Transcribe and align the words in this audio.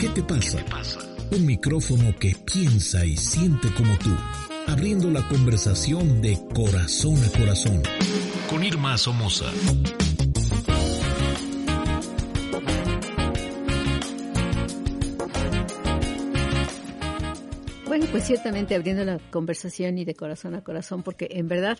¿Qué 0.00 0.08
te 0.08 0.22
pasa? 0.22 0.64
Un 1.30 1.44
micrófono 1.44 2.16
que 2.18 2.34
piensa 2.50 3.04
y 3.04 3.18
siente 3.18 3.68
como 3.74 3.98
tú, 3.98 4.08
abriendo 4.66 5.10
la 5.10 5.28
conversación 5.28 6.22
de 6.22 6.38
corazón 6.54 7.22
a 7.22 7.38
corazón. 7.38 7.82
Con 8.48 8.64
Irma 8.64 8.96
Somoza. 8.96 9.52
Bueno, 17.86 18.06
pues 18.10 18.24
ciertamente 18.24 18.74
abriendo 18.74 19.04
la 19.04 19.18
conversación 19.30 19.98
y 19.98 20.06
de 20.06 20.14
corazón 20.14 20.54
a 20.54 20.64
corazón, 20.64 21.02
porque 21.02 21.28
en 21.32 21.46
verdad 21.46 21.78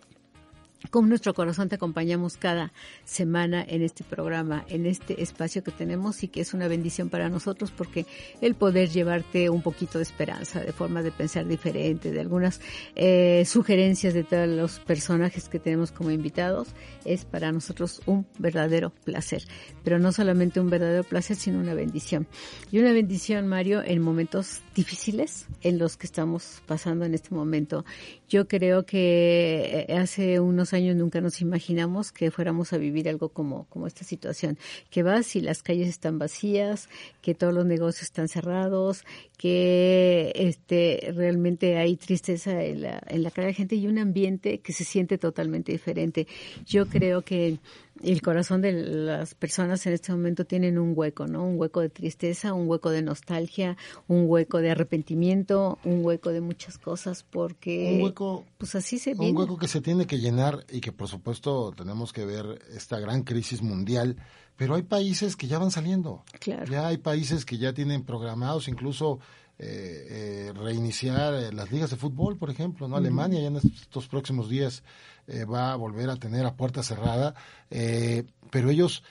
con 0.89 1.09
nuestro 1.09 1.35
corazón 1.35 1.69
te 1.69 1.75
acompañamos 1.75 2.37
cada 2.37 2.73
semana 3.05 3.63
en 3.69 3.83
este 3.83 4.03
programa, 4.03 4.65
en 4.69 4.87
este 4.87 5.23
espacio 5.23 5.63
que 5.63 5.71
tenemos 5.71 6.23
y 6.23 6.29
que 6.29 6.41
es 6.41 6.55
una 6.55 6.69
bendición 6.69 7.11
para 7.11 7.29
nosotros 7.29 7.71
porque 7.71 8.07
el 8.41 8.55
poder 8.55 8.89
llevarte 8.89 9.51
un 9.51 9.63
poquito 9.63 9.99
de 9.99 10.05
esperanza, 10.05 10.61
de 10.61 10.73
forma 10.73 11.03
de 11.03 11.11
pensar 11.11 11.47
diferente, 11.47 12.11
de 12.11 12.21
algunas 12.21 12.61
eh, 12.97 13.45
sugerencias 13.47 14.15
de 14.15 14.25
todos 14.25 14.49
los 14.49 14.81
personajes 14.81 15.49
que 15.49 15.59
tenemos 15.59 15.93
como 15.93 16.11
invitados, 16.11 16.69
es 17.05 17.25
para 17.25 17.53
nosotros 17.53 18.01
un 18.07 18.27
verdadero 18.39 18.91
placer. 19.05 19.43
Pero 19.85 19.99
no 19.99 20.13
solamente 20.13 20.61
un 20.61 20.71
verdadero 20.71 21.05
placer, 21.05 21.37
sino 21.37 21.59
una 21.59 21.75
bendición. 21.75 22.27
Y 22.71 22.79
una 22.79 22.93
bendición, 22.93 23.47
Mario, 23.47 23.83
en 23.83 24.01
momentos 24.01 24.61
difíciles 24.75 25.47
en 25.63 25.79
los 25.79 25.97
que 25.97 26.07
estamos 26.07 26.63
pasando 26.67 27.05
en 27.05 27.15
este 27.15 27.35
momento. 27.35 27.85
Yo 28.31 28.47
creo 28.47 28.87
que 28.87 29.87
eh, 29.89 29.97
hace 29.97 30.39
unos 30.39 30.73
años 30.73 30.95
nunca 30.95 31.21
nos 31.21 31.41
imaginamos 31.41 32.13
que 32.13 32.31
fuéramos 32.31 32.73
a 32.73 32.79
vivir 32.79 33.09
algo 33.09 33.31
como, 33.31 33.65
como 33.65 33.89
esta 33.89 34.05
situación, 34.05 34.57
que 34.89 35.03
vas 35.03 35.35
y 35.35 35.41
las 35.41 35.65
calles 35.65 35.89
están 35.89 36.21
vacías, 36.21 36.89
que 37.23 37.35
todos 37.35 37.53
los 37.53 37.67
negocios 37.67 38.05
están 38.05 38.29
cerrados, 38.29 39.05
que 39.37 40.31
este 40.37 41.13
realmente 41.13 41.77
hay 41.77 41.97
tristeza 41.97 42.63
en 42.63 42.83
la, 42.83 43.03
en 43.09 43.25
la 43.25 43.33
cara 43.33 43.47
de 43.47 43.53
la 43.53 43.57
gente 43.57 43.75
y 43.75 43.89
un 43.89 43.99
ambiente 43.99 44.61
que 44.61 44.73
se 44.73 44.85
siente 44.85 45.19
totalmente 45.19 45.73
diferente. 45.73 46.29
Yo 46.65 46.87
creo 46.87 47.23
que 47.23 47.59
el 48.03 48.23
corazón 48.23 48.63
de 48.63 48.73
las 48.73 49.35
personas 49.35 49.87
en 49.87 49.93
este 49.93 50.13
momento 50.13 50.45
tienen 50.45 50.79
un 50.79 50.93
hueco, 50.97 51.27
¿no? 51.27 51.45
Un 51.45 51.59
hueco 51.59 51.81
de 51.81 51.89
tristeza, 51.89 52.53
un 52.53 52.69
hueco 52.69 52.91
de 52.91 53.03
nostalgia, 53.03 53.77
un 54.09 54.25
hueco 54.27 54.59
de 54.59 54.71
arrepentimiento, 54.71 55.79
un 55.85 56.05
hueco 56.05 56.31
de 56.31 56.41
muchas 56.41 56.79
cosas, 56.79 57.23
porque 57.23 57.95
un 57.97 58.03
hueco, 58.05 58.45
pues 58.59 58.75
así 58.75 58.99
se 58.99 59.13
Un 59.13 59.37
hueco 59.37 59.59
que 59.59 59.69
se 59.69 59.81
tiene 59.81 60.07
que 60.07 60.19
llenar 60.19 60.65
y 60.71 60.81
que 60.81 60.93
por 60.93 61.09
supuesto 61.09 61.73
tenemos 61.73 62.13
que 62.13 62.25
ver 62.25 62.61
esta 62.75 62.99
gran 62.99 63.23
crisis 63.23 63.63
mundial, 63.63 64.17
pero 64.57 64.75
hay 64.75 64.83
países 64.83 65.37
que 65.37 65.47
ya 65.47 65.59
van 65.59 65.71
saliendo. 65.71 66.25
Claro. 66.39 66.71
Ya 66.71 66.87
hay 66.87 66.99
países 66.99 67.45
que 67.45 67.59
ya 67.59 67.73
tienen 67.73 68.05
programados 68.05 68.69
incluso 68.69 69.21
eh, 69.63 70.49
eh, 70.49 70.53
reiniciar 70.55 71.35
eh, 71.35 71.53
las 71.53 71.71
ligas 71.71 71.91
de 71.91 71.97
fútbol, 71.97 72.39
por 72.39 72.49
ejemplo, 72.49 72.89
¿no? 72.89 72.97
Alemania 72.97 73.41
ya 73.41 73.49
en 73.49 73.57
estos 73.57 74.09
próximos 74.09 74.49
días 74.49 74.83
eh, 75.27 75.45
va 75.45 75.73
a 75.73 75.77
volver 75.77 76.09
a 76.09 76.17
tener 76.17 76.47
a 76.47 76.55
puerta 76.55 76.83
cerrada, 76.83 77.35
eh, 77.71 78.25
pero 78.51 78.71
ellos 78.71 79.03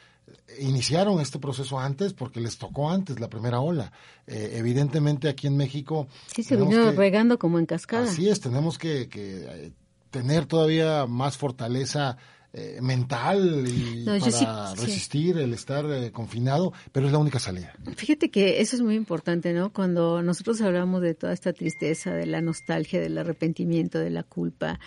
iniciaron 0.59 1.21
este 1.21 1.37
proceso 1.37 1.79
antes 1.79 2.13
porque 2.13 2.39
les 2.39 2.57
tocó 2.57 2.89
antes 2.89 3.19
la 3.19 3.29
primera 3.29 3.59
ola. 3.59 3.91
Eh, 4.25 4.53
evidentemente 4.55 5.29
aquí 5.29 5.45
en 5.45 5.55
México... 5.55 6.07
Sí, 6.27 6.41
se 6.41 6.55
vino 6.55 6.91
regando 6.93 7.37
como 7.37 7.59
en 7.59 7.67
cascada. 7.67 8.05
Así 8.05 8.27
es, 8.27 8.39
tenemos 8.39 8.77
que, 8.77 9.07
que 9.07 9.71
tener 10.09 10.47
todavía 10.47 11.05
más 11.05 11.37
fortaleza 11.37 12.17
eh, 12.51 12.79
mental 12.81 13.65
y 13.67 14.05
para 14.05 14.73
resistir 14.73 15.37
el 15.37 15.53
estar 15.53 15.85
eh, 15.85 16.11
confinado, 16.11 16.73
pero 16.91 17.05
es 17.05 17.11
la 17.11 17.19
única 17.19 17.37
salida. 17.37 17.73
Fíjate 17.95 18.31
que 18.31 18.59
eso 18.59 18.75
es 18.75 18.81
muy 18.81 18.95
importante, 18.95 19.53
¿no? 19.53 19.71
Cuando 19.71 20.23
nosotros 20.23 20.59
hablamos 20.61 21.01
de 21.01 21.13
toda 21.13 21.31
esta 21.31 21.53
tristeza, 21.53 22.11
de 22.11 22.25
la 22.25 22.41
nostalgia, 22.41 22.99
del 22.99 23.19
arrepentimiento, 23.19 23.99
de 23.99 24.09
la 24.09 24.23
culpa, 24.23 24.79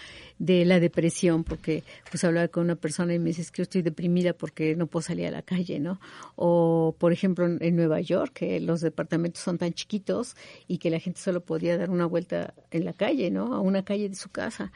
de 0.42 0.64
la 0.64 0.80
depresión, 0.80 1.44
porque 1.44 1.84
pues 2.10 2.24
hablar 2.24 2.50
con 2.50 2.64
una 2.64 2.74
persona 2.74 3.14
y 3.14 3.20
me 3.20 3.26
dices 3.26 3.52
que 3.52 3.58
yo 3.58 3.62
estoy 3.62 3.82
deprimida 3.82 4.32
porque 4.32 4.74
no 4.74 4.88
puedo 4.88 5.02
salir 5.02 5.28
a 5.28 5.30
la 5.30 5.42
calle, 5.42 5.78
¿no? 5.78 6.00
O 6.34 6.96
por 6.98 7.12
ejemplo 7.12 7.46
en 7.46 7.76
Nueva 7.76 8.00
York, 8.00 8.32
que 8.34 8.58
los 8.58 8.80
departamentos 8.80 9.40
son 9.40 9.56
tan 9.56 9.72
chiquitos 9.72 10.34
y 10.66 10.78
que 10.78 10.90
la 10.90 10.98
gente 10.98 11.20
solo 11.20 11.42
podía 11.42 11.78
dar 11.78 11.90
una 11.90 12.06
vuelta 12.06 12.54
en 12.72 12.84
la 12.84 12.92
calle, 12.92 13.30
¿no? 13.30 13.54
A 13.54 13.60
una 13.60 13.84
calle 13.84 14.08
de 14.08 14.16
su 14.16 14.30
casa. 14.30 14.72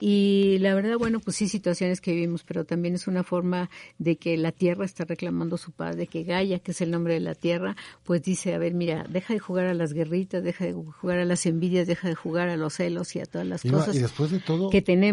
Y 0.00 0.56
la 0.60 0.74
verdad, 0.74 0.96
bueno, 0.96 1.20
pues 1.20 1.36
sí, 1.36 1.48
situaciones 1.48 2.00
que 2.00 2.12
vivimos, 2.12 2.42
pero 2.42 2.64
también 2.64 2.94
es 2.94 3.06
una 3.06 3.22
forma 3.22 3.68
de 3.98 4.16
que 4.16 4.38
la 4.38 4.52
tierra 4.52 4.86
está 4.86 5.04
reclamando 5.04 5.58
su 5.58 5.70
padre, 5.70 6.06
que 6.06 6.22
Gaia, 6.22 6.60
que 6.60 6.70
es 6.70 6.80
el 6.80 6.90
nombre 6.90 7.12
de 7.12 7.20
la 7.20 7.34
tierra, 7.34 7.76
pues 8.04 8.22
dice, 8.22 8.54
a 8.54 8.58
ver, 8.58 8.72
mira, 8.72 9.04
deja 9.06 9.34
de 9.34 9.38
jugar 9.38 9.66
a 9.66 9.74
las 9.74 9.92
guerritas, 9.92 10.42
deja 10.42 10.64
de 10.64 10.72
jugar 10.72 11.18
a 11.18 11.26
las 11.26 11.44
envidias, 11.44 11.86
deja 11.86 12.08
de 12.08 12.14
jugar 12.14 12.48
a 12.48 12.56
los 12.56 12.72
celos 12.72 13.14
y 13.16 13.20
a 13.20 13.26
todas 13.26 13.46
las 13.46 13.62
cosas 13.62 13.94
y 13.94 13.98
después 13.98 14.30
de 14.30 14.38
todo, 14.38 14.70
que 14.70 14.80
tenemos 14.80 15.09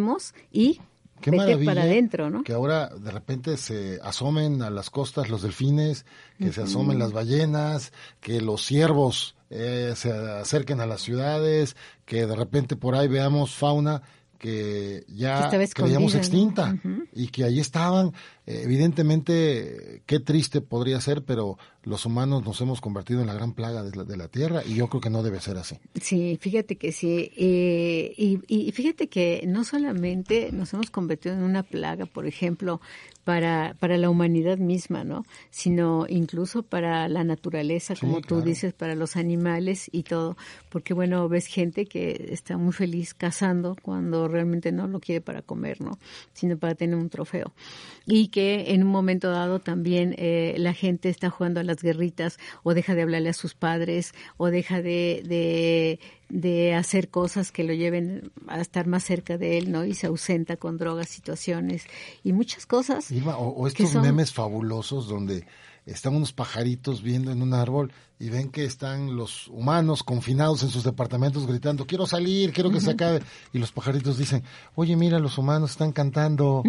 y 0.52 0.80
Qué 1.22 1.32
para 1.66 1.84
adentro, 1.84 2.30
¿no? 2.30 2.44
Que 2.44 2.54
ahora 2.54 2.90
de 2.90 3.12
repente 3.12 3.58
se 3.58 4.00
asomen 4.04 4.62
a 4.62 4.70
las 4.70 4.90
costas 4.90 5.30
los 5.30 5.42
delfines, 5.42 6.06
que 6.38 6.54
se 6.54 6.62
asomen 6.62 7.00
las 7.00 7.12
ballenas, 7.12 7.92
que 8.20 8.40
los 8.40 8.64
ciervos 8.64 9.36
eh, 9.50 9.94
se 9.96 10.12
acerquen 10.12 10.80
a 10.80 10.86
las 10.86 11.02
ciudades, 11.02 11.76
que 12.06 12.28
de 12.28 12.36
repente 12.36 12.76
por 12.76 12.96
ahí 12.96 13.08
veamos 13.08 13.56
fauna 13.56 14.04
que 14.38 15.04
ya 15.08 15.50
creíamos 15.74 16.14
extinta 16.14 16.78
y 17.14 17.28
que 17.30 17.44
ahí 17.44 17.60
estaban. 17.60 18.14
Eh, 18.46 18.62
evidentemente, 18.64 20.04
qué 20.06 20.20
triste 20.20 20.62
podría 20.62 21.02
ser, 21.02 21.24
pero 21.24 21.58
los 21.88 22.06
humanos 22.06 22.46
nos 22.46 22.60
hemos 22.62 22.82
convertido 22.82 23.22
en 23.22 23.28
la 23.28 23.34
gran 23.34 23.54
plaga 23.54 23.84
de 23.84 23.96
la, 23.96 24.04
de 24.04 24.18
la 24.18 24.28
Tierra 24.28 24.62
y 24.66 24.76
yo 24.76 24.88
creo 24.88 25.02
que 25.02 25.10
no 25.10 25.24
debe 25.24 25.40
ser 25.40 25.58
así. 25.58 25.78
Sí, 26.02 26.38
fíjate 26.40 26.78
que 26.78 26.92
sí. 26.92 27.32
Eh, 27.38 28.14
y, 28.18 28.40
y, 28.48 28.72
fíjate 28.72 29.08
que 29.08 29.44
no 29.48 29.64
solamente 29.64 30.52
nos 30.52 30.74
hemos 30.74 30.92
convertido 30.92 31.36
en 31.36 31.44
una 31.44 31.64
plaga, 31.64 32.06
por 32.06 32.28
ejemplo, 32.28 32.82
para, 33.28 33.76
para 33.80 33.98
la 33.98 34.10
humanidad 34.10 34.58
misma, 34.58 35.04
¿no? 35.04 35.26
Sino 35.50 36.06
incluso 36.08 36.64
para 36.64 37.10
la 37.10 37.26
naturaleza, 37.26 37.94
como 38.00 38.22
tú 38.22 38.42
dices, 38.42 38.74
para 38.74 38.96
los 38.96 39.18
animales 39.18 39.90
y 39.92 40.04
todo. 40.04 40.38
Porque, 40.70 40.94
bueno, 40.94 41.28
ves 41.28 41.48
gente 41.48 41.88
que 41.88 42.30
está 42.32 42.56
muy 42.56 42.72
feliz 42.72 43.14
cazando 43.14 43.76
cuando 43.82 44.30
realmente 44.30 44.72
no 44.72 44.88
lo 44.88 45.02
quiere 45.02 45.20
para 45.20 45.42
comer, 45.42 45.82
¿no? 45.82 46.00
Sino 46.32 46.58
para 46.58 46.76
tener 46.76 46.96
un 46.96 47.10
trofeo. 47.10 47.52
Y 48.06 48.30
que 48.30 48.74
en 48.74 48.84
un 48.84 48.92
momento 48.92 49.30
dado 49.30 49.60
también 49.60 50.16
eh, 50.18 50.56
la 50.58 50.74
gente 50.74 51.10
está 51.10 51.30
jugando 51.30 51.60
a 51.60 51.64
las 51.64 51.77
guerritas 51.82 52.40
o 52.64 52.74
deja 52.74 52.96
de 52.96 53.04
hablarle 53.04 53.30
a 53.30 53.34
sus 53.34 53.54
padres 53.54 54.14
o 54.38 54.48
deja 54.48 54.82
de, 54.82 55.24
de 55.26 56.00
de 56.30 56.76
hacer 56.76 57.10
cosas 57.10 57.52
que 57.52 57.64
lo 57.64 57.74
lleven 57.74 58.32
a 58.48 58.60
estar 58.60 58.86
más 58.86 59.04
cerca 59.04 59.38
de 59.38 59.58
él, 59.58 59.72
¿no? 59.72 59.86
Y 59.86 59.94
se 59.94 60.08
ausenta 60.08 60.58
con 60.58 60.78
drogas, 60.78 61.08
situaciones 61.10 61.86
y 62.24 62.34
muchas 62.34 62.66
cosas. 62.66 63.12
o, 63.38 63.68
estos 63.68 63.96
memes 63.96 64.34
fabulosos 64.34 65.08
donde 65.08 65.46
están 65.94 66.16
unos 66.16 66.34
pajaritos 66.34 67.02
viendo 67.02 67.32
en 67.32 67.42
un 67.42 67.54
árbol 67.54 67.92
y 68.20 68.30
ven 68.30 68.50
que 68.50 68.66
están 68.66 69.16
los 69.16 69.48
humanos 69.48 70.04
confinados 70.04 70.64
en 70.64 70.70
sus 70.70 70.84
departamentos 70.84 71.48
gritando, 71.48 71.86
quiero 71.86 72.06
salir, 72.06 72.52
quiero 72.52 72.72
que 72.72 72.82
se 72.82 72.92
acabe. 72.92 73.22
Y 73.54 73.60
los 73.60 73.72
pajaritos 73.72 74.18
dicen, 74.18 74.44
oye, 74.76 74.96
mira, 74.96 75.20
los 75.20 75.38
humanos 75.38 75.72
están 75.72 75.92
cantando. 75.92 76.64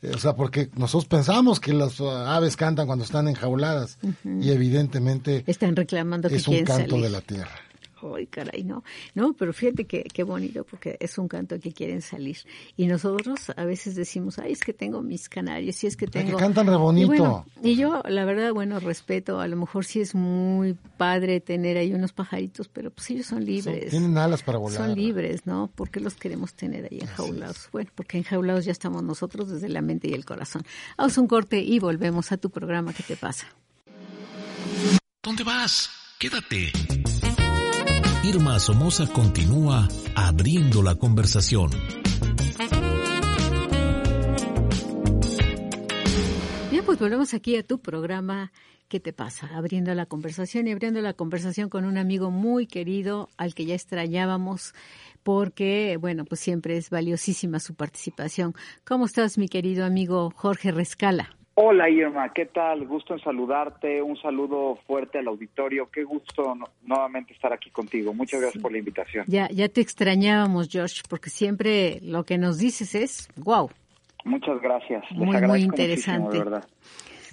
Eh, 0.00 0.12
o 0.14 0.18
sea, 0.18 0.36
porque 0.36 0.70
nosotros 0.76 1.06
pensamos 1.06 1.58
que 1.58 1.72
las 1.72 2.00
aves 2.00 2.56
cantan 2.56 2.86
cuando 2.86 3.04
están 3.04 3.26
enjauladas 3.26 3.98
y 4.24 4.50
evidentemente 4.50 5.42
están 5.44 5.74
reclamando 5.74 6.28
es 6.28 6.46
un 6.46 6.62
canto 6.62 7.00
de 7.00 7.10
la 7.10 7.20
tierra 7.20 7.67
ay, 8.14 8.26
caray, 8.26 8.64
no. 8.64 8.84
No, 9.14 9.32
pero 9.32 9.52
fíjate 9.52 9.86
que 9.86 10.02
qué 10.02 10.22
bonito, 10.22 10.64
porque 10.64 10.96
es 11.00 11.18
un 11.18 11.28
canto 11.28 11.58
que 11.58 11.72
quieren 11.72 12.02
salir. 12.02 12.38
Y 12.76 12.86
nosotros 12.86 13.50
a 13.56 13.64
veces 13.64 13.94
decimos, 13.94 14.38
ay, 14.38 14.52
es 14.52 14.60
que 14.60 14.72
tengo 14.72 15.02
mis 15.02 15.28
canarios, 15.28 15.82
y 15.84 15.86
es 15.86 15.96
que 15.96 16.06
tengo... 16.06 16.36
Que 16.36 16.42
cantan 16.42 16.66
re 16.66 16.76
bonito. 16.76 17.44
Y, 17.62 17.76
yo, 17.76 18.02
la 18.08 18.24
verdad, 18.24 18.52
bueno, 18.52 18.80
respeto, 18.80 19.40
a 19.40 19.48
lo 19.48 19.56
mejor 19.56 19.84
sí 19.84 20.00
es 20.00 20.14
muy 20.14 20.74
padre 20.96 21.40
tener 21.40 21.76
ahí 21.76 21.92
unos 21.92 22.12
pajaritos, 22.12 22.68
pero 22.68 22.90
pues 22.90 23.10
ellos 23.10 23.26
son 23.26 23.44
libres. 23.44 23.90
tienen 23.90 24.16
alas 24.18 24.42
para 24.42 24.58
volar. 24.58 24.78
Son 24.78 24.94
libres, 24.94 25.46
¿no? 25.46 25.70
¿Por 25.74 25.90
qué 25.90 26.00
los 26.00 26.14
queremos 26.14 26.54
tener 26.54 26.88
ahí 26.90 27.00
enjaulados? 27.00 27.68
Bueno, 27.72 27.90
porque 27.94 28.18
enjaulados 28.18 28.64
ya 28.64 28.72
estamos 28.72 29.02
nosotros 29.02 29.50
desde 29.50 29.68
la 29.68 29.82
mente 29.82 30.08
y 30.08 30.14
el 30.14 30.24
corazón. 30.24 30.62
Vamos 30.96 31.18
un 31.18 31.26
corte 31.26 31.60
y 31.60 31.78
volvemos 31.78 32.32
a 32.32 32.36
tu 32.36 32.50
programa. 32.50 32.92
¿Qué 32.92 33.02
te 33.02 33.16
pasa? 33.16 33.46
¿Dónde 35.22 35.44
vas? 35.44 35.90
Quédate. 36.18 36.72
Irma 38.28 38.58
Somoza 38.58 39.06
continúa 39.06 39.88
abriendo 40.14 40.82
la 40.82 40.96
conversación. 40.96 41.70
Bien, 46.70 46.84
pues 46.84 46.98
volvemos 46.98 47.32
aquí 47.32 47.56
a 47.56 47.62
tu 47.62 47.80
programa 47.80 48.52
¿Qué 48.88 49.00
te 49.00 49.14
pasa? 49.14 49.50
Abriendo 49.54 49.94
la 49.94 50.04
conversación 50.04 50.66
y 50.66 50.72
abriendo 50.72 51.00
la 51.00 51.14
conversación 51.14 51.70
con 51.70 51.86
un 51.86 51.96
amigo 51.96 52.30
muy 52.30 52.66
querido 52.66 53.30
al 53.38 53.54
que 53.54 53.64
ya 53.66 53.74
extrañábamos 53.74 54.74
porque, 55.22 55.98
bueno, 55.98 56.24
pues 56.24 56.40
siempre 56.40 56.76
es 56.76 56.88
valiosísima 56.88 57.60
su 57.60 57.74
participación. 57.74 58.54
¿Cómo 58.86 59.06
estás, 59.06 59.36
mi 59.38 59.48
querido 59.48 59.84
amigo 59.84 60.32
Jorge 60.34 60.70
Rescala? 60.70 61.37
Hola 61.60 61.90
Irma, 61.90 62.32
¿qué 62.32 62.46
tal? 62.46 62.86
Gusto 62.86 63.14
en 63.14 63.20
saludarte, 63.20 64.00
un 64.00 64.16
saludo 64.16 64.76
fuerte 64.86 65.18
al 65.18 65.26
auditorio, 65.26 65.90
qué 65.90 66.04
gusto 66.04 66.54
nuevamente 66.84 67.32
estar 67.32 67.52
aquí 67.52 67.68
contigo. 67.70 68.14
Muchas 68.14 68.40
gracias 68.40 68.62
por 68.62 68.70
la 68.70 68.78
invitación. 68.78 69.24
Ya, 69.26 69.48
ya 69.48 69.68
te 69.68 69.80
extrañábamos, 69.80 70.68
George, 70.70 71.02
porque 71.10 71.30
siempre 71.30 71.98
lo 72.00 72.22
que 72.22 72.38
nos 72.38 72.58
dices 72.58 72.94
es 72.94 73.28
wow. 73.38 73.70
Muchas 74.24 74.62
gracias. 74.62 75.02
muy, 75.10 75.36
muy 75.42 75.62
interesante. 75.62 76.38
verdad. 76.38 76.64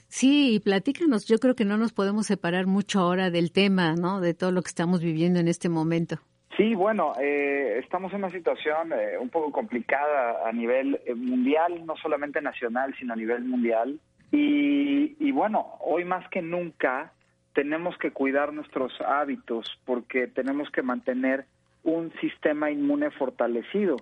Sí, 0.08 0.60
platícanos. 0.64 1.28
Yo 1.28 1.38
creo 1.38 1.56
que 1.56 1.66
no 1.66 1.78
nos 1.78 1.94
podemos 1.94 2.26
separar 2.26 2.66
mucho 2.66 3.02
ahora 3.02 3.30
del 3.30 3.52
tema, 3.52 3.94
¿no? 3.94 4.22
De 4.22 4.34
todo 4.34 4.52
lo 4.52 4.64
que 4.64 4.70
estamos 4.70 5.04
viviendo 5.04 5.40
en 5.40 5.48
este 5.48 5.70
momento. 5.70 6.18
Sí, 6.58 6.74
bueno, 6.74 7.14
eh, 7.22 7.80
estamos 7.84 8.14
en 8.14 8.20
una 8.20 8.32
situación 8.32 8.94
eh, 8.94 9.18
un 9.20 9.30
poco 9.30 9.52
complicada 9.52 10.48
a 10.48 10.52
nivel 10.54 11.00
eh, 11.06 11.14
mundial, 11.14 11.86
no 11.86 11.98
solamente 11.98 12.42
nacional, 12.42 12.96
sino 12.98 13.14
a 13.14 13.18
nivel 13.18 13.44
mundial. 13.44 14.00
Y, 14.38 15.32
bueno, 15.32 15.78
hoy 15.80 16.04
más 16.04 16.28
que 16.30 16.42
nunca 16.42 17.14
tenemos 17.54 17.98
que 17.98 18.12
cuidar 18.12 18.52
nuestros 18.52 19.00
hábitos 19.02 19.80
porque 19.86 20.28
tenemos 20.28 20.70
que 20.72 20.82
mantener 20.82 21.46
un 21.84 22.12
sistema 22.20 22.70
inmune 22.70 23.12
fortalecido. 23.12 23.96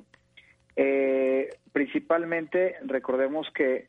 Eh, 0.76 1.50
principalmente, 1.72 2.76
recordemos 2.86 3.48
que 3.54 3.88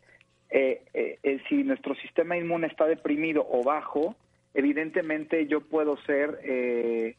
eh, 0.50 0.82
eh, 0.93 1.41
si 1.49 1.64
nuestro 1.64 1.94
sistema 1.94 2.37
inmune 2.37 2.67
está 2.67 2.85
deprimido 2.85 3.47
o 3.50 3.62
bajo, 3.62 4.14
evidentemente 4.52 5.47
yo 5.47 5.62
puedo 5.62 5.97
ser, 6.02 7.17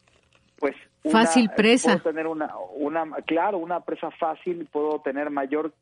pues, 0.60 0.76
fácil 1.12 1.50
presa. 1.56 1.94
Puedo 1.94 2.12
tener 2.12 2.28
una, 2.28 2.56
una, 2.76 3.06
claro, 3.26 3.58
una 3.58 3.80
presa 3.80 4.12
fácil, 4.12 4.68
puedo 4.72 5.00
tener 5.00 5.32
mayor 5.32 5.74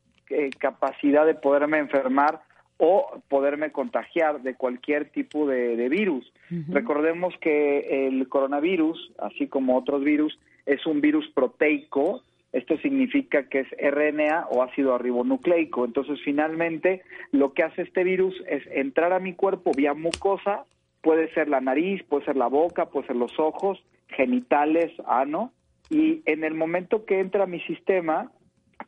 capacidad 0.58 1.26
de 1.26 1.34
poderme 1.34 1.78
enfermar 1.78 2.40
o 2.78 3.20
poderme 3.28 3.70
contagiar 3.70 4.42
de 4.42 4.54
cualquier 4.54 5.10
tipo 5.10 5.46
de, 5.46 5.88
virus. 5.88 6.32
Recordemos 6.68 7.34
que 7.40 8.06
el 8.06 8.28
coronavirus, 8.28 9.12
así 9.18 9.46
como 9.46 9.76
otros 9.76 10.02
virus, 10.02 10.38
es 10.66 10.84
un 10.86 11.00
virus 11.00 11.28
proteico. 11.34 12.22
Esto 12.52 12.76
significa 12.78 13.48
que 13.48 13.60
es 13.60 13.68
RNA 13.78 14.46
o 14.50 14.62
ácido 14.62 14.98
ribonucleico. 14.98 15.84
Entonces, 15.84 16.20
finalmente, 16.24 17.02
lo 17.32 17.52
que 17.52 17.62
hace 17.62 17.82
este 17.82 18.04
virus 18.04 18.34
es 18.48 18.62
entrar 18.68 19.12
a 19.12 19.20
mi 19.20 19.34
cuerpo 19.34 19.72
vía 19.76 19.94
mucosa, 19.94 20.64
puede 21.00 21.32
ser 21.34 21.48
la 21.48 21.60
nariz, 21.60 22.02
puede 22.04 22.24
ser 22.24 22.36
la 22.36 22.48
boca, 22.48 22.86
puede 22.86 23.06
ser 23.06 23.16
los 23.16 23.38
ojos, 23.38 23.82
genitales, 24.08 24.92
ano, 25.06 25.52
y 25.90 26.22
en 26.26 26.44
el 26.44 26.54
momento 26.54 27.04
que 27.04 27.20
entra 27.20 27.44
a 27.44 27.48
mi 27.48 27.60
sistema, 27.60 28.30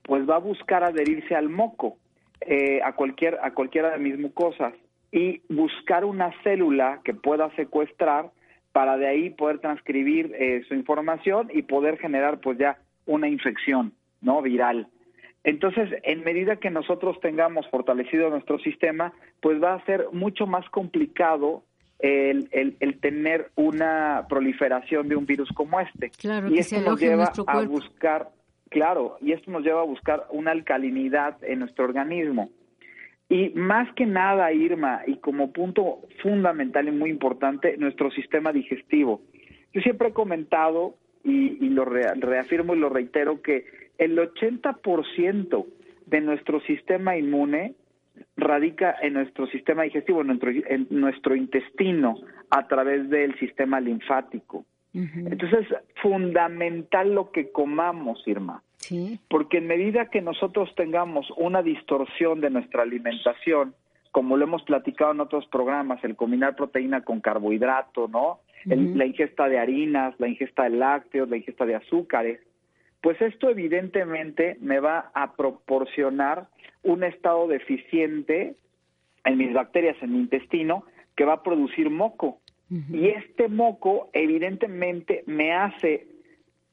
pues 0.03 0.29
va 0.29 0.37
a 0.37 0.41
buscar 0.41 0.83
adherirse 0.83 1.35
al 1.35 1.49
moco 1.49 1.99
eh, 2.41 2.81
a, 2.85 2.93
cualquier, 2.93 3.39
a 3.43 3.53
cualquiera 3.53 3.91
de 3.91 3.99
mis 3.99 4.19
mucosas 4.19 4.75
y 5.11 5.41
buscar 5.49 6.05
una 6.05 6.33
célula 6.43 7.01
que 7.05 7.15
pueda 7.15 7.55
secuestrar 7.57 8.31
para 8.73 8.99
de 8.99 9.07
ahí 9.07 9.31
poder 9.31 9.61
transcribir 9.61 10.35
eh, 10.35 10.63
su 10.69 10.75
información 10.75 11.51
y 11.53 11.63
poder 11.63 11.99
generar 11.99 12.41
pues 12.41 12.59
ya 12.59 12.79
una 13.07 13.29
infección 13.29 13.93
no 14.21 14.43
viral. 14.43 14.89
Entonces, 15.45 15.89
en 16.03 16.25
medida 16.25 16.57
que 16.57 16.71
nosotros 16.71 17.19
tengamos 17.21 17.69
fortalecido 17.71 18.29
nuestro 18.31 18.59
sistema, 18.59 19.13
pues 19.41 19.63
va 19.63 19.75
a 19.75 19.85
ser 19.85 20.07
mucho 20.13 20.47
más 20.47 20.69
complicado 20.71 21.63
el, 21.99 22.77
el, 22.81 23.01
tener 23.01 23.51
una 23.55 24.27
proliferación 24.29 25.09
de 25.09 25.17
un 25.17 25.25
virus 25.25 25.49
como 25.55 25.81
este. 25.81 26.11
Claro, 26.11 26.49
y 26.49 26.55
que 26.55 26.61
esto 26.61 26.77
se 26.77 26.83
nos 26.83 27.01
lleva 27.01 27.33
a 27.47 27.63
buscar 27.63 28.29
Claro, 28.71 29.17
y 29.21 29.33
esto 29.33 29.51
nos 29.51 29.63
lleva 29.63 29.81
a 29.81 29.85
buscar 29.85 30.27
una 30.31 30.51
alcalinidad 30.51 31.37
en 31.43 31.61
nuestro 31.61 31.85
organismo. 31.85 32.51
Y 33.29 33.51
más 33.51 33.93
que 33.95 34.07
nada, 34.07 34.53
Irma, 34.53 35.03
y 35.07 35.17
como 35.17 35.53
punto 35.53 36.01
fundamental 36.23 36.89
y 36.89 36.93
muy 36.93 37.11
importante, 37.11 37.77
nuestro 37.77 38.11
sistema 38.11 38.53
digestivo. 38.53 39.21
Yo 39.73 39.81
siempre 39.83 40.09
he 40.09 40.13
comentado, 40.13 40.95
y, 41.25 41.69
lo 41.71 41.85
reafirmo 41.85 42.75
y 42.75 42.79
lo 42.79 42.89
reitero, 42.89 43.43
que 43.43 43.67
el 43.99 44.17
80% 44.17 45.67
de 46.07 46.21
nuestro 46.21 46.61
sistema 46.61 47.17
inmune 47.17 47.75
radica 48.37 48.95
en 49.03 49.15
nuestro 49.15 49.47
sistema 49.49 49.83
digestivo, 49.83 50.21
en 50.21 50.29
nuestro, 50.29 50.51
en 50.51 50.87
nuestro 50.91 51.35
intestino, 51.35 52.17
a 52.51 52.67
través 52.69 53.11
del 53.11 53.37
sistema 53.39 53.81
linfático. 53.81 54.65
Entonces, 54.97 55.67
es 55.71 55.77
fundamental 56.01 57.15
lo 57.15 57.31
que 57.31 57.53
comamos, 57.53 58.27
Irma. 58.27 58.63
Sí. 58.79 59.21
Porque 59.29 59.59
en 59.59 59.67
medida 59.67 60.11
que 60.11 60.23
nosotros 60.23 60.75
tengamos 60.75 61.31
una 61.37 61.63
distorsión 61.63 62.41
de 62.41 62.51
nuestra 62.51 62.83
alimentación, 62.83 63.75
como 64.11 64.39
lo 64.39 64.45
hemos 64.45 64.63
platicado 64.63 65.13
en 65.13 65.21
otros 65.21 65.47
programas, 65.49 66.03
el 66.03 66.17
combinar 66.17 66.57
proteína 66.57 67.03
con 67.03 67.21
carbohidrato, 67.21 68.09
¿no? 68.09 68.41
la 68.65 69.07
ingesta 69.07 69.49
de 69.49 69.59
harinas, 69.59 70.15
la 70.19 70.29
ingesta 70.29 70.65
de 70.65 70.71
lácteos, 70.71 71.29
la 71.29 71.37
ingesta 71.37 71.67
de 71.67 71.77
azúcares, 71.77 72.41
pues 73.01 73.21
esto 73.21 73.49
evidentemente 73.49 74.57
me 74.61 74.81
va 74.81 75.11
a 75.15 75.35
proporcionar 75.35 76.49
un 76.83 77.05
estado 77.05 77.47
deficiente 77.47 78.57
en 79.25 79.39
mis 79.39 79.53
bacterias, 79.53 79.97
en 80.01 80.13
mi 80.13 80.19
intestino, 80.19 80.85
que 81.15 81.25
va 81.25 81.35
a 81.35 81.43
producir 81.43 81.91
moco. 81.91 82.41
Y 82.69 83.09
este 83.09 83.49
moco 83.49 84.11
evidentemente 84.13 85.23
me 85.27 85.53
hace 85.53 86.09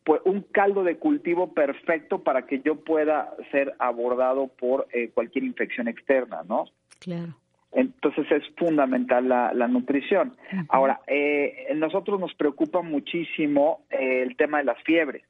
pues, 0.03 0.21
un 0.25 0.41
caldo 0.41 0.83
de 0.83 0.97
cultivo 0.97 1.53
perfecto 1.53 2.23
para 2.23 2.47
que 2.47 2.61
yo 2.61 2.83
pueda 2.83 3.35
ser 3.51 3.75
abordado 3.79 4.47
por 4.47 4.87
eh, 4.91 5.11
cualquier 5.13 5.43
infección 5.43 5.87
externa, 5.87 6.43
¿no? 6.47 6.65
Claro. 6.99 7.35
Entonces 7.71 8.31
es 8.31 8.43
fundamental 8.55 9.27
la, 9.27 9.67
nutrición. 9.67 10.35
Ahora, 10.69 11.01
eh, 11.07 11.71
nosotros 11.75 12.19
nos 12.19 12.33
preocupa 12.35 12.81
muchísimo 12.81 13.81
eh, 13.89 14.21
el 14.21 14.35
tema 14.35 14.59
de 14.59 14.65
las 14.65 14.81
fiebres, 14.83 15.23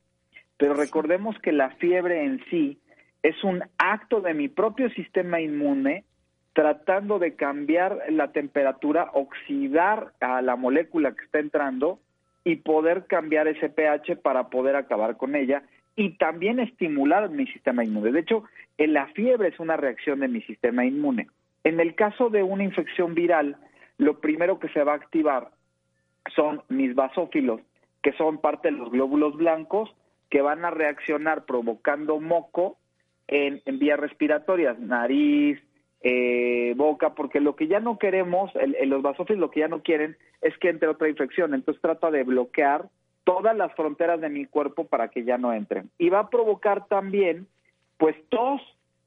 pero 0.57 0.74
recordemos 0.74 1.38
que 1.39 1.54
la 1.54 1.69
fiebre 1.75 2.24
en 2.24 2.44
sí 2.50 2.80
es 3.21 3.42
un 3.45 3.63
acto 3.77 4.19
de 4.19 4.33
mi 4.33 4.50
propio 4.50 4.89
sistema 4.89 5.39
inmune 5.39 6.04
tratando 6.54 7.20
de 7.20 7.36
cambiar 7.36 8.00
la 8.10 8.32
temperatura, 8.32 9.10
oxidar 9.14 10.14
a 10.20 10.42
la 10.42 10.56
molécula 10.56 11.14
que 11.14 11.26
está 11.26 11.40
entrando 11.40 12.00
y 12.44 12.58
poder 12.58 13.06
cambiar 13.08 13.48
ese 13.48 13.70
pH 13.70 14.18
para 14.18 14.50
poder 14.50 14.76
acabar 14.76 15.18
con 15.18 15.36
ella 15.36 15.64
y 15.96 16.18
también 16.18 16.60
estimular 16.60 17.30
mi 17.30 17.48
sistema 17.48 17.84
inmune. 17.84 18.12
De 18.12 18.20
hecho, 18.20 18.44
en 18.78 18.94
la 18.94 19.08
fiebre 19.08 19.50
es 19.50 19.60
una 19.60 19.78
reacción 19.78 20.20
de 20.20 20.28
mi 20.28 20.42
sistema 20.42 20.86
inmune. 20.86 21.28
En 21.64 21.80
el 21.80 21.96
caso 21.96 22.30
de 22.30 22.44
una 22.44 22.64
infección 22.64 23.16
viral, 23.16 23.58
lo 23.98 24.20
primero 24.20 24.60
que 24.60 24.70
se 24.70 24.84
va 24.84 24.94
a 24.94 24.98
activar 24.98 25.50
son 26.36 26.62
mis 26.70 26.94
basófilos, 26.96 27.62
que 28.01 28.13
son 28.13 28.39
parte 28.39 28.70
de 28.70 28.77
los 28.77 28.92
glóbulos 28.92 29.38
blancos, 29.38 29.94
que 30.30 30.42
van 30.42 30.66
a 30.66 30.72
reaccionar 30.72 31.46
provocando 31.46 32.20
moco 32.20 32.77
en, 33.27 33.62
en 33.66 33.80
vías 33.80 34.00
respiratorias, 34.00 34.80
nariz, 34.80 35.60
eh, 36.05 36.74
boca, 36.75 37.15
porque 37.15 37.39
lo 37.39 37.55
que 37.55 37.67
ya 37.67 37.79
no 37.79 37.98
queremos, 37.98 38.51
el, 38.55 38.89
los 38.89 39.01
basófilos 39.01 39.39
lo 39.39 39.51
que 39.51 39.62
ya 39.62 39.69
no 39.69 39.81
quieren 39.81 40.17
es 40.41 40.57
que 40.57 40.69
entre 40.69 40.89
otra 40.89 41.07
infección, 41.07 41.53
entonces 41.53 41.81
trata 41.81 42.12
de 42.12 42.24
bloquear 42.24 42.89
todas 43.24 43.55
las 43.55 43.74
fronteras 43.74 44.19
de 44.19 44.29
mi 44.29 44.45
cuerpo 44.45 44.86
para 44.86 45.07
que 45.07 45.24
ya 45.24 45.38
no 45.38 45.53
entren. 45.53 45.89
Y 45.98 46.10
va 46.10 46.19
a 46.19 46.29
provocar 46.29 46.88
también, 46.88 47.48
pues, 47.98 48.17
tos, 48.27 48.62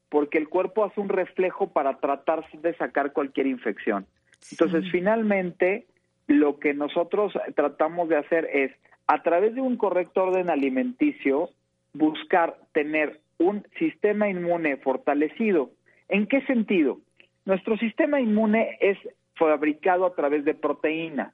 porque 0.09 0.39
el 0.39 0.49
cuerpo 0.49 0.85
hace 0.85 0.99
un 0.99 1.11
reflejo 1.11 1.69
para 1.69 1.99
tratar 1.99 2.47
de 2.51 2.75
sacar 2.77 3.13
cualquier 3.13 3.47
infección. 3.47 4.07
Entonces, 4.51 4.91
finalmente, 4.91 5.87
lo 6.29 6.59
que 6.59 6.73
nosotros 6.73 7.35
tratamos 7.55 8.09
de 8.09 8.17
hacer 8.17 8.49
es, 8.51 8.73
a 9.07 9.23
través 9.23 9.55
de 9.55 9.61
un 9.61 9.77
correcto 9.77 10.23
orden 10.23 10.49
alimenticio, 10.49 11.51
buscar 11.93 12.57
tener 12.73 13.21
un 13.39 13.67
sistema 13.79 14.31
inmune 14.31 14.79
fortalecido 14.79 15.71
¿En 16.09 16.27
qué 16.27 16.41
sentido? 16.43 16.99
Nuestro 17.45 17.77
sistema 17.77 18.21
inmune 18.21 18.79
es 18.81 18.99
fabricado 19.35 20.07
a 20.07 20.15
través 20.15 20.45
de 20.45 20.55
proteína. 20.55 21.33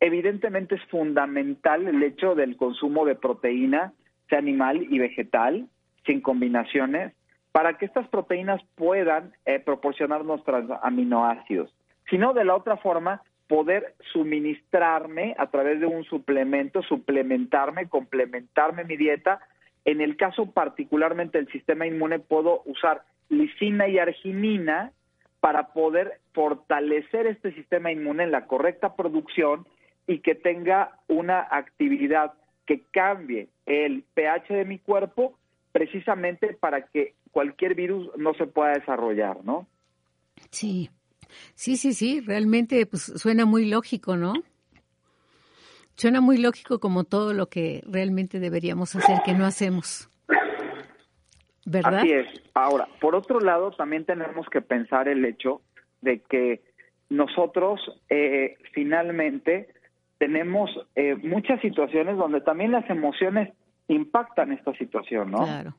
Evidentemente 0.00 0.74
es 0.74 0.84
fundamental 0.86 1.86
el 1.86 2.02
hecho 2.02 2.34
del 2.34 2.56
consumo 2.56 3.04
de 3.04 3.14
proteína, 3.14 3.92
sea 4.28 4.38
animal 4.38 4.86
y 4.90 4.98
vegetal, 4.98 5.68
sin 6.06 6.20
combinaciones, 6.20 7.12
para 7.52 7.78
que 7.78 7.84
estas 7.84 8.08
proteínas 8.08 8.60
puedan 8.74 9.32
eh, 9.44 9.60
proporcionar 9.60 10.24
nuestros 10.24 10.64
aminoácidos. 10.82 11.72
Si 12.10 12.18
no, 12.18 12.32
de 12.32 12.44
la 12.44 12.56
otra 12.56 12.78
forma, 12.78 13.22
poder 13.46 13.94
suministrarme 14.12 15.34
a 15.38 15.48
través 15.48 15.78
de 15.78 15.86
un 15.86 16.04
suplemento, 16.04 16.82
suplementarme, 16.82 17.88
complementarme 17.88 18.84
mi 18.84 18.96
dieta. 18.96 19.40
En 19.84 20.00
el 20.00 20.16
caso 20.16 20.50
particularmente 20.50 21.38
del 21.38 21.52
sistema 21.52 21.86
inmune, 21.86 22.18
puedo 22.18 22.62
usar 22.64 23.02
lisina 23.32 23.88
y 23.88 23.98
arginina 23.98 24.92
para 25.40 25.72
poder 25.72 26.20
fortalecer 26.34 27.26
este 27.26 27.52
sistema 27.54 27.90
inmune 27.90 28.24
en 28.24 28.30
la 28.30 28.46
correcta 28.46 28.94
producción 28.94 29.66
y 30.06 30.20
que 30.20 30.34
tenga 30.34 30.98
una 31.08 31.40
actividad 31.50 32.34
que 32.66 32.84
cambie 32.92 33.48
el 33.66 34.04
pH 34.14 34.54
de 34.54 34.64
mi 34.64 34.78
cuerpo 34.78 35.38
precisamente 35.72 36.54
para 36.54 36.86
que 36.86 37.14
cualquier 37.32 37.74
virus 37.74 38.10
no 38.18 38.34
se 38.34 38.46
pueda 38.46 38.72
desarrollar, 38.72 39.42
¿no? 39.44 39.66
Sí. 40.50 40.90
Sí, 41.54 41.76
sí, 41.78 41.94
sí, 41.94 42.20
realmente 42.20 42.84
pues 42.84 43.02
suena 43.16 43.46
muy 43.46 43.64
lógico, 43.64 44.16
¿no? 44.16 44.34
Suena 45.94 46.20
muy 46.20 46.36
lógico 46.36 46.78
como 46.78 47.04
todo 47.04 47.32
lo 47.32 47.48
que 47.48 47.82
realmente 47.86 48.38
deberíamos 48.38 48.94
hacer 48.94 49.20
que 49.24 49.32
no 49.32 49.46
hacemos. 49.46 50.10
¿Verdad? 51.64 52.00
Así 52.00 52.12
es. 52.12 52.26
Ahora, 52.54 52.88
por 53.00 53.14
otro 53.14 53.40
lado, 53.40 53.70
también 53.70 54.04
tenemos 54.04 54.48
que 54.48 54.60
pensar 54.60 55.08
el 55.08 55.24
hecho 55.24 55.62
de 56.00 56.20
que 56.20 56.60
nosotros 57.08 57.80
eh, 58.08 58.56
finalmente 58.72 59.68
tenemos 60.18 60.70
eh, 60.94 61.14
muchas 61.16 61.60
situaciones 61.60 62.16
donde 62.16 62.40
también 62.40 62.72
las 62.72 62.88
emociones 62.90 63.52
impactan 63.88 64.52
esta 64.52 64.72
situación, 64.74 65.30
¿no? 65.30 65.44
Claro. 65.44 65.74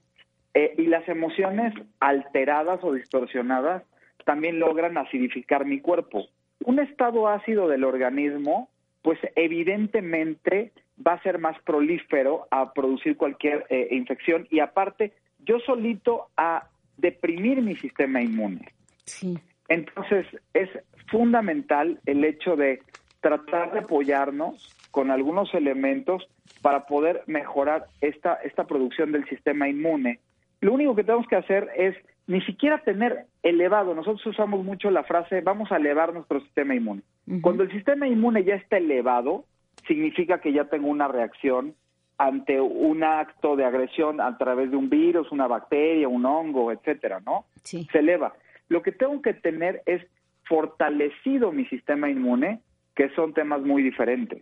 Eh, 0.54 0.76
y 0.78 0.86
las 0.86 1.08
emociones 1.10 1.74
alteradas 2.00 2.80
o 2.84 2.94
distorsionadas 2.94 3.84
también 4.24 4.60
logran 4.60 4.98
acidificar 4.98 5.66
mi 5.66 5.80
cuerpo. 5.80 6.28
Un 6.64 6.80
estado 6.80 7.28
ácido 7.28 7.68
del 7.68 7.84
organismo, 7.84 8.70
pues 9.02 9.20
evidentemente 9.36 10.72
va 11.06 11.14
a 11.14 11.24
ser 11.24 11.40
más 11.40 11.60
prolífero 11.64 12.48
a 12.52 12.74
producir 12.74 13.18
cualquier 13.18 13.66
eh, 13.70 13.88
infección 13.92 14.48
y 14.52 14.60
aparte 14.60 15.14
yo 15.46 15.60
solito 15.60 16.28
a 16.38 16.68
deprimir 16.98 17.62
mi 17.62 17.76
sistema 17.76 18.22
inmune. 18.22 18.72
Sí. 19.06 19.38
Entonces 19.68 20.26
es 20.54 20.70
fundamental 21.08 22.00
el 22.06 22.24
hecho 22.24 22.56
de 22.56 22.82
tratar 23.22 23.72
de 23.74 23.80
apoyarnos 23.80 24.76
con 24.92 25.10
algunos 25.12 25.54
elementos 25.54 26.28
para 26.62 26.86
poder 26.86 27.24
mejorar 27.26 27.88
esta, 28.02 28.36
esta 28.36 28.66
producción 28.66 29.12
del 29.12 29.26
sistema 29.26 29.68
inmune. 29.68 30.20
Lo 30.62 30.74
único 30.74 30.96
que 30.96 31.04
tenemos 31.04 31.28
que 31.28 31.36
hacer 31.36 31.70
es 31.76 31.96
ni 32.28 32.42
siquiera 32.42 32.80
tener 32.80 33.26
elevado, 33.42 33.94
nosotros 33.94 34.26
usamos 34.26 34.64
mucho 34.64 34.90
la 34.90 35.04
frase 35.04 35.42
vamos 35.42 35.72
a 35.72 35.78
elevar 35.78 36.14
nuestro 36.14 36.40
sistema 36.42 36.76
inmune. 36.76 37.02
Cuando 37.42 37.64
el 37.64 37.72
sistema 37.72 38.08
inmune 38.08 38.44
ya 38.44 38.56
está 38.56 38.78
elevado, 38.78 39.46
significa 39.88 40.40
que 40.40 40.54
ya 40.54 40.66
tengo 40.66 40.88
una 40.88 41.08
reacción 41.08 41.76
ante 42.24 42.62
un 42.62 43.04
acto 43.04 43.58
de 43.58 43.66
agresión 43.66 44.22
a 44.22 44.38
través 44.38 44.72
de 44.72 44.78
un 44.78 44.90
virus, 44.90 45.32
una 45.32 45.48
bacteria, 45.48 46.08
un 46.08 46.26
hongo, 46.26 46.72
etcétera, 46.72 47.20
¿no? 47.26 47.46
Sí. 47.64 47.86
Se 47.92 48.00
eleva. 48.00 48.34
Lo 48.70 48.82
que 48.82 48.94
tengo 48.94 49.22
que 49.22 49.34
tener 49.34 49.82
es 49.86 50.02
fortalecido 50.46 51.52
mi 51.52 51.66
sistema 51.66 52.10
inmune, 52.10 52.62
que 52.96 53.10
son 53.10 53.34
temas 53.34 53.62
muy 53.62 53.84
diferentes. 53.84 54.42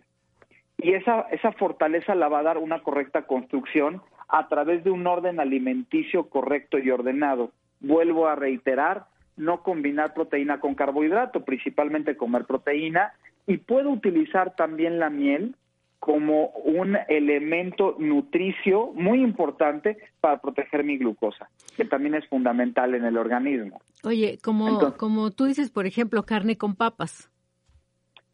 Y 0.78 0.92
esa, 0.92 1.22
esa 1.32 1.50
fortaleza 1.52 2.14
la 2.14 2.28
va 2.28 2.38
a 2.40 2.44
dar 2.44 2.58
una 2.58 2.82
correcta 2.82 3.22
construcción 3.26 4.00
a 4.28 4.48
través 4.48 4.84
de 4.84 4.90
un 4.90 5.06
orden 5.06 5.40
alimenticio 5.40 6.28
correcto 6.28 6.78
y 6.78 6.90
ordenado. 6.90 7.50
Vuelvo 7.80 8.28
a 8.28 8.36
reiterar, 8.36 9.06
no 9.36 9.62
combinar 9.62 10.14
proteína 10.14 10.60
con 10.60 10.76
carbohidrato, 10.76 11.44
principalmente 11.44 12.16
comer 12.16 12.44
proteína, 12.44 13.12
y 13.46 13.56
puedo 13.56 13.90
utilizar 13.90 14.54
también 14.54 15.00
la 15.00 15.10
miel 15.10 15.56
como 16.02 16.48
un 16.64 16.98
elemento 17.06 17.94
nutricio 18.00 18.90
muy 18.92 19.22
importante 19.22 19.98
para 20.20 20.38
proteger 20.38 20.82
mi 20.82 20.98
glucosa, 20.98 21.48
que 21.76 21.84
también 21.84 22.16
es 22.16 22.26
fundamental 22.26 22.96
en 22.96 23.04
el 23.04 23.16
organismo. 23.16 23.80
Oye, 24.02 24.36
como, 24.42 24.96
como 24.96 25.30
tú 25.30 25.44
dices, 25.44 25.70
por 25.70 25.86
ejemplo, 25.86 26.24
carne 26.24 26.58
con 26.58 26.74
papas. 26.74 27.30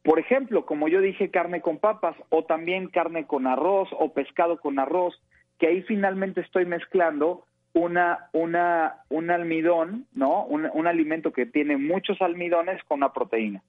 Por 0.02 0.18
ejemplo, 0.18 0.64
como 0.64 0.88
yo 0.88 1.02
dije, 1.02 1.30
carne 1.30 1.60
con 1.60 1.76
papas 1.76 2.16
o 2.30 2.42
también 2.42 2.88
carne 2.88 3.26
con 3.26 3.46
arroz 3.46 3.90
o 3.98 4.14
pescado 4.14 4.56
con 4.56 4.78
arroz, 4.78 5.20
que 5.58 5.66
ahí 5.66 5.82
finalmente 5.82 6.40
estoy 6.40 6.64
mezclando 6.64 7.44
una, 7.74 8.30
una, 8.32 9.02
un 9.10 9.30
almidón, 9.30 10.06
¿no? 10.14 10.46
Un, 10.46 10.70
un 10.72 10.86
alimento 10.86 11.34
que 11.34 11.44
tiene 11.44 11.76
muchos 11.76 12.22
almidones 12.22 12.82
con 12.84 13.00
una 13.00 13.12
proteína. 13.12 13.62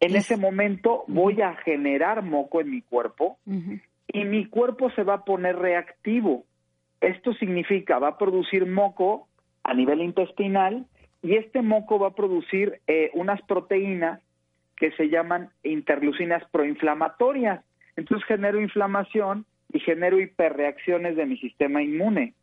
En 0.00 0.16
ese 0.16 0.36
momento 0.36 1.04
voy 1.06 1.40
a 1.42 1.54
generar 1.56 2.22
moco 2.22 2.60
en 2.60 2.70
mi 2.70 2.82
cuerpo 2.82 3.38
y 4.08 4.24
mi 4.24 4.46
cuerpo 4.46 4.90
se 4.90 5.04
va 5.04 5.14
a 5.14 5.24
poner 5.24 5.56
reactivo. 5.56 6.44
Esto 7.00 7.32
significa, 7.34 7.98
va 7.98 8.08
a 8.08 8.18
producir 8.18 8.66
moco 8.66 9.28
a 9.64 9.74
nivel 9.74 10.02
intestinal 10.02 10.86
y 11.22 11.36
este 11.36 11.62
moco 11.62 11.98
va 11.98 12.08
a 12.08 12.14
producir 12.14 12.80
eh, 12.86 13.10
unas 13.14 13.40
proteínas 13.42 14.20
que 14.76 14.90
se 14.92 15.08
llaman 15.08 15.50
interleucinas 15.62 16.42
proinflamatorias. 16.50 17.64
Entonces 17.96 18.26
genero 18.26 18.60
inflamación 18.60 19.46
y 19.72 19.78
genero 19.80 20.20
hiperreacciones 20.20 21.16
de 21.16 21.26
mi 21.26 21.36
sistema 21.38 21.82
inmune. 21.82 22.34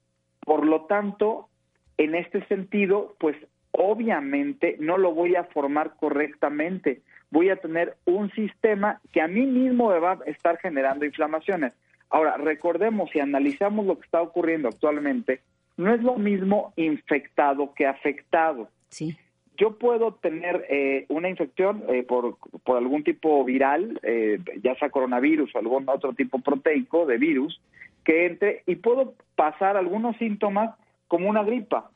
Por 0.46 0.66
lo 0.66 0.86
tanto, 0.86 1.50
en 1.98 2.16
este 2.16 2.46
sentido, 2.46 3.16
pues 3.20 3.36
obviamente 3.72 4.78
no 4.80 4.98
lo 4.98 5.14
voy 5.14 5.36
a 5.36 5.44
formar 5.46 5.96
correctamente. 5.98 7.02
Voy 7.32 7.50
a 7.50 7.58
tener 7.58 7.96
un 8.06 8.32
sistema 8.32 9.00
que 9.12 9.22
a 9.22 9.28
mí 9.28 9.46
mismo 9.46 9.90
me 9.90 10.00
va 10.00 10.14
a 10.14 10.30
estar 10.30 10.58
generando 10.58 11.06
inflamaciones. 11.06 11.74
Ahora, 12.10 12.38
recordemos 12.38 13.10
y 13.14 13.20
analizamos 13.20 13.86
lo 13.86 14.00
que 14.00 14.06
está 14.06 14.22
ocurriendo 14.22 14.68
actualmente, 14.68 15.42
no 15.78 15.94
es 15.94 16.02
lo 16.02 16.18
mismo 16.18 16.74
infectado 16.76 17.74
que 17.74 17.86
afectado. 17.86 18.68
Sí. 18.90 19.16
Yo 19.58 19.78
puedo 19.78 20.14
tener 20.14 20.66
eh, 20.70 21.06
una 21.10 21.30
infección 21.30 21.84
eh, 21.90 22.04
por, 22.04 22.38
por, 22.64 22.78
algún 22.78 23.04
tipo 23.04 23.44
viral, 23.46 24.00
eh, 24.04 24.40
ya 24.64 24.76
sea 24.76 24.90
coronavirus 24.90 25.54
o 25.56 25.60
algún 25.60 25.88
otro 25.88 26.14
tipo 26.14 26.40
proteico 26.40 27.06
de 27.06 27.18
virus, 27.18 27.62
que 28.04 28.26
entre 28.26 28.64
y 28.66 28.76
puedo 28.76 29.14
pasar 29.36 29.78
algunos 29.78 30.18
síntomas 30.18 30.76
como 31.08 31.30
una 31.30 31.44
gripa, 31.44 31.92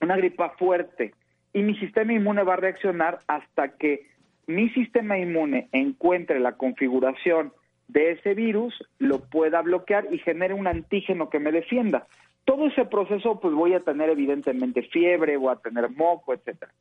una 0.00 0.16
gripa 0.16 0.50
fuerte, 0.58 1.14
y 1.52 1.62
mi 1.62 1.76
sistema 1.78 2.12
inmune 2.12 2.42
va 2.42 2.54
a 2.54 2.56
reaccionar 2.56 3.20
hasta 3.26 3.68
que 3.76 4.06
mi 4.46 4.68
sistema 4.70 5.18
inmune 5.18 5.68
encuentre 5.72 6.40
la 6.40 6.52
configuración 6.52 7.52
de 7.88 8.12
ese 8.12 8.34
virus, 8.34 8.74
lo 8.98 9.20
pueda 9.20 9.62
bloquear 9.62 10.06
y 10.10 10.18
genere 10.18 10.54
un 10.54 10.66
antígeno 10.66 11.28
que 11.28 11.38
me 11.38 11.52
defienda. 11.52 12.06
Todo 12.44 12.66
ese 12.66 12.84
proceso, 12.84 13.40
pues 13.40 13.54
voy 13.54 13.74
a 13.74 13.80
tener 13.80 14.10
evidentemente 14.10 14.82
fiebre, 14.82 15.36
voy 15.36 15.52
a 15.52 15.56
tener 15.56 15.90
moco, 15.90 16.34
etcétera. 16.34 16.72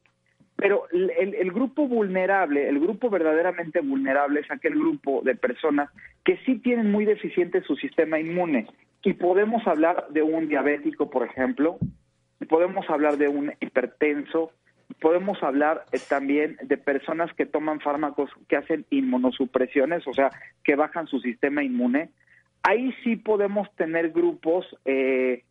Pero 0.56 0.84
el, 0.92 1.10
el, 1.36 1.52
grupo 1.52 1.88
vulnerable, 1.88 2.70
el 2.70 2.80
grupo 2.80 3.10
verdaderamente 3.10 3.82
vulnerable 3.82 4.42
es 4.42 4.52
aquel 4.52 4.76
grupo 4.76 5.22
de 5.24 5.36
personas 5.36 5.90
que 6.24 6.38
sí 6.46 6.60
tienen 6.60 6.92
muy 6.92 7.06
deficiente 7.06 7.62
su 7.64 7.76
sistema 7.76 8.20
inmune. 8.20 8.68
Y 9.04 9.14
podemos 9.14 9.66
hablar 9.68 10.08
de 10.10 10.22
un 10.22 10.48
diabético, 10.48 11.10
por 11.10 11.26
ejemplo, 11.26 11.78
podemos 12.46 12.90
hablar 12.90 13.18
de 13.18 13.28
un 13.28 13.52
hipertenso, 13.60 14.52
podemos 15.00 15.42
hablar 15.44 15.86
eh, 15.92 16.00
también 16.08 16.58
de 16.64 16.78
personas 16.78 17.34
que 17.34 17.46
toman 17.46 17.80
fármacos 17.80 18.30
que 18.48 18.58
hacen 18.58 18.86
inmunosupresiones, 18.90 20.08
o 20.08 20.14
sea, 20.14 20.30
que 20.64 20.76
bajan 20.76 21.08
su 21.08 21.20
sistema 21.20 21.64
inmune. 21.64 22.10
Ahí 22.64 22.94
sí 23.04 23.16
podemos 23.16 23.74
tener 23.76 24.12
grupos 24.12 24.66
eh, 24.86 25.44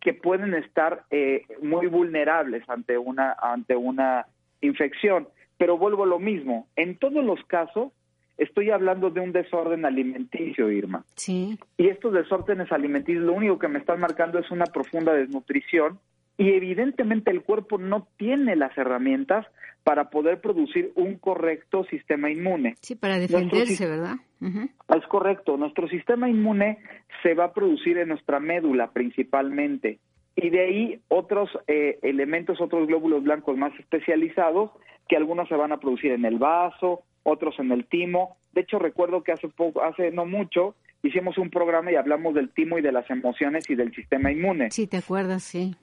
que 0.00 0.14
pueden 0.14 0.54
estar 0.54 1.04
eh, 1.10 1.42
muy 1.62 1.86
vulnerables 1.86 2.62
ante 2.68 2.98
una 2.98 3.32
ante 3.32 3.74
una 3.76 4.26
infección. 4.60 5.28
Pero 5.56 5.76
vuelvo 5.76 6.04
a 6.04 6.06
lo 6.06 6.18
mismo. 6.18 6.68
En 6.76 6.96
todos 6.96 7.24
los 7.24 7.42
casos, 7.46 7.92
estoy 8.36 8.70
hablando 8.70 9.10
de 9.10 9.20
un 9.20 9.32
desorden 9.32 9.84
alimenticio, 9.84 10.70
Irma. 10.70 11.04
Sí. 11.16 11.58
Y 11.76 11.88
estos 11.88 12.12
desórdenes 12.12 12.70
alimenticios, 12.70 13.24
lo 13.24 13.32
único 13.32 13.58
que 13.58 13.68
me 13.68 13.80
están 13.80 13.98
marcando 13.98 14.38
es 14.38 14.50
una 14.50 14.66
profunda 14.66 15.12
desnutrición 15.12 15.98
y 16.38 16.52
evidentemente 16.52 17.30
el 17.30 17.42
cuerpo 17.42 17.76
no 17.76 18.06
tiene 18.16 18.56
las 18.56 18.76
herramientas 18.78 19.44
para 19.82 20.08
poder 20.08 20.40
producir 20.40 20.92
un 20.94 21.16
correcto 21.16 21.84
sistema 21.84 22.30
inmune. 22.30 22.76
Sí, 22.80 22.94
para 22.94 23.18
defenderse, 23.18 23.86
¿verdad? 23.86 24.16
Es 24.40 25.06
correcto. 25.08 25.56
Nuestro 25.56 25.88
sistema 25.88 26.28
inmune 26.28 26.78
se 27.22 27.34
va 27.34 27.46
a 27.46 27.52
producir 27.52 27.98
en 27.98 28.08
nuestra 28.08 28.38
médula 28.38 28.92
principalmente 28.92 29.98
y 30.36 30.50
de 30.50 30.60
ahí 30.60 31.00
otros 31.08 31.50
eh, 31.66 31.98
elementos, 32.02 32.60
otros 32.60 32.86
glóbulos 32.86 33.24
blancos 33.24 33.56
más 33.56 33.72
especializados, 33.80 34.70
que 35.08 35.16
algunos 35.16 35.48
se 35.48 35.56
van 35.56 35.72
a 35.72 35.80
producir 35.80 36.12
en 36.12 36.24
el 36.24 36.38
vaso, 36.38 37.02
otros 37.24 37.58
en 37.58 37.72
el 37.72 37.86
timo. 37.86 38.36
De 38.52 38.60
hecho, 38.60 38.78
recuerdo 38.78 39.24
que 39.24 39.32
hace 39.32 39.48
poco, 39.48 39.82
hace 39.82 40.12
no 40.12 40.26
mucho, 40.26 40.76
hicimos 41.02 41.38
un 41.38 41.50
programa 41.50 41.90
y 41.90 41.96
hablamos 41.96 42.34
del 42.34 42.50
timo 42.50 42.78
y 42.78 42.82
de 42.82 42.92
las 42.92 43.10
emociones 43.10 43.68
y 43.68 43.74
del 43.74 43.92
sistema 43.92 44.30
inmune. 44.30 44.70
Sí, 44.70 44.86
te 44.86 44.98
acuerdas, 44.98 45.42
sí. 45.42 45.74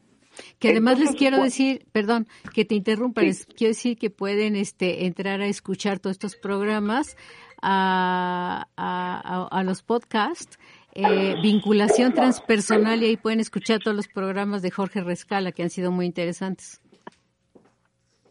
Que 0.59 0.69
además 0.69 0.99
les 0.99 1.15
quiero 1.15 1.43
decir, 1.43 1.85
perdón, 1.91 2.27
que 2.53 2.65
te 2.65 2.75
interrumpa, 2.75 3.21
sí. 3.21 3.27
les 3.27 3.45
quiero 3.45 3.69
decir 3.71 3.97
que 3.97 4.09
pueden 4.09 4.55
este, 4.55 5.05
entrar 5.05 5.41
a 5.41 5.47
escuchar 5.47 5.99
todos 5.99 6.15
estos 6.15 6.35
programas, 6.35 7.17
a, 7.61 8.67
a, 8.75 9.47
a, 9.47 9.59
a 9.59 9.63
los 9.63 9.81
podcasts 9.81 10.59
eh, 10.95 11.35
vinculación 11.41 12.13
transpersonal 12.13 13.03
y 13.03 13.07
ahí 13.07 13.17
pueden 13.17 13.41
escuchar 13.41 13.79
todos 13.79 13.97
los 13.97 14.07
programas 14.07 14.61
de 14.61 14.71
Jorge 14.71 15.01
Rescala 15.01 15.51
que 15.51 15.61
han 15.61 15.69
sido 15.69 15.91
muy 15.91 16.05
interesantes. 16.05 16.81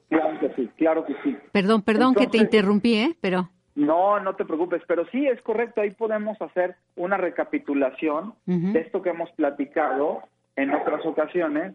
Claro 0.08 0.40
que 0.40 0.54
sí, 0.54 0.70
claro 0.78 1.04
que 1.04 1.14
sí. 1.22 1.36
Perdón, 1.52 1.82
perdón 1.82 2.08
Entonces, 2.10 2.32
que 2.32 2.38
te 2.38 2.42
interrumpí, 2.42 2.94
¿eh? 2.94 3.16
Pero... 3.20 3.50
No, 3.74 4.18
no 4.20 4.34
te 4.36 4.44
preocupes, 4.44 4.82
pero 4.86 5.04
sí 5.10 5.26
es 5.26 5.42
correcto, 5.42 5.80
ahí 5.80 5.90
podemos 5.90 6.40
hacer 6.40 6.76
una 6.96 7.16
recapitulación 7.16 8.34
uh 8.46 8.52
-huh. 8.52 8.72
de 8.72 8.80
esto 8.80 9.02
que 9.02 9.10
hemos 9.10 9.30
platicado 9.32 10.22
en 10.56 10.70
otras 10.70 11.04
ocasiones 11.04 11.74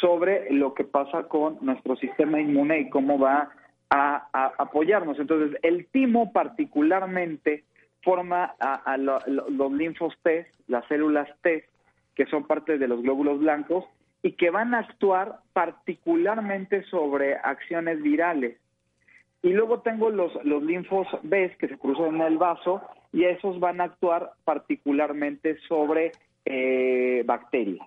sobre 0.00 0.50
lo 0.52 0.74
que 0.74 0.84
pasa 0.84 1.24
con 1.24 1.58
nuestro 1.60 1.96
sistema 1.96 2.40
inmune 2.40 2.80
y 2.80 2.90
cómo 2.90 3.18
va 3.18 3.50
a, 3.90 4.52
apoyarnos. 4.58 5.18
Entonces, 5.18 5.58
el 5.62 5.86
timo 5.86 6.32
particularmente 6.32 7.64
forma 8.02 8.54
a, 8.60 8.96
los 8.96 9.72
linfos 9.72 10.14
T, 10.22 10.46
las 10.66 10.86
células 10.86 11.28
T, 11.42 11.64
que 12.14 12.26
son 12.26 12.46
parte 12.46 12.78
de 12.78 12.88
los 12.88 13.02
glóbulos 13.02 13.40
blancos, 13.40 13.84
y 14.22 14.32
que 14.32 14.50
van 14.50 14.74
a 14.74 14.80
actuar 14.80 15.40
particularmente 15.52 16.82
sobre 16.84 17.36
acciones 17.36 18.02
virales. 18.02 18.58
Y 19.42 19.50
luego 19.50 19.80
tengo 19.80 20.10
los, 20.10 20.32
los 20.44 20.62
linfos 20.62 21.06
B 21.22 21.56
que 21.58 21.68
se 21.68 21.78
cruzan 21.78 22.16
en 22.16 22.22
el 22.22 22.38
vaso 22.38 22.82
y 23.12 23.24
esos 23.24 23.60
van 23.60 23.80
a 23.80 23.84
actuar 23.84 24.32
particularmente 24.44 25.58
sobre 25.68 26.12
eh, 26.44 27.22
bacterias. 27.24 27.86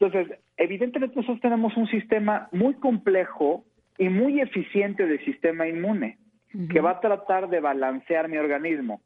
Entonces, 0.00 0.38
evidentemente 0.56 1.16
nosotros 1.16 1.40
tenemos 1.40 1.76
un 1.76 1.86
sistema 1.88 2.48
muy 2.52 2.74
complejo 2.74 3.64
y 3.98 4.08
muy 4.08 4.40
eficiente 4.40 5.06
de 5.06 5.22
sistema 5.24 5.68
inmune 5.68 6.16
que 6.70 6.80
va 6.80 6.92
a 6.92 7.00
tratar 7.00 7.48
de 7.48 7.60
balancear 7.60 8.28
mi 8.28 8.38
organismo. 8.38 9.02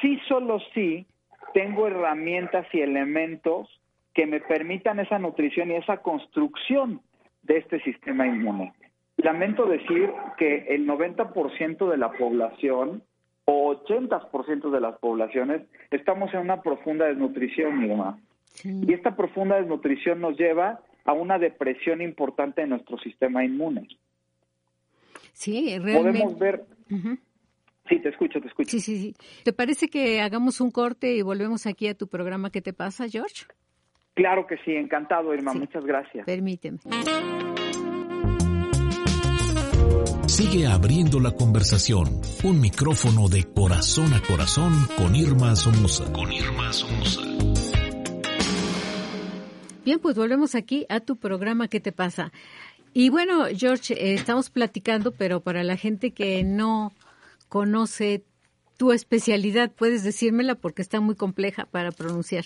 Sí, 0.00 0.20
solo 0.28 0.60
sí, 0.74 1.06
tengo 1.54 1.88
herramientas 1.88 2.66
y 2.72 2.80
elementos 2.82 3.68
que 4.12 4.26
me 4.26 4.40
permitan 4.40 5.00
esa 5.00 5.18
nutrición 5.18 5.70
y 5.70 5.76
esa 5.76 5.96
construcción 5.96 7.00
de 7.42 7.58
este 7.58 7.80
sistema 7.80 8.26
inmune. 8.26 8.74
Lamento 9.16 9.64
decir 9.66 10.10
que 10.36 10.66
el 10.68 10.86
90% 10.86 11.90
de 11.90 11.96
la 11.96 12.12
población 12.12 13.02
o 13.46 13.74
80% 13.74 14.70
de 14.70 14.80
las 14.80 14.98
poblaciones 14.98 15.62
estamos 15.90 16.32
en 16.34 16.40
una 16.40 16.60
profunda 16.60 17.06
desnutrición, 17.06 17.78
mi 17.78 17.88
mamá. 17.88 18.18
Y 18.62 18.92
esta 18.92 19.16
profunda 19.16 19.56
desnutrición 19.56 20.20
nos 20.20 20.38
lleva 20.38 20.80
a 21.04 21.12
una 21.12 21.38
depresión 21.38 22.00
importante 22.00 22.62
en 22.62 22.70
nuestro 22.70 22.98
sistema 22.98 23.44
inmune. 23.44 23.88
Sí, 25.32 25.78
realmente. 25.78 26.20
Podemos 26.20 26.38
ver. 26.38 26.64
Sí, 27.88 28.00
te 28.00 28.08
escucho, 28.08 28.40
te 28.40 28.48
escucho. 28.48 28.70
Sí, 28.70 28.80
sí, 28.80 28.96
sí. 28.96 29.14
¿Te 29.42 29.52
parece 29.52 29.88
que 29.88 30.20
hagamos 30.22 30.60
un 30.60 30.70
corte 30.70 31.14
y 31.14 31.22
volvemos 31.22 31.66
aquí 31.66 31.88
a 31.88 31.94
tu 31.94 32.08
programa? 32.08 32.50
¿Qué 32.50 32.62
te 32.62 32.72
pasa, 32.72 33.08
George? 33.08 33.44
Claro 34.14 34.46
que 34.46 34.56
sí, 34.64 34.72
encantado, 34.72 35.34
Irma. 35.34 35.52
Muchas 35.52 35.84
gracias. 35.84 36.24
Permíteme. 36.24 36.78
Sigue 40.26 40.66
abriendo 40.66 41.20
la 41.20 41.32
conversación. 41.32 42.06
Un 42.42 42.60
micrófono 42.60 43.28
de 43.28 43.44
corazón 43.44 44.14
a 44.14 44.20
corazón 44.22 44.72
con 44.96 45.14
Irma 45.14 45.54
Somoza. 45.54 46.10
Con 46.12 46.32
Irma 46.32 46.72
Somoza. 46.72 47.73
Bien, 49.84 49.98
pues 50.00 50.16
volvemos 50.16 50.54
aquí 50.54 50.86
a 50.88 51.00
tu 51.00 51.16
programa 51.16 51.68
¿Qué 51.68 51.80
te 51.80 51.92
pasa? 51.92 52.32
Y 52.92 53.10
bueno, 53.10 53.44
George, 53.54 53.94
eh, 53.94 54.14
estamos 54.14 54.50
platicando, 54.50 55.12
pero 55.12 55.40
para 55.40 55.64
la 55.64 55.76
gente 55.76 56.12
que 56.12 56.44
no 56.44 56.92
conoce 57.48 58.22
tu 58.76 58.92
especialidad, 58.92 59.70
puedes 59.70 60.04
decírmela 60.04 60.54
porque 60.54 60.82
está 60.82 61.00
muy 61.00 61.16
compleja 61.16 61.66
para 61.66 61.90
pronunciar. 61.90 62.44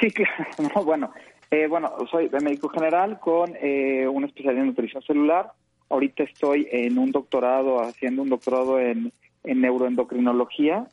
Sí, 0.00 0.10
claro. 0.10 0.44
bueno, 0.84 1.12
eh, 1.50 1.66
bueno, 1.66 1.92
soy 2.10 2.30
médico 2.42 2.68
general 2.68 3.18
con 3.18 3.54
eh, 3.60 4.06
una 4.08 4.26
especialidad 4.26 4.62
en 4.62 4.68
nutrición 4.68 5.02
celular 5.02 5.52
Ahorita 5.90 6.22
estoy 6.22 6.68
en 6.70 6.98
un 6.98 7.10
doctorado, 7.10 7.82
haciendo 7.82 8.22
un 8.22 8.28
doctorado 8.28 8.78
en, 8.78 9.12
neuroendocrinología 9.42 10.86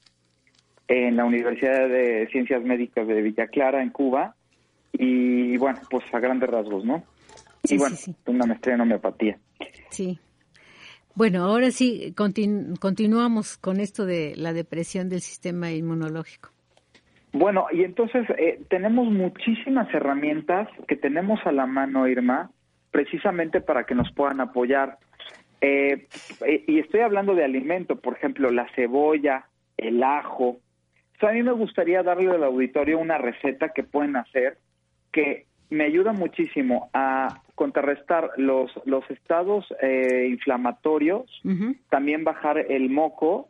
en 0.87 1.15
la 1.15 1.23
Universidad 1.23 1.87
de 1.87 2.27
Ciencias 2.31 2.63
Médicas 2.63 3.07
de 3.07 3.21
Villa 3.21 3.45
Clara, 3.47 3.83
en 3.83 3.91
Cuba. 3.91 4.35
Y 4.93 5.57
bueno, 5.57 5.79
pues 5.89 6.03
a 6.13 6.19
grandes 6.19 6.49
rasgos, 6.49 6.85
¿no? 6.85 7.03
y 7.63 7.77
bueno, 7.77 7.95
una 8.25 8.45
maestría 8.45 8.75
en 8.75 8.81
homeopatía. 8.81 9.37
Sí. 9.89 10.19
Bueno, 11.15 11.43
ahora 11.43 11.71
sí, 11.71 12.13
continuamos 12.15 13.57
con 13.57 13.79
esto 13.79 14.05
de 14.05 14.33
la 14.35 14.53
depresión 14.53 15.09
del 15.09 15.21
sistema 15.21 15.71
inmunológico. 15.71 16.49
Bueno, 17.33 17.65
y 17.71 17.83
entonces 17.83 18.27
eh, 18.37 18.61
tenemos 18.69 19.11
muchísimas 19.11 19.91
herramientas 19.93 20.67
que 20.87 20.95
tenemos 20.95 21.39
a 21.45 21.51
la 21.51 21.65
mano, 21.65 22.07
Irma, 22.07 22.51
precisamente 22.91 23.61
para 23.61 23.83
que 23.83 23.95
nos 23.95 24.11
puedan 24.13 24.41
apoyar. 24.41 24.99
Eh, 25.59 26.07
y 26.67 26.79
estoy 26.79 27.01
hablando 27.01 27.33
de 27.33 27.43
alimento, 27.43 27.95
por 27.95 28.13
ejemplo, 28.13 28.51
la 28.51 28.67
cebolla, 28.75 29.47
el 29.75 30.03
ajo. 30.03 30.59
a 31.21 31.31
mí 31.31 31.41
me 31.41 31.51
gustaría 31.51 32.03
darle 32.03 32.29
al 32.29 32.43
auditorio 32.43 32.99
una 32.99 33.17
receta 33.17 33.69
que 33.69 33.83
pueden 33.83 34.15
hacer 34.15 34.59
que 35.17 35.47
me 35.71 35.85
ayuda 35.85 36.13
muchísimo 36.13 36.91
a 36.93 37.41
contrarrestar 37.55 38.29
los, 38.37 38.69
los 38.85 39.03
estados 39.09 39.65
eh, 39.81 40.27
inflamatorios, 40.29 41.25
también 41.89 42.23
bajar 42.23 42.59
el 42.59 42.91
moco 42.91 43.49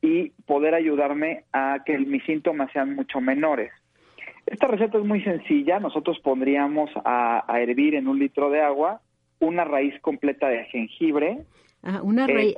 y 0.00 0.30
poder 0.46 0.76
ayudarme 0.76 1.42
a 1.52 1.80
que 1.84 1.98
mis 1.98 2.22
síntomas 2.24 2.70
sean 2.72 2.94
mucho 2.94 3.20
menores. 3.20 3.72
Esta 4.46 4.68
receta 4.68 4.96
es 4.98 5.04
muy 5.04 5.20
sencilla. 5.24 5.80
Nosotros 5.80 6.20
pondríamos 6.22 6.88
a, 7.04 7.44
hervir 7.58 7.96
en 7.96 8.06
un 8.06 8.20
litro 8.20 8.48
de 8.48 8.60
agua 8.60 9.00
una 9.40 9.64
raíz 9.64 10.00
completa 10.00 10.48
de 10.48 10.66
jengibre. 10.66 11.42
una 12.04 12.26
eh, 12.26 12.32
raíz. 12.32 12.54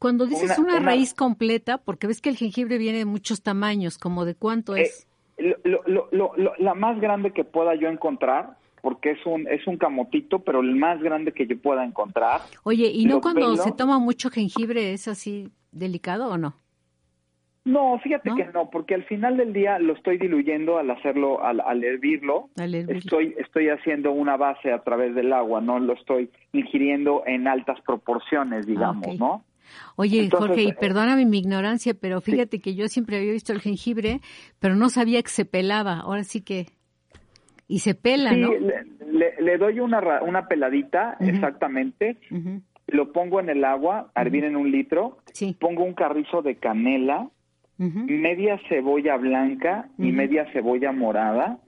cuando, 0.00 0.26
dices 0.26 0.58
una, 0.58 0.80
raíz 0.80 1.14
completa, 1.14 1.78
porque 1.78 2.08
ves 2.08 2.20
que 2.20 2.30
el 2.30 2.36
jengibre 2.36 2.76
viene 2.76 2.98
de 2.98 3.04
muchos 3.04 3.40
tamaños, 3.40 3.98
como 3.98 4.24
de 4.24 4.34
cuánto 4.34 4.74
eh, 4.74 4.90
es. 5.38 6.58
la 6.58 6.74
más 6.74 7.00
grande 7.00 7.32
que 7.32 7.44
pueda 7.44 7.74
yo 7.74 7.88
encontrar, 7.88 8.56
porque 8.82 9.12
es 9.12 9.26
un 9.26 9.46
es 9.48 9.66
un 9.66 9.76
camotito, 9.76 10.40
pero 10.40 10.60
el 10.60 10.74
más 10.74 11.00
grande 11.00 11.32
que 11.32 11.46
yo 11.46 11.58
pueda 11.58 11.84
encontrar. 11.84 12.40
Oye, 12.64 12.90
¿y 12.92 13.06
no 13.06 13.20
cuando 13.20 13.56
se 13.56 13.72
toma 13.72 13.98
mucho 13.98 14.30
jengibre 14.30 14.92
es 14.92 15.08
así 15.08 15.50
delicado 15.72 16.28
o 16.28 16.38
no? 16.38 16.54
No, 17.68 17.98
fíjate 17.98 18.30
que 18.34 18.46
no, 18.46 18.70
porque 18.70 18.94
al 18.94 19.04
final 19.04 19.36
del 19.36 19.52
día 19.52 19.78
lo 19.78 19.92
estoy 19.92 20.16
diluyendo 20.16 20.78
al 20.78 20.90
hacerlo, 20.90 21.44
al, 21.44 21.84
hervirlo. 21.84 22.48
Estoy, 22.56 23.34
estoy 23.36 23.68
haciendo 23.68 24.10
una 24.12 24.38
base 24.38 24.72
a 24.72 24.82
través 24.82 25.14
del 25.14 25.34
agua, 25.34 25.60
no 25.60 25.78
lo 25.78 25.92
estoy 25.92 26.30
ingiriendo 26.52 27.24
en 27.26 27.46
altas 27.46 27.78
proporciones, 27.82 28.64
ah, 28.64 28.66
digamos, 28.66 29.18
¿no? 29.18 29.44
Oye, 29.96 30.28
Jorge, 30.30 30.62
y 30.62 30.68
eh, 30.68 30.76
perdóname 30.78 31.24
mi 31.26 31.38
ignorancia, 31.38 31.94
pero 31.94 32.20
fíjate 32.20 32.60
que 32.60 32.74
yo 32.74 32.88
siempre 32.88 33.18
había 33.18 33.32
visto 33.32 33.52
el 33.52 33.60
jengibre, 33.60 34.20
pero 34.58 34.74
no 34.74 34.88
sabía 34.88 35.22
que 35.22 35.30
se 35.30 35.44
pelaba. 35.44 36.00
Ahora 36.00 36.24
sí 36.24 36.40
que 36.40 36.66
y 37.66 37.80
se 37.80 37.94
pela, 37.94 38.32
¿no? 38.32 38.50
Le, 38.52 39.58
doy 39.58 39.80
una, 39.80 40.22
una 40.22 40.48
peladita, 40.48 41.16
exactamente. 41.20 42.16
Lo 42.86 43.12
pongo 43.12 43.40
en 43.40 43.50
el 43.50 43.64
agua, 43.64 44.10
a 44.14 44.22
hervir 44.22 44.44
en 44.44 44.56
un 44.56 44.70
litro. 44.70 45.18
Pongo 45.58 45.84
un 45.84 45.94
carrizo 45.94 46.42
de 46.42 46.56
canela 46.56 47.28
media 47.78 48.58
cebolla 48.68 49.16
blanca 49.16 49.88
y 49.98 50.10
media 50.12 50.46
cebolla 50.52 50.92
morada, 50.92 51.58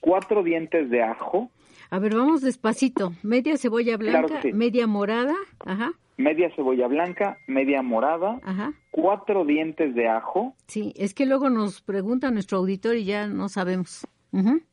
cuatro 0.00 0.42
dientes 0.42 0.88
de 0.90 1.02
ajo. 1.02 1.50
A 1.90 1.98
ver, 1.98 2.14
vamos 2.14 2.40
despacito. 2.40 3.12
Media 3.24 3.56
cebolla 3.56 3.96
blanca, 3.96 4.40
media 4.52 4.86
morada, 4.86 5.34
ajá. 5.66 5.92
Media 6.16 6.48
cebolla 6.54 6.86
blanca, 6.86 7.38
media 7.48 7.82
morada, 7.82 8.38
ajá. 8.44 8.72
cuatro 8.92 9.44
dientes 9.44 9.94
de 9.94 10.06
ajo. 10.06 10.54
Sí, 10.66 10.92
es 10.96 11.14
que 11.14 11.26
luego 11.26 11.50
nos 11.50 11.82
pregunta 11.82 12.30
nuestro 12.30 12.58
auditor 12.58 12.94
y 12.96 13.04
ya 13.04 13.26
no 13.26 13.48
sabemos. 13.48 14.06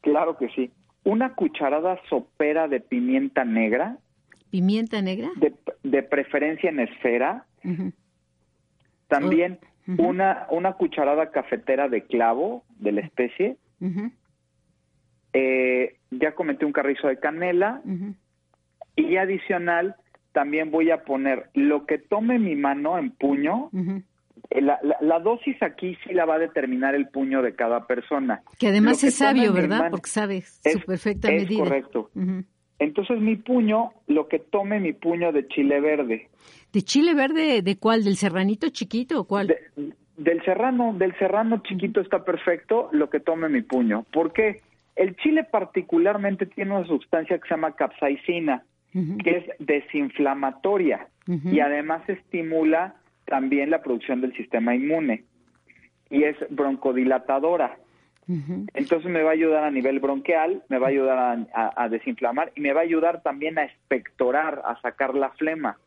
Claro 0.01 0.38
que 0.38 0.49
sí. 0.49 0.69
Una 1.03 1.34
cucharada 1.34 1.99
sopera 2.10 2.67
de 2.67 2.82
pimienta 2.82 3.45
negra. 3.45 3.97
¿Pimienta 4.51 5.01
negra? 5.01 5.30
De, 5.84 6.03
preferencia 6.03 6.69
en 6.69 6.82
esfera. 6.82 7.45
También 9.08 9.60
una, 9.97 10.45
una 10.51 10.73
cucharada 10.73 11.32
cafetera 11.32 11.88
de 11.88 12.03
clavo 12.03 12.63
de 12.77 12.91
la 12.91 13.01
especie. 13.01 13.58
Eh, 15.34 15.98
ya 16.12 16.34
comenté 16.34 16.66
un 16.66 16.72
carrizo 16.72 17.08
de 17.08 17.20
canela. 17.20 17.82
Y 18.96 19.18
adicional, 19.18 19.96
también 20.32 20.72
voy 20.72 20.92
a 20.92 21.04
poner 21.04 21.50
lo 21.54 21.86
que 21.86 21.98
tome 21.98 22.40
mi 22.40 22.56
mano 22.56 22.98
en 22.98 23.12
puño. 23.12 23.70
Eh, 24.50 24.62
la, 24.62 24.80
la, 25.02 25.20
dosis 25.20 25.62
aquí 25.62 25.98
sí 26.04 26.13
la 26.13 26.26
va 26.26 26.36
a 26.36 26.40
determinar 26.40 26.96
el 26.96 27.10
puño 27.10 27.42
de 27.42 27.56
cada 27.56 27.86
persona. 27.86 28.42
Que 28.60 28.68
además 28.68 29.04
es 29.04 29.16
sabio, 29.16 29.54
¿verdad? 29.54 29.90
Porque 29.92 30.10
sabe 30.10 30.42
su 30.42 30.80
perfecta 30.82 31.32
es 31.32 31.48
correcto. 31.58 32.10
Entonces 32.80 33.20
mi 33.20 33.36
puño, 33.36 33.92
lo 34.06 34.28
que 34.28 34.40
tome 34.40 34.80
mi 34.80 34.94
puño 34.94 35.32
de 35.32 35.48
chile 35.48 35.80
verde. 35.80 36.30
¿De 36.72 36.82
chile 36.84 37.16
verde 37.16 37.62
de 37.63 37.78
cuál? 37.78 38.04
¿Del 38.04 38.16
serranito 38.16 38.70
chiquito 38.70 39.22
o 39.22 39.28
cuál? 39.28 39.56
del 40.18 40.44
serrano, 40.44 40.94
del 40.98 41.16
serrano 41.18 41.62
chiquito 41.63 42.02
está 42.02 42.24
perfecto 42.26 42.90
lo 42.92 43.10
que 43.10 43.20
tome 43.20 43.50
mi 43.50 43.62
puño. 43.62 44.04
¿Por 44.12 44.34
qué? 44.34 44.62
El 44.97 45.15
chile 45.17 45.43
particularmente 45.43 46.47
tiene 46.47 46.75
una 46.75 46.88
sustancia 46.88 47.38
que 47.38 47.47
se 47.47 47.53
llama 47.53 47.75
capsaicina, 47.75 48.63
que 49.23 49.38
es 49.38 49.45
desinflamatoria 49.60 51.07
y 51.27 51.60
además 51.60 52.07
estimula 52.10 52.95
también 53.25 53.69
la 53.69 53.81
producción 53.83 54.21
del 54.21 54.36
sistema 54.36 54.73
inmune 54.73 55.25
y 56.10 56.23
es 56.23 56.36
broncodilatadora. 56.49 57.77
Entonces 58.73 59.10
me 59.10 59.23
va 59.23 59.29
a 59.29 59.33
ayudar 59.33 59.63
a 59.63 59.71
nivel 59.71 59.99
bronquial, 59.99 60.63
me 60.67 60.79
va 60.79 60.88
a 60.88 60.89
ayudar 60.89 61.47
a, 61.53 61.89
desinflamar 61.89 62.51
y 62.55 62.62
me 62.62 62.73
va 62.73 62.81
a 62.81 62.83
ayudar 62.83 63.21
también 63.21 63.57
a 63.57 63.63
expectorar, 63.63 64.62
a 64.65 64.81
sacar 64.81 65.15
la 65.15 65.29
flema. 65.31 65.77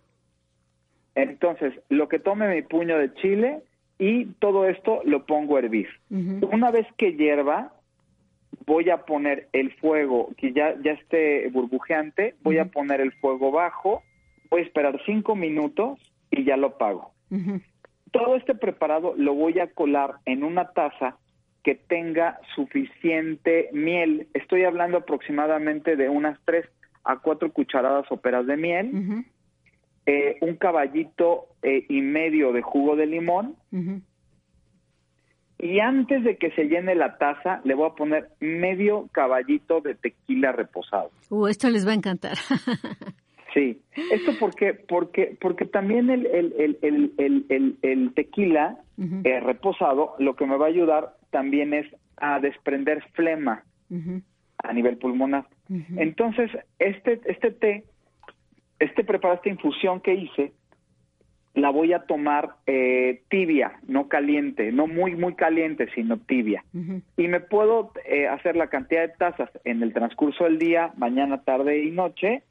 Entonces, 1.15 1.75
lo 1.91 2.09
que 2.09 2.19
tome 2.19 2.49
mi 2.49 2.63
puño 2.63 2.97
de 2.97 3.13
chile 3.15 3.61
y 3.99 4.27
todo 4.39 4.67
esto 4.67 5.03
lo 5.05 5.27
pongo 5.27 5.57
a 5.57 5.59
hervir. 5.59 5.89
Una 6.11 6.71
vez 6.71 6.87
que 6.97 7.13
hierva, 7.15 7.73
voy 8.67 8.91
a 8.91 9.05
poner 9.05 9.49
el 9.53 9.73
fuego, 9.75 10.31
que 10.37 10.53
ya, 10.53 10.75
ya 10.83 10.93
esté 10.93 11.49
burbujeante, 11.51 12.35
voy 12.43 12.59
a 12.59 12.67
poner 12.67 13.01
el 13.01 13.13
fuego 13.13 13.51
bajo, 13.51 14.03
voy 14.51 14.61
a 14.61 14.65
esperar 14.65 15.01
cinco 15.07 15.35
minutos 15.35 15.99
y 16.31 16.45
ya 16.45 16.57
lo 16.57 16.77
pago. 16.79 17.13
Todo 18.11 18.37
este 18.37 18.55
preparado 18.55 19.15
lo 19.17 19.35
voy 19.35 19.61
a 19.61 19.69
colar 19.69 20.17
en 20.27 20.43
una 20.43 20.73
taza 20.73 21.17
que 21.63 21.75
tenga 21.75 22.41
suficiente 22.55 23.69
miel. 23.73 24.29
Estoy 24.35 24.65
hablando 24.65 24.99
aproximadamente 24.99 25.97
de 25.97 26.09
unas 26.09 26.39
tres 26.45 26.67
a 27.05 27.19
cuatro 27.19 27.53
cucharadas 27.53 28.07
soperas 28.09 28.47
de 28.47 28.57
miel, 28.57 29.25
eh, 30.07 30.37
un 30.41 30.57
caballito 30.57 31.47
eh, 31.63 31.87
y 31.89 32.01
medio 32.01 32.53
de 32.53 32.63
jugo 32.63 32.97
de 32.97 33.07
limón, 33.07 33.57
y 35.63 35.81
antes 35.81 36.25
de 36.25 36.37
que 36.37 36.51
se 36.53 36.65
llene 36.65 36.95
la 36.95 37.19
taza, 37.19 37.61
le 37.65 37.75
voy 37.75 37.89
a 37.91 37.95
poner 37.95 38.29
medio 38.41 39.09
caballito 39.13 39.81
de 39.81 39.95
tequila 39.95 40.53
reposado. 40.53 41.11
Uh, 41.29 41.49
esto 41.49 41.69
les 41.69 41.87
va 41.87 41.93
a 41.93 41.95
encantar. 41.95 42.37
sí, 43.55 43.81
esto 44.13 44.33
porque 44.39 44.75
porque 44.75 45.37
porque 45.41 45.67
también 45.67 46.11
el, 46.11 46.27
el, 46.27 46.79
el, 46.83 47.45
el, 47.49 47.77
el 47.83 48.15
tequila 48.15 48.79
eh, 49.25 49.41
reposado 49.41 50.15
lo 50.19 50.37
que 50.37 50.47
me 50.47 50.57
va 50.57 50.67
a 50.67 50.69
ayudar 50.69 51.15
también 51.31 51.75
es 51.75 51.87
a 52.17 52.39
desprender 52.39 53.03
flema 53.13 53.65
a 54.63 54.73
nivel 54.73 54.99
pulmonar. 54.99 55.47
Entonces, 55.97 56.51
este, 56.79 57.21
este 57.25 57.51
té, 57.53 57.85
este 58.79 59.05
preparado, 59.05 59.37
esta 59.37 59.49
infusión 59.49 60.01
que 60.01 60.15
hice, 60.15 60.53
la 61.55 61.71
voy 61.71 61.93
a 61.93 62.01
tomar 62.01 62.57
eh, 62.67 63.23
tibia, 63.29 63.81
no 63.87 64.09
caliente, 64.09 64.71
no 64.71 64.87
muy, 64.87 65.17
muy 65.17 65.35
caliente, 65.35 65.89
sino 65.95 66.19
tibia. 66.19 66.65
Y 67.17 67.29
me 67.29 67.41
puedo 67.41 67.93
eh, 68.05 68.29
hacer 68.29 68.57
la 68.57 68.69
cantidad 68.69 69.03
de 69.03 69.15
tazas 69.19 69.51
en 69.65 69.83
el 69.83 69.93
transcurso 69.93 70.45
del 70.45 70.59
día, 70.59 70.93
mañana, 70.97 71.43
tarde 71.43 71.83
y 71.83 71.91
noche, 71.91 72.43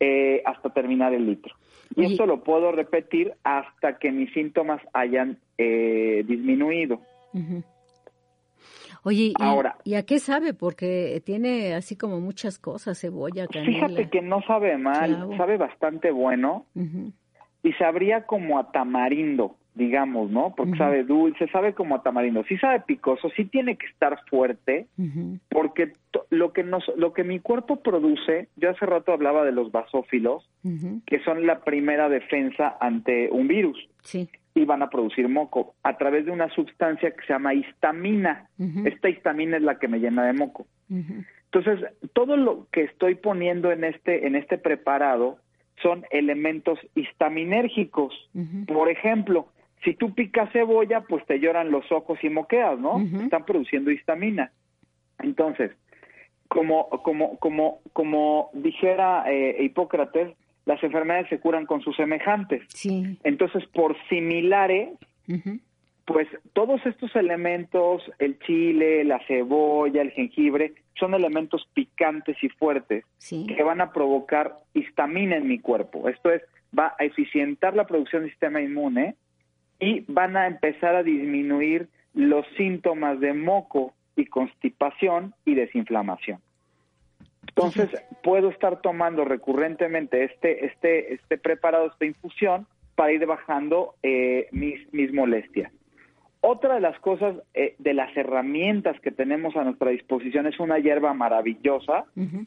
eh, 0.00 0.42
hasta 0.46 0.70
terminar 0.70 1.12
el 1.12 1.26
litro. 1.26 1.54
Y 1.94 2.04
esto 2.04 2.26
lo 2.26 2.42
puedo 2.42 2.72
repetir 2.72 3.32
hasta 3.44 3.98
que 3.98 4.12
mis 4.12 4.32
síntomas 4.32 4.80
hayan 4.92 5.38
disminuido. 5.58 7.00
Oye, 9.02 9.32
¿y, 9.84 9.94
a 9.94 10.02
qué 10.04 10.18
sabe? 10.18 10.54
Porque 10.54 11.22
tiene 11.24 11.74
así 11.74 11.96
como 11.96 12.20
muchas 12.20 12.58
cosas, 12.58 13.00
cebolla, 13.00 13.46
canela. 13.46 13.88
Fíjate 13.88 14.10
que 14.10 14.22
no 14.22 14.42
sabe 14.42 14.76
mal, 14.76 15.34
sabe 15.36 15.56
bastante 15.56 16.10
bueno 16.10 16.66
y 17.62 17.72
sabría 17.74 18.24
como 18.24 18.58
a 18.58 18.70
tamarindo, 18.70 19.56
digamos, 19.74 20.30
¿no? 20.30 20.54
Porque 20.56 20.76
sabe 20.76 21.04
dulce, 21.04 21.48
sabe 21.48 21.74
como 21.74 21.96
a 21.96 22.02
tamarindo. 22.02 22.44
Sí 22.44 22.56
sabe 22.58 22.80
picoso, 22.80 23.30
sí 23.36 23.44
tiene 23.44 23.76
que 23.76 23.86
estar 23.86 24.18
fuerte, 24.28 24.86
porque 25.48 25.92
lo 26.30 26.52
que 26.52 26.64
nos, 26.64 26.84
lo 26.96 27.12
que 27.12 27.24
mi 27.24 27.40
cuerpo 27.40 27.76
produce, 27.76 28.48
yo 28.56 28.70
hace 28.70 28.86
rato 28.86 29.12
hablaba 29.12 29.44
de 29.44 29.52
los 29.52 29.72
basófilos, 29.72 30.48
que 31.06 31.20
son 31.24 31.46
la 31.46 31.60
primera 31.60 32.08
defensa 32.08 32.76
ante 32.80 33.30
un 33.30 33.48
virus. 33.48 33.88
Sí 34.02 34.28
y 34.58 34.64
van 34.64 34.82
a 34.82 34.90
producir 34.90 35.28
moco 35.28 35.74
a 35.82 35.96
través 35.96 36.26
de 36.26 36.32
una 36.32 36.48
sustancia 36.50 37.12
que 37.12 37.26
se 37.26 37.32
llama 37.32 37.54
histamina. 37.54 38.48
Esta 38.84 39.08
histamina 39.08 39.56
es 39.56 39.62
la 39.62 39.78
que 39.78 39.88
me 39.88 40.00
llena 40.00 40.26
de 40.26 40.32
moco. 40.32 40.66
Entonces, 40.88 41.88
todo 42.12 42.36
lo 42.36 42.66
que 42.72 42.82
estoy 42.82 43.14
poniendo 43.14 43.70
en 43.70 43.84
este 43.84 44.26
en 44.26 44.34
este 44.34 44.58
preparado 44.58 45.38
son 45.82 46.04
elementos 46.10 46.78
histaminérgicos. 46.94 48.14
Por 48.66 48.88
ejemplo, 48.88 49.48
si 49.84 49.94
tú 49.94 50.14
picas 50.14 50.50
cebolla, 50.52 51.02
pues 51.02 51.24
te 51.26 51.38
lloran 51.38 51.70
los 51.70 51.90
ojos 51.92 52.18
y 52.22 52.28
moqueas, 52.28 52.78
¿no? 52.78 53.00
Están 53.22 53.44
produciendo 53.44 53.90
histamina. 53.90 54.52
Entonces, 55.20 55.72
como 56.48 56.88
como 56.88 57.38
como 57.38 57.80
como 57.92 58.50
dijera 58.54 59.24
eh, 59.26 59.56
Hipócrates, 59.60 60.36
las 60.64 60.82
enfermedades 60.82 61.28
se 61.28 61.40
curan 61.40 61.66
con 61.66 61.80
sus 61.80 61.96
semejantes. 61.96 62.62
Sí. 62.68 63.18
Entonces, 63.24 63.64
por 63.68 63.96
similares, 64.08 64.90
pues 66.08 66.26
todos 66.54 66.80
estos 66.86 67.14
elementos, 67.16 68.02
el 68.18 68.38
chile, 68.38 69.04
la 69.04 69.20
cebolla, 69.26 70.00
el 70.00 70.10
jengibre, 70.12 70.72
son 70.98 71.12
elementos 71.12 71.68
picantes 71.74 72.42
y 72.42 72.48
fuertes 72.48 73.04
que 73.28 73.62
van 73.62 73.82
a 73.82 73.92
provocar 73.92 74.56
histamina 74.72 75.36
en 75.36 75.46
mi 75.46 75.58
cuerpo. 75.58 76.08
Esto 76.08 76.32
es, 76.32 76.40
va 76.76 76.94
a 76.98 77.04
eficientar 77.04 77.76
la 77.76 77.86
producción 77.86 78.22
del 78.22 78.30
sistema 78.30 78.62
inmune 78.62 79.16
y 79.78 80.06
van 80.08 80.38
a 80.38 80.46
empezar 80.46 80.96
a 80.96 81.02
disminuir 81.02 81.88
los 82.14 82.46
síntomas 82.56 83.20
de 83.20 83.34
moco 83.34 83.92
y 84.16 84.24
constipación 84.24 85.34
y 85.44 85.56
desinflamación. 85.56 86.40
Entonces, 87.48 87.90
puedo 88.22 88.48
estar 88.48 88.80
tomando 88.80 89.26
recurrentemente 89.26 90.24
este, 90.24 90.64
este, 90.64 91.12
este 91.12 91.36
preparado, 91.36 91.88
esta 91.88 92.06
infusión, 92.06 92.66
para 92.94 93.12
ir 93.12 93.26
bajando 93.26 93.94
eh, 94.02 94.48
mis, 94.52 94.90
mis 94.94 95.12
molestias. 95.12 95.70
Otra 96.40 96.74
de 96.74 96.80
las 96.80 96.98
cosas, 97.00 97.36
eh, 97.54 97.74
de 97.78 97.94
las 97.94 98.16
herramientas 98.16 99.00
que 99.00 99.10
tenemos 99.10 99.56
a 99.56 99.64
nuestra 99.64 99.90
disposición 99.90 100.46
es 100.46 100.58
una 100.60 100.78
hierba 100.78 101.12
maravillosa 101.14 102.04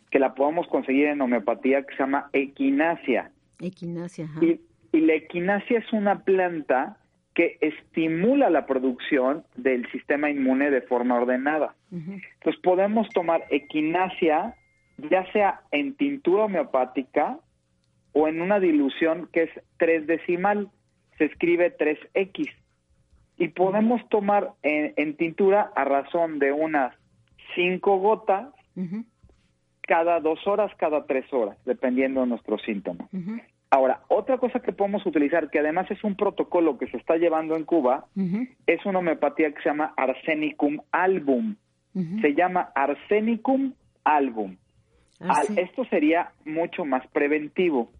que 0.10 0.20
la 0.20 0.34
podemos 0.34 0.68
conseguir 0.68 1.08
en 1.08 1.22
homeopatía 1.22 1.84
que 1.84 1.96
se 1.96 2.04
llama 2.04 2.30
equinacia. 2.34 3.32
Equinacia, 3.60 4.30
Y, 4.42 4.62
y 4.92 5.02
la 5.02 5.14
equinacia 5.14 5.80
es 5.80 5.92
una 5.94 6.24
planta 6.24 6.98
que 7.34 7.58
estimula 7.62 8.50
la 8.50 8.66
producción 8.66 9.44
del 9.56 9.90
sistema 9.92 10.30
inmune 10.30 10.70
de 10.72 10.82
forma 10.82 11.16
ordenada. 11.16 11.76
Entonces 11.92 12.62
podemos 12.62 13.08
tomar 13.10 13.44
equinacia 13.50 14.56
ya 15.10 15.32
sea 15.32 15.62
en 15.72 15.96
tintura 15.96 16.46
homeopática 16.46 17.40
o 18.14 18.28
en 18.28 18.42
una 18.42 18.60
dilución 18.60 19.30
que 19.32 19.44
es 19.44 19.50
tres 19.78 20.06
decimal, 20.08 20.70
se 21.18 21.26
escribe 21.26 21.76
3X. 21.78 22.50
Y 23.42 23.48
podemos 23.50 24.08
tomar 24.10 24.52
en, 24.62 25.18
tintura 25.18 25.72
a 25.76 25.84
razón 25.84 26.38
de 26.40 26.52
unas 26.52 26.96
cinco 27.56 27.98
gotas 27.98 28.50
cada 29.82 30.20
dos 30.20 30.46
horas, 30.46 30.72
cada 30.78 31.06
tres 31.06 31.26
horas, 31.34 31.58
dependiendo 31.66 32.22
de 32.22 32.28
nuestros 32.28 32.62
síntomas. 32.62 33.10
Ahora, 33.72 34.02
otra 34.10 34.38
cosa 34.38 34.60
que 34.60 34.74
podemos 34.74 35.06
utilizar, 35.06 35.50
que 35.50 35.60
además 35.60 35.90
es 35.90 36.04
un 36.04 36.16
protocolo 36.16 36.78
que 36.78 36.88
se 36.88 36.98
está 36.98 37.16
llevando 37.18 37.56
en 37.56 37.64
Cuba, 37.64 38.06
es 38.68 38.86
una 38.86 39.00
homeopatía 39.00 39.52
que 39.52 39.62
se 39.64 39.70
llama 39.70 39.94
Arsenicum 39.98 40.80
album. 40.92 41.56
Se 42.22 42.36
llama 42.36 42.72
Arsenicum 42.76 43.74
album. 44.04 44.58
Ah, 45.20 45.44
esto 45.56 45.86
sería 45.86 46.32
mucho 46.46 46.84
más 46.86 47.06
preventivo. 47.08 47.92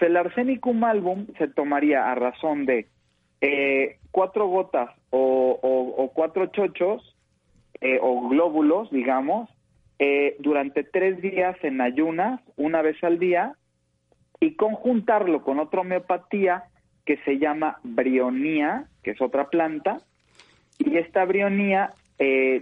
El 0.00 0.16
arsenicum 0.16 0.84
album 0.84 1.26
se 1.38 1.48
tomaría 1.48 2.10
a 2.10 2.14
razón 2.14 2.66
de 2.66 2.88
eh, 3.42 3.98
cuatro 4.12 4.46
gotas 4.46 4.90
o, 5.10 6.12
cuatro 6.14 6.46
chochos 6.46 7.16
eh, 7.80 7.98
o 8.00 8.28
glóbulos, 8.28 8.88
digamos, 8.92 9.50
eh, 9.98 10.36
durante 10.38 10.84
tres 10.84 11.20
días 11.20 11.56
en 11.62 11.80
ayunas, 11.80 12.40
una 12.56 12.82
vez 12.82 13.02
al 13.02 13.18
día, 13.18 13.56
y 14.38 14.54
conjuntarlo 14.54 15.42
con 15.42 15.58
otra 15.58 15.80
homeopatía 15.80 16.64
que 17.04 17.16
se 17.24 17.38
llama 17.38 17.80
brionía, 17.82 18.86
que 19.02 19.10
es 19.10 19.20
otra 19.20 19.50
planta, 19.50 19.98
y 20.78 20.96
esta 20.96 21.24
brionía 21.24 21.94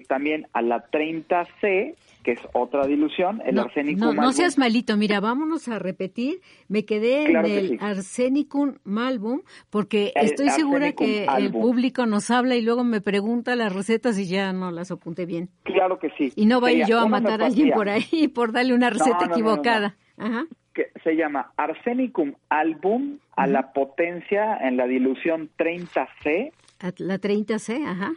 también 0.08 0.46
a 0.54 0.62
la 0.62 0.90
30C 0.90 1.94
que 2.22 2.32
es 2.32 2.40
otra 2.52 2.86
dilución, 2.86 3.40
el 3.44 3.58
arsenicum 3.58 4.00
no, 4.00 4.12
no 4.12 4.32
seas 4.32 4.58
malito, 4.58 4.96
mira, 4.96 5.20
vámonos 5.20 5.68
a 5.68 5.78
repetir. 5.78 6.40
Me 6.68 6.84
quedé 6.84 7.24
en 7.24 7.44
el 7.44 7.78
arsenicum 7.80 8.74
malbum 8.84 9.42
porque 9.70 10.12
estoy 10.14 10.50
segura 10.50 10.92
que 10.92 11.24
el 11.24 11.50
público 11.50 12.06
nos 12.06 12.30
habla 12.30 12.56
y 12.56 12.62
luego 12.62 12.84
me 12.84 13.00
pregunta 13.00 13.56
las 13.56 13.74
recetas 13.74 14.18
y 14.18 14.26
ya 14.26 14.52
no 14.52 14.70
las 14.70 14.90
apunté 14.90 15.26
bien. 15.26 15.50
Claro 15.62 15.98
que 15.98 16.10
sí. 16.18 16.32
Y 16.36 16.46
no 16.46 16.60
vaya 16.60 16.86
yo 16.86 17.00
a 17.00 17.06
matar 17.06 17.42
a 17.42 17.46
alguien 17.46 17.70
por 17.72 17.88
ahí 17.88 18.28
por 18.34 18.52
darle 18.52 18.74
una 18.74 18.90
receta 18.90 19.26
equivocada. 19.26 19.96
Ajá. 20.16 20.46
Que 20.74 20.90
se 21.02 21.16
llama 21.16 21.52
arsenicum 21.56 22.34
album 22.48 23.18
a 23.36 23.46
la 23.46 23.72
potencia 23.72 24.56
en 24.58 24.76
la 24.76 24.86
dilución 24.86 25.50
30C. 25.58 26.52
la 26.98 27.18
30C, 27.18 27.86
ajá. 27.86 28.12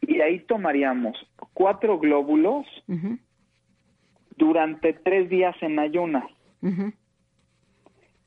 Y 0.00 0.20
ahí 0.20 0.40
tomaríamos 0.40 1.16
cuatro 1.52 1.98
glóbulos, 1.98 2.66
durante 4.38 4.94
tres 4.94 5.28
días 5.28 5.54
en 5.60 5.78
ayunas. 5.78 6.24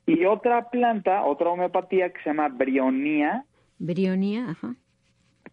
Y 0.05 0.25
otra 0.25 0.69
planta, 0.69 1.23
otra 1.23 1.49
homeopatía 1.49 2.11
que 2.11 2.21
se 2.21 2.29
llama 2.29 2.49
brionía. 2.49 3.45
Brionía, 3.79 4.51
ajá. 4.51 4.75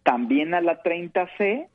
También 0.03 0.53
a 0.53 0.61
la 0.61 0.83
30C. 0.83 1.67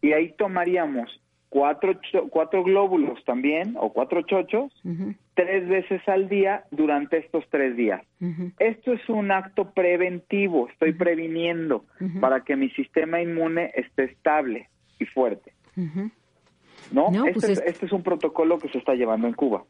Y 0.00 0.12
ahí 0.12 0.32
tomaríamos 0.36 1.20
cuatro, 1.54 1.98
cuatro 2.30 2.64
glóbulos 2.64 3.24
también, 3.24 3.76
o 3.78 3.92
cuatro 3.92 4.22
chochos, 4.22 4.72
tres 5.34 5.68
veces 5.68 6.02
al 6.08 6.28
día 6.28 6.64
durante 6.72 7.18
estos 7.18 7.44
tres 7.48 7.76
días. 7.76 8.02
Esto 8.58 8.92
es 8.92 9.08
un 9.08 9.30
acto 9.30 9.70
preventivo, 9.70 10.68
estoy 10.68 10.94
previniendo 10.94 11.84
para 12.20 12.40
que 12.40 12.56
mi 12.56 12.70
sistema 12.70 13.22
inmune 13.22 13.70
esté 13.76 14.04
estable 14.04 14.68
y 14.98 15.04
fuerte. 15.06 15.52
¿No? 16.92 17.10
Pues 17.10 17.48
este, 17.48 17.70
este, 17.70 17.86
es, 17.86 17.92
un 17.92 18.02
protocolo 18.02 18.58
que 18.58 18.68
se 18.68 18.78
está 18.78 18.94
llevando 18.94 19.26
en 19.26 19.34
Cuba. 19.34 19.64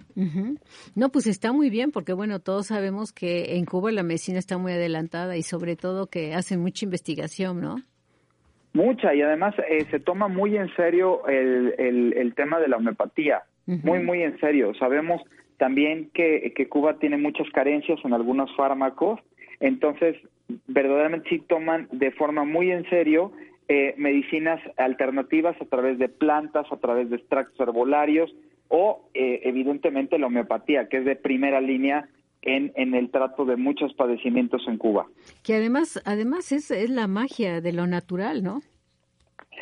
No, 0.94 1.08
pues 1.10 1.26
está 1.26 1.52
muy 1.52 1.70
bien, 1.70 1.90
porque 1.90 2.12
bueno, 2.12 2.40
todos 2.40 2.66
sabemos 2.68 3.12
que 3.12 3.56
en 3.56 3.64
Cuba 3.64 3.92
la 3.92 4.02
medicina 4.02 4.38
está 4.38 4.58
muy 4.58 4.72
adelantada 4.72 5.36
y 5.36 5.42
sobre 5.42 5.76
todo 5.76 6.06
que 6.06 6.34
hacen 6.34 6.60
mucha 6.60 6.84
investigación, 6.84 7.60
¿no? 7.60 7.76
Mucha, 8.72 9.14
y 9.14 9.22
además 9.22 9.54
eh, 9.70 9.86
se 9.90 10.00
toma 10.00 10.26
muy 10.26 10.56
en 10.56 10.68
serio 10.74 11.26
el, 11.28 11.74
el, 11.78 12.34
tema 12.34 12.58
de 12.58 12.66
la 12.66 12.76
homeopatía, 12.76 13.44
muy, 13.66 14.00
muy 14.00 14.22
en 14.22 14.38
serio. 14.40 14.72
Sabemos 14.74 15.22
también 15.58 16.10
que, 16.12 16.52
que 16.56 16.68
Cuba 16.68 16.98
tiene 16.98 17.16
muchas 17.16 17.48
carencias 17.50 18.00
en 18.04 18.12
algunos 18.12 18.54
fármacos, 18.56 19.20
entonces 19.60 20.16
verdaderamente 20.66 21.28
sí 21.28 21.38
toman 21.38 21.88
de 21.92 22.10
forma 22.10 22.44
muy 22.44 22.70
en 22.72 22.84
serio 22.90 23.32
eh, 23.68 23.94
medicinas 23.96 24.60
alternativas 24.76 25.56
a 25.60 25.64
través 25.64 25.98
de 25.98 26.08
plantas, 26.08 26.70
a 26.70 26.76
través 26.76 27.10
de 27.10 27.16
extractos 27.16 27.58
herbolarios 27.60 28.34
o 28.68 29.08
eh, 29.14 29.40
evidentemente 29.44 30.18
la 30.18 30.26
homeopatía, 30.26 30.88
que 30.88 30.98
es 30.98 31.04
de 31.04 31.16
primera 31.16 31.60
línea 31.60 32.08
en, 32.42 32.72
en 32.76 32.94
el 32.94 33.10
trato 33.10 33.44
de 33.44 33.56
muchos 33.56 33.94
padecimientos 33.94 34.66
en 34.68 34.76
Cuba. 34.76 35.06
Que 35.42 35.54
además, 35.54 36.02
además 36.04 36.52
es, 36.52 36.70
es 36.70 36.90
la 36.90 37.06
magia 37.06 37.60
de 37.60 37.72
lo 37.72 37.86
natural, 37.86 38.42
¿no? 38.42 38.60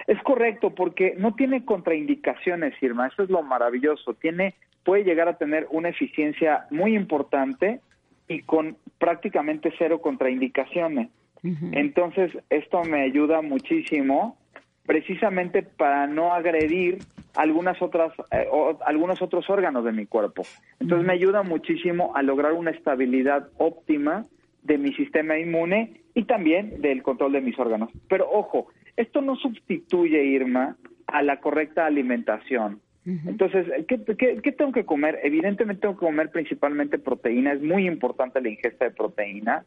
Es 0.06 0.20
correcto, 0.22 0.74
porque 0.74 1.14
no 1.16 1.34
tiene 1.34 1.64
contraindicaciones, 1.64 2.74
Irma, 2.82 3.06
eso 3.06 3.22
es 3.22 3.30
lo 3.30 3.42
maravilloso. 3.42 4.14
Tiene, 4.14 4.54
puede 4.84 5.04
llegar 5.04 5.28
a 5.28 5.38
tener 5.38 5.68
una 5.70 5.90
eficiencia 5.90 6.66
muy 6.70 6.96
importante 6.96 7.80
y 8.26 8.40
con 8.42 8.76
prácticamente 8.98 9.72
cero 9.78 10.00
contraindicaciones. 10.00 11.08
Entonces, 11.42 12.31
esto 12.50 12.85
me 12.85 13.02
ayuda 13.02 13.42
muchísimo 13.42 14.38
precisamente 14.87 15.62
para 15.62 16.07
no 16.07 16.33
agredir 16.33 16.98
algunas 17.35 17.81
otras 17.81 18.12
eh, 18.31 18.48
algunos 18.85 19.22
otros 19.22 19.48
órganos 19.48 19.85
de 19.85 19.92
mi 19.92 20.07
cuerpo. 20.07 20.42
Entonces 20.81 21.07
me 21.07 21.14
ayuda 21.14 21.42
muchísimo 21.42 22.14
a 22.14 22.22
lograr 22.22 22.52
una 22.52 22.70
estabilidad 22.70 23.48
óptima 23.59 24.24
de 24.62 24.78
mi 24.78 24.92
sistema 24.94 25.38
inmune 25.38 26.02
y 26.14 26.24
también 26.24 26.81
del 26.81 27.02
control 27.02 27.33
de 27.33 27.40
mis 27.40 27.59
órganos. 27.59 27.90
Pero 28.09 28.28
ojo, 28.31 28.68
esto 28.96 29.22
no 29.22 29.37
sustituye, 29.37 30.24
Irma, 30.24 30.76
a 31.07 31.22
la 31.22 31.40
correcta 31.40 31.87
alimentación. 31.87 32.81
Entonces, 33.04 33.66
¿qué, 33.88 34.00
¿qué, 34.42 34.52
tengo 34.52 34.70
que 34.70 34.84
comer? 34.84 35.18
Evidentemente 35.24 35.80
tengo 35.82 35.94
que 35.94 36.06
comer 36.06 36.30
principalmente 36.30 36.98
proteína. 36.98 37.52
Es 37.52 37.60
muy 37.60 37.86
importante 37.86 38.40
la 38.40 38.48
ingesta 38.48 38.84
de 38.84 38.92
proteína, 38.92 39.64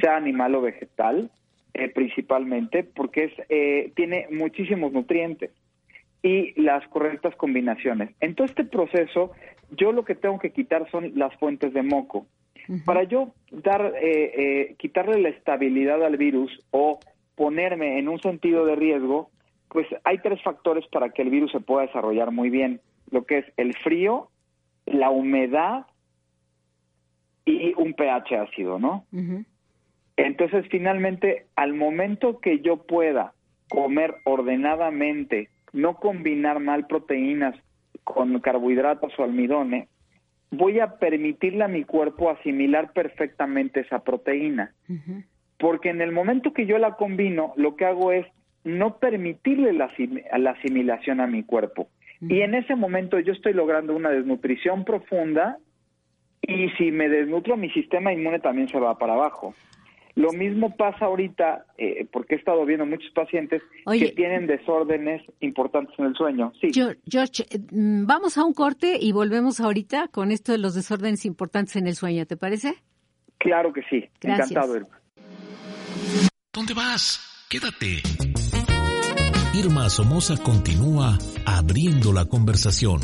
sea 0.00 0.16
animal 0.16 0.54
o 0.54 0.62
vegetal, 0.62 1.30
eh, 1.74 1.90
principalmente, 1.90 2.84
porque 2.84 3.24
es, 3.24 3.32
eh, 3.50 3.92
tiene 3.94 4.26
muchísimos 4.30 4.92
nutrientes 4.92 5.50
y 6.22 6.58
las 6.60 6.86
correctas 6.88 7.36
combinaciones. 7.36 8.10
En 8.20 8.34
todo 8.34 8.46
este 8.46 8.64
proceso, 8.64 9.32
yo 9.76 9.92
lo 9.92 10.04
que 10.04 10.14
tengo 10.14 10.38
que 10.38 10.52
quitar 10.52 10.90
son 10.90 11.12
las 11.14 11.34
fuentes 11.36 11.74
de 11.74 11.82
moco. 11.82 12.26
Para 12.84 13.04
yo 13.04 13.32
dar, 13.50 13.94
eh, 14.02 14.74
quitarle 14.78 15.20
la 15.22 15.30
estabilidad 15.30 16.04
al 16.04 16.18
virus 16.18 16.50
o 16.70 16.98
ponerme 17.34 17.98
en 17.98 18.08
un 18.08 18.20
sentido 18.20 18.66
de 18.66 18.76
riesgo, 18.76 19.30
pues 19.70 19.86
hay 20.04 20.18
tres 20.18 20.42
factores 20.42 20.86
para 20.88 21.10
que 21.10 21.22
el 21.22 21.30
virus 21.30 21.52
se 21.52 21.60
pueda 21.60 21.86
desarrollar 21.86 22.30
muy 22.30 22.50
bien, 22.50 22.80
lo 23.10 23.24
que 23.24 23.38
es 23.38 23.46
el 23.56 23.74
frío, 23.74 24.28
la 24.86 25.10
humedad 25.10 25.86
y 27.44 27.74
un 27.76 27.94
pH 27.94 28.36
ácido, 28.36 28.78
¿no? 28.78 29.04
Entonces, 30.16 30.66
finalmente, 30.70 31.46
al 31.56 31.74
momento 31.74 32.40
que 32.40 32.60
yo 32.60 32.78
pueda 32.78 33.32
comer 33.68 34.16
ordenadamente, 34.24 35.48
no 35.72 35.96
combinar 35.96 36.60
mal 36.60 36.86
proteínas 36.86 37.54
con 38.04 38.38
carbohidratos 38.40 39.12
o 39.18 39.24
almidones, 39.24 39.88
voy 40.50 40.80
a 40.80 40.98
permitirle 40.98 41.64
a 41.64 41.68
mi 41.68 41.84
cuerpo 41.84 42.30
asimilar 42.30 42.92
perfectamente 42.92 43.80
esa 43.80 44.00
proteína. 44.00 44.72
Porque 45.58 45.90
en 45.90 46.00
el 46.00 46.12
momento 46.12 46.52
que 46.52 46.66
yo 46.66 46.78
la 46.78 46.96
combino, 46.96 47.52
lo 47.56 47.76
que 47.76 47.84
hago 47.84 48.12
es 48.12 48.26
no 48.68 48.98
permitirle 48.98 49.72
la, 49.72 49.90
asimilación 50.50 51.20
a 51.20 51.26
mi 51.26 51.42
cuerpo. 51.42 51.88
Y 52.20 52.40
en 52.40 52.54
ese 52.54 52.74
momento 52.74 53.18
yo 53.20 53.32
estoy 53.32 53.52
logrando 53.52 53.94
una 53.94 54.10
desnutrición 54.10 54.84
profunda 54.84 55.58
y 56.42 56.68
si 56.70 56.90
me 56.90 57.08
desnutro 57.08 57.56
mi 57.56 57.70
sistema 57.70 58.12
inmune 58.12 58.40
también 58.40 58.68
se 58.68 58.78
va 58.78 58.98
para 58.98 59.14
abajo. 59.14 59.54
Lo 60.18 60.32
mismo 60.32 60.74
pasa 60.76 61.04
ahorita, 61.04 61.64
eh, 61.76 62.04
porque 62.10 62.34
he 62.34 62.38
estado 62.38 62.66
viendo 62.66 62.84
muchos 62.84 63.12
pacientes 63.12 63.62
que 63.88 64.10
tienen 64.16 64.48
desórdenes 64.48 65.22
importantes 65.38 65.96
en 65.96 66.06
el 66.06 66.14
sueño. 66.14 66.52
Sí. 66.60 66.70
George, 66.72 67.44
eh, 67.50 67.60
mm, 67.70 68.04
vamos 68.04 68.36
a 68.36 68.44
un 68.44 68.52
corte 68.52 68.98
y 69.00 69.12
volvemos 69.12 69.60
ahorita 69.60 70.08
con 70.08 70.32
esto 70.32 70.50
de 70.50 70.58
los 70.58 70.74
desórdenes 70.74 71.24
importantes 71.24 71.76
en 71.76 71.86
el 71.86 71.94
sueño, 71.94 72.26
¿te 72.26 72.36
parece? 72.36 72.74
Claro 73.38 73.72
que 73.72 73.82
sí. 73.88 74.08
Encantado. 74.20 74.74
¿Dónde 76.52 76.74
vas? 76.74 77.46
Quédate. 77.48 78.02
Irma 79.54 79.88
Somoza 79.88 80.36
continúa 80.36 81.18
abriendo 81.46 82.12
la 82.12 82.26
conversación. 82.26 83.00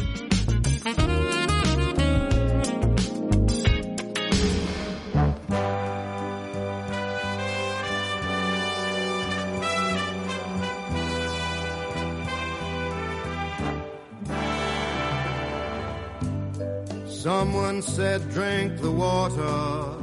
Someone 17.06 17.80
said 17.80 18.20
drink 18.30 18.80
the 18.82 18.90
water, 18.90 19.96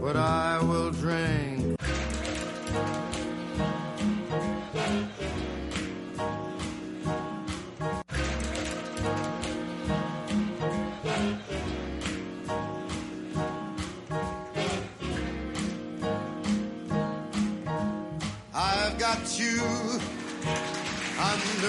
but 0.00 0.16
I 0.16 0.58
will 0.62 0.90
drink 0.92 1.51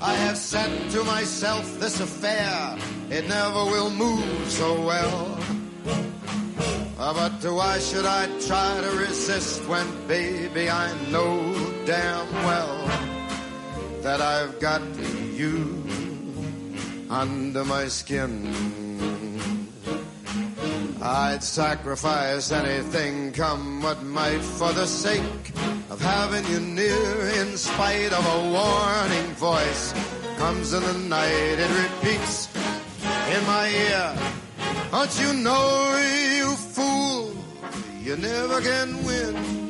I 0.00 0.14
have 0.14 0.36
said 0.36 0.90
to 0.90 1.04
myself, 1.04 1.78
this 1.78 2.00
affair, 2.00 2.76
it 3.10 3.28
never 3.28 3.64
will 3.64 3.90
move 3.90 4.50
so 4.50 4.80
well. 4.84 5.38
Uh, 6.98 7.14
but 7.14 7.52
why 7.52 7.78
should 7.78 8.06
I 8.06 8.26
try 8.40 8.80
to 8.80 8.90
resist 8.98 9.66
when, 9.66 9.86
baby, 10.06 10.68
I 10.68 10.92
know 11.10 11.54
damn 11.86 12.32
well 12.44 12.86
that 14.02 14.20
I've 14.20 14.60
got 14.60 14.82
you 15.32 15.82
under 17.10 17.64
my 17.64 17.88
skin. 17.88 18.79
I'd 21.02 21.42
sacrifice 21.42 22.52
anything 22.52 23.32
come 23.32 23.82
what 23.82 24.02
might 24.02 24.40
for 24.40 24.72
the 24.72 24.86
sake 24.86 25.52
of 25.90 26.00
having 26.00 26.46
you 26.52 26.60
near 26.60 27.28
in 27.40 27.56
spite 27.56 28.12
of 28.12 28.24
a 28.26 28.38
warning 28.50 29.30
voice 29.34 29.94
comes 30.36 30.72
in 30.72 30.82
the 30.82 30.98
night 31.08 31.58
it 31.58 31.70
repeats 31.84 32.48
in 33.34 33.46
my 33.46 33.68
ear 33.68 34.16
don't 34.90 35.20
you 35.20 35.32
know 35.42 35.96
you 36.38 36.54
fool 36.56 37.34
you 38.02 38.16
never 38.16 38.60
can 38.60 39.04
win 39.04 39.60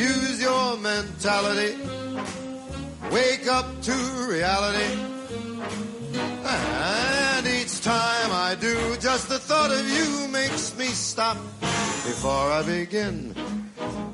use 0.00 0.40
your 0.40 0.76
mentality. 0.78 1.76
Wake 3.10 3.46
up 3.48 3.66
to 3.82 3.96
reality. 4.28 4.92
And 6.44 7.39
time 7.82 8.30
I 8.32 8.56
do, 8.60 8.96
just 8.96 9.28
the 9.28 9.38
thought 9.38 9.70
of 9.70 9.88
you 9.88 10.28
makes 10.28 10.76
me 10.76 10.86
stop 10.86 11.36
before 11.60 12.30
I 12.30 12.62
begin. 12.62 13.34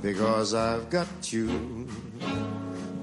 Because 0.03 0.55
I've 0.55 0.89
got 0.89 1.33
you 1.33 1.89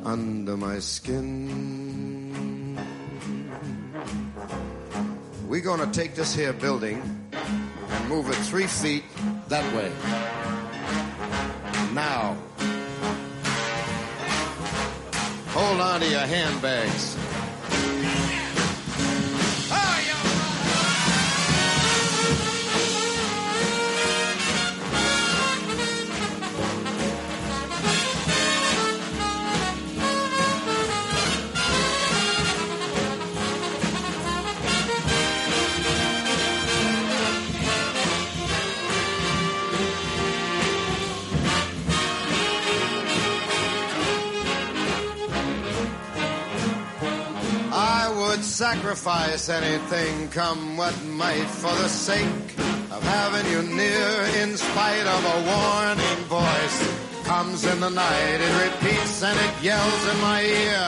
under 0.06 0.56
my 0.56 0.80
skin. 0.80 2.78
We're 5.48 5.62
gonna 5.62 5.92
take 5.92 6.16
this 6.16 6.34
here 6.34 6.54
building 6.54 7.02
and 7.34 8.10
move 8.10 8.30
it 8.30 8.36
three 8.36 8.68
feet 8.68 9.04
that 9.50 9.66
way. 9.76 9.92
Now. 11.94 12.38
Hold 15.50 15.82
on 15.82 16.00
to 16.00 16.10
your 16.10 16.20
handbags. 16.22 17.23
Sacrifice 48.74 49.50
anything, 49.50 50.28
come 50.30 50.78
what 50.78 50.96
might, 51.06 51.50
for 51.62 51.74
the 51.84 51.88
sake 51.88 52.48
of 52.96 53.02
having 53.04 53.52
you 53.52 53.62
near, 53.62 54.12
in 54.42 54.58
spite 54.58 55.08
of 55.16 55.22
a 55.36 55.38
warning 55.52 56.22
voice. 56.26 56.78
Comes 57.24 57.66
in 57.66 57.80
the 57.80 57.90
night, 57.90 58.40
it 58.48 58.54
repeats 58.66 59.22
and 59.22 59.38
it 59.40 59.54
yells 59.62 60.04
in 60.12 60.18
my 60.22 60.42
ear. 60.42 60.88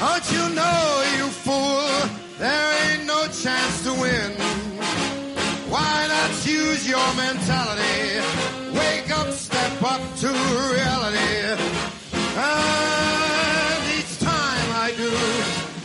Don't 0.00 0.28
you 0.36 0.44
know, 0.60 0.82
you 1.18 1.26
fool, 1.44 1.92
there 2.38 2.68
ain't 2.84 3.04
no 3.06 3.20
chance 3.44 3.74
to 3.84 3.92
win. 4.02 4.32
Why 5.68 6.06
not 6.14 6.32
use 6.46 6.88
your 6.88 7.08
mentality? 7.24 8.00
Wake 8.78 9.10
up, 9.18 9.30
step 9.32 9.82
up 9.82 10.02
to 10.22 10.28
reality. 10.76 11.60
And 12.36 13.11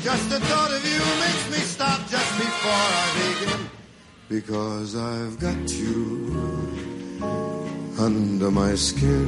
just 0.08 0.30
the 0.30 0.40
thought 0.40 0.72
of 0.72 0.84
you 0.86 1.02
makes 1.26 1.46
me 1.52 1.62
stop 1.76 2.00
just 2.08 2.32
before 2.40 2.86
I 3.04 3.08
begin. 3.20 3.60
Because 4.30 4.96
I've 4.96 5.38
got 5.38 5.62
you 5.82 6.32
under 8.00 8.50
my 8.50 8.74
skin. 8.76 9.28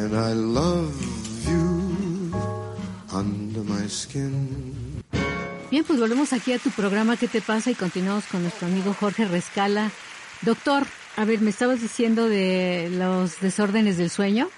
And 0.00 0.12
I 0.14 0.32
love 0.32 0.94
you 1.48 2.30
under 3.12 3.64
my 3.64 3.88
skin. 3.88 5.02
Bien, 5.72 5.82
pues 5.82 5.98
volvemos 5.98 6.32
aquí 6.32 6.52
a 6.52 6.60
tu 6.60 6.70
programa 6.70 7.16
¿Qué 7.16 7.26
te 7.26 7.40
pasa? 7.40 7.72
y 7.72 7.74
continuamos 7.74 8.26
con 8.26 8.42
nuestro 8.42 8.68
amigo 8.68 8.94
Jorge 8.94 9.24
Rescala. 9.24 9.90
Doctor, 10.42 10.84
a 11.16 11.24
ver, 11.24 11.40
me 11.40 11.50
estabas 11.50 11.80
diciendo 11.80 12.28
de 12.28 12.90
los 12.92 13.40
desórdenes 13.40 13.96
del 13.96 14.10
sueño. 14.10 14.48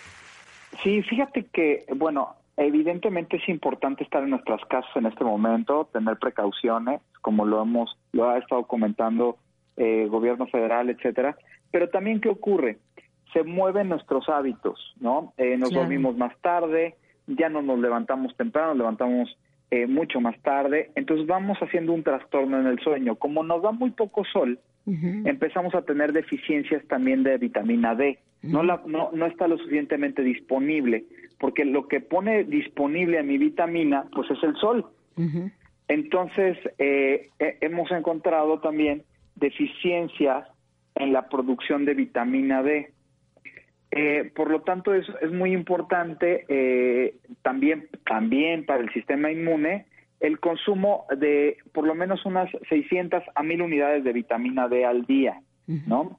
Sí, 0.82 1.00
fíjate 1.08 1.46
que, 1.54 1.86
bueno, 1.96 2.36
evidentemente 2.56 3.36
es 3.36 3.48
importante 3.48 4.04
estar 4.04 4.22
en 4.22 4.30
nuestras 4.30 4.64
casas 4.66 4.90
en 4.96 5.06
este 5.06 5.24
momento, 5.24 5.88
tener 5.92 6.16
precauciones, 6.18 7.00
como 7.20 7.44
lo 7.44 7.62
hemos, 7.62 7.98
lo 8.12 8.28
ha 8.30 8.38
estado 8.38 8.64
comentando 8.66 9.36
eh, 9.76 10.06
gobierno 10.08 10.46
federal, 10.46 10.88
etcétera. 10.90 11.36
Pero 11.70 11.88
también, 11.90 12.20
¿qué 12.20 12.28
ocurre? 12.30 12.78
Se 13.32 13.42
mueven 13.42 13.88
nuestros 13.90 14.28
hábitos, 14.28 14.94
¿no? 15.00 15.34
Eh, 15.36 15.56
nos 15.58 15.68
Claro. 15.70 15.82
dormimos 15.82 16.16
más 16.16 16.34
tarde, 16.40 16.94
ya 17.26 17.48
no 17.48 17.60
nos 17.60 17.78
levantamos 17.78 18.34
temprano, 18.36 18.68
nos 18.68 18.78
levantamos 18.78 19.36
eh, 19.70 19.86
mucho 19.86 20.20
más 20.20 20.40
tarde, 20.42 20.92
entonces 20.94 21.26
vamos 21.26 21.58
haciendo 21.58 21.92
un 21.92 22.04
trastorno 22.04 22.60
en 22.60 22.68
el 22.68 22.78
sueño. 22.78 23.16
Como 23.16 23.42
nos 23.42 23.62
da 23.62 23.72
muy 23.72 23.90
poco 23.90 24.24
sol, 24.24 24.58
empezamos 25.26 25.74
a 25.74 25.82
tener 25.82 26.12
deficiencias 26.12 26.86
también 26.86 27.22
de 27.24 27.38
vitamina 27.38 27.94
D. 27.94 28.18
No, 28.42 28.62
la, 28.62 28.80
no, 28.86 29.10
no 29.12 29.26
está 29.26 29.48
lo 29.48 29.58
suficientemente 29.58 30.22
disponible, 30.22 31.04
porque 31.40 31.64
lo 31.64 31.88
que 31.88 32.00
pone 32.00 32.44
disponible 32.44 33.18
a 33.18 33.22
mi 33.24 33.36
vitamina, 33.38 34.04
pues 34.12 34.30
es 34.30 34.42
el 34.44 34.54
sol. 34.56 34.86
Entonces, 35.88 36.56
eh, 36.78 37.28
he- 37.38 37.56
hemos 37.62 37.90
encontrado 37.90 38.60
también 38.60 39.02
deficiencias 39.34 40.46
en 40.94 41.12
la 41.12 41.28
producción 41.28 41.84
de 41.84 41.94
vitamina 41.94 42.62
D. 42.62 42.90
Eh, 43.92 44.30
por 44.34 44.50
lo 44.50 44.60
tanto, 44.62 44.94
es, 44.94 45.06
es 45.22 45.32
muy 45.32 45.52
importante 45.52 46.44
eh, 46.48 47.16
también, 47.42 47.88
también 48.04 48.64
para 48.66 48.82
el 48.82 48.90
sistema 48.92 49.30
inmune 49.30 49.86
el 50.20 50.38
consumo 50.40 51.04
de 51.16 51.58
por 51.72 51.86
lo 51.86 51.94
menos 51.94 52.24
unas 52.26 52.50
600 52.68 53.22
a 53.34 53.42
1000 53.42 53.62
unidades 53.62 54.04
de 54.04 54.12
vitamina 54.12 54.68
D 54.68 54.84
al 54.84 55.04
día, 55.06 55.40
¿no? 55.86 56.18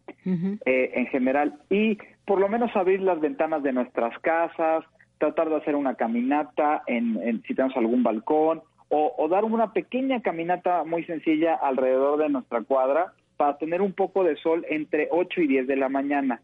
Eh, 0.65 0.91
en 0.95 1.07
general. 1.07 1.55
Y 1.69 1.97
por 2.25 2.39
lo 2.39 2.49
menos 2.49 2.75
abrir 2.75 3.01
las 3.01 3.19
ventanas 3.19 3.63
de 3.63 3.71
nuestras 3.73 4.17
casas, 4.19 4.83
tratar 5.17 5.49
de 5.49 5.55
hacer 5.55 5.75
una 5.75 5.95
caminata 5.95 6.83
en, 6.85 7.17
en- 7.23 7.41
si 7.43 7.55
tenemos 7.55 7.75
algún 7.77 8.03
balcón, 8.03 8.61
o, 8.89 9.13
o 9.17 9.27
dar 9.27 9.43
una 9.45 9.73
pequeña 9.73 10.21
caminata 10.21 10.83
muy 10.83 11.03
sencilla 11.05 11.55
alrededor 11.55 12.19
de 12.19 12.29
nuestra 12.29 12.61
cuadra 12.61 13.13
para 13.35 13.57
tener 13.57 13.81
un 13.81 13.93
poco 13.93 14.23
de 14.23 14.35
sol 14.37 14.65
entre 14.69 15.07
8 15.11 15.41
y 15.41 15.47
10 15.47 15.67
de 15.67 15.75
la 15.75 15.89
mañana. 15.89 16.41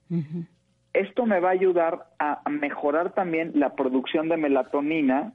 Esto 0.93 1.25
me 1.25 1.39
va 1.39 1.49
a 1.49 1.53
ayudar 1.53 2.05
a, 2.19 2.41
a 2.45 2.49
mejorar 2.49 3.13
también 3.13 3.51
la 3.55 3.75
producción 3.75 4.29
de 4.29 4.37
melatonina 4.37 5.33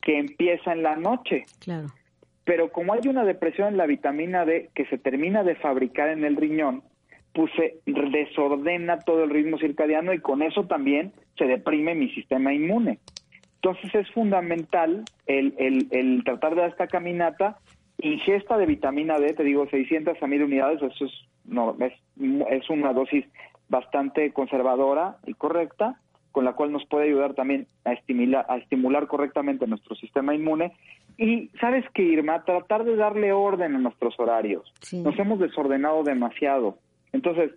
que 0.00 0.18
empieza 0.18 0.72
en 0.72 0.82
la 0.82 0.96
noche. 0.96 1.44
Claro. 1.60 1.88
Pero 2.44 2.72
como 2.72 2.94
hay 2.94 3.06
una 3.06 3.24
depresión 3.24 3.68
en 3.68 3.76
la 3.76 3.86
vitamina 3.86 4.44
D 4.44 4.70
que 4.74 4.86
se 4.86 4.98
termina 4.98 5.44
de 5.44 5.54
fabricar 5.56 6.08
en 6.08 6.24
el 6.24 6.36
riñón, 6.36 6.82
pues 7.32 7.52
se 7.54 7.76
desordena 7.86 8.98
todo 9.00 9.24
el 9.24 9.30
ritmo 9.30 9.58
circadiano 9.58 10.12
y 10.12 10.18
con 10.18 10.42
eso 10.42 10.64
también 10.66 11.12
se 11.38 11.44
deprime 11.44 11.94
mi 11.94 12.10
sistema 12.10 12.52
inmune. 12.52 12.98
Entonces 13.56 13.94
es 13.94 14.10
fundamental 14.12 15.04
el, 15.26 15.54
el, 15.58 15.86
el 15.90 16.24
tratar 16.24 16.54
de 16.54 16.62
dar 16.62 16.70
esta 16.70 16.86
caminata, 16.86 17.58
ingesta 17.98 18.56
de 18.56 18.66
vitamina 18.66 19.18
D, 19.18 19.34
te 19.34 19.44
digo 19.44 19.68
600 19.68 20.20
a 20.20 20.26
1000 20.26 20.42
unidades, 20.42 20.82
eso 20.82 21.04
es, 21.04 21.12
no, 21.44 21.76
es, 21.78 21.92
es 22.50 22.70
una 22.70 22.92
dosis 22.92 23.26
bastante 23.68 24.32
conservadora 24.32 25.18
y 25.26 25.34
correcta, 25.34 26.00
con 26.32 26.44
la 26.44 26.52
cual 26.52 26.72
nos 26.72 26.84
puede 26.86 27.06
ayudar 27.06 27.34
también 27.34 27.66
a 27.84 27.92
estimular, 27.92 28.46
a 28.48 28.56
estimular 28.56 29.06
correctamente 29.06 29.66
nuestro 29.66 29.94
sistema 29.96 30.34
inmune. 30.34 30.72
Y, 31.18 31.48
¿sabes 31.60 31.84
qué, 31.92 32.02
Irma? 32.02 32.44
Tratar 32.44 32.84
de 32.84 32.96
darle 32.96 33.32
orden 33.32 33.74
a 33.74 33.78
nuestros 33.78 34.18
horarios. 34.18 34.72
Sí. 34.80 35.02
Nos 35.02 35.18
hemos 35.18 35.38
desordenado 35.38 36.02
demasiado. 36.02 36.78
Entonces, 37.12 37.52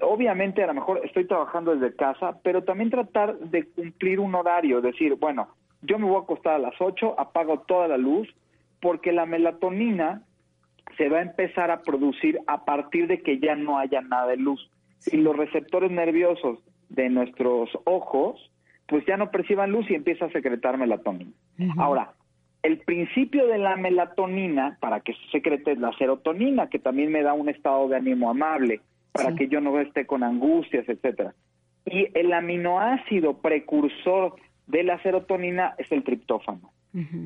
obviamente 0.00 0.62
a 0.62 0.66
lo 0.66 0.74
mejor 0.74 1.00
estoy 1.04 1.26
trabajando 1.26 1.74
desde 1.74 1.96
casa, 1.96 2.38
pero 2.42 2.64
también 2.64 2.90
tratar 2.90 3.38
de 3.38 3.64
cumplir 3.68 4.20
un 4.20 4.34
horario, 4.34 4.80
decir, 4.80 5.14
bueno, 5.14 5.48
yo 5.82 5.98
me 5.98 6.06
voy 6.06 6.16
a 6.16 6.24
acostar 6.24 6.54
a 6.54 6.58
las 6.58 6.74
8, 6.78 7.18
apago 7.18 7.60
toda 7.60 7.88
la 7.88 7.96
luz, 7.96 8.28
porque 8.80 9.12
la 9.12 9.26
melatonina 9.26 10.22
se 10.96 11.08
va 11.08 11.18
a 11.18 11.22
empezar 11.22 11.70
a 11.70 11.82
producir 11.82 12.40
a 12.46 12.64
partir 12.64 13.06
de 13.06 13.22
que 13.22 13.38
ya 13.38 13.54
no 13.54 13.78
haya 13.78 14.00
nada 14.00 14.26
de 14.26 14.36
luz. 14.36 14.70
Y 15.06 15.16
los 15.16 15.36
receptores 15.36 15.90
nerviosos 15.90 16.58
de 16.94 17.08
nuestros 17.08 17.70
ojos, 17.84 18.50
pues 18.86 19.04
ya 19.06 19.16
no 19.16 19.30
perciban 19.30 19.70
luz 19.70 19.90
y 19.90 19.94
empieza 19.94 20.26
a 20.26 20.30
secretar 20.32 20.76
melatonina. 20.78 21.32
Ahora, 21.78 22.12
el 22.62 22.78
principio 22.78 23.46
de 23.46 23.58
la 23.58 23.76
melatonina, 23.76 24.76
para 24.80 25.00
que 25.00 25.14
se 25.14 25.30
secrete, 25.32 25.72
es 25.72 25.78
la 25.78 25.92
serotonina, 25.98 26.68
que 26.68 26.78
también 26.78 27.10
me 27.10 27.22
da 27.22 27.32
un 27.32 27.48
estado 27.48 27.88
de 27.88 27.96
ánimo 27.96 28.30
amable, 28.30 28.80
para 29.12 29.30
Sí. 29.30 29.36
que 29.36 29.48
yo 29.48 29.60
no 29.60 29.78
esté 29.80 30.06
con 30.06 30.22
angustias, 30.22 30.88
etcétera. 30.88 31.34
Y 31.84 32.08
el 32.14 32.32
aminoácido 32.32 33.38
precursor 33.38 34.34
de 34.66 34.84
la 34.84 35.02
serotonina 35.02 35.74
es 35.78 35.90
el 35.90 36.04
triptófano. 36.04 36.70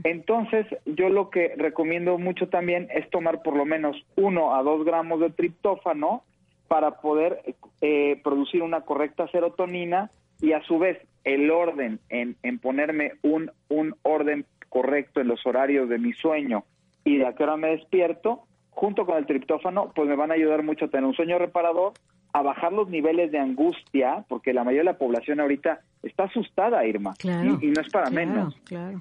Entonces, 0.05 0.65
yo 0.85 1.09
lo 1.09 1.29
que 1.31 1.55
recomiendo 1.57 2.19
mucho 2.19 2.49
también 2.49 2.87
es 2.95 3.11
tomar 3.11 3.43
por 3.43 3.57
lo 3.57 3.65
menos 3.65 3.97
uno 4.15 4.55
a 4.55 4.63
dos 4.63 4.85
gramos 4.85 5.19
de 5.19 5.31
triptófano 5.31 6.23
para 6.69 7.01
poder 7.01 7.43
eh, 7.81 8.21
producir 8.23 8.63
una 8.63 8.83
correcta 8.83 9.29
serotonina 9.29 10.11
y 10.41 10.53
a 10.53 10.63
su 10.63 10.79
vez 10.79 10.99
el 11.25 11.51
orden 11.51 12.01
en, 12.09 12.37
en 12.43 12.59
ponerme 12.59 13.13
un, 13.23 13.51
un 13.69 13.95
orden 14.03 14.47
correcto 14.69 15.21
en 15.21 15.29
los 15.29 15.45
horarios 15.47 15.89
de 15.89 15.99
mi 15.99 16.13
sueño 16.13 16.65
y 17.05 17.19
de 17.19 17.27
a 17.27 17.35
qué 17.35 17.45
hora 17.45 17.57
me 17.57 17.69
despierto, 17.69 18.43
junto 18.71 19.07
con 19.07 19.17
el 19.17 19.27
triptófano, 19.27 19.93
pues 19.95 20.09
me 20.09 20.17
van 20.17 20.31
a 20.31 20.35
ayudar 20.35 20.63
mucho 20.63 20.87
a 20.87 20.89
tener 20.89 21.07
un 21.07 21.15
sueño 21.15 21.39
reparador 21.39 21.95
a 22.33 22.43
bajar 22.43 22.73
los 22.73 22.89
niveles 22.91 23.33
de 23.33 23.39
angustia, 23.39 24.25
porque 24.29 24.53
la 24.53 24.63
mayoría 24.63 24.83
de 24.83 24.93
la 24.93 24.99
población 24.99 25.41
ahorita 25.41 25.81
está 26.03 26.25
asustada, 26.25 26.85
Irma, 26.85 27.15
Claro, 27.19 27.59
y, 27.63 27.67
y 27.67 27.71
no 27.71 27.81
es 27.81 27.89
para 27.89 28.11
claro, 28.11 28.27
menos. 28.27 28.57
Claro. 28.65 29.01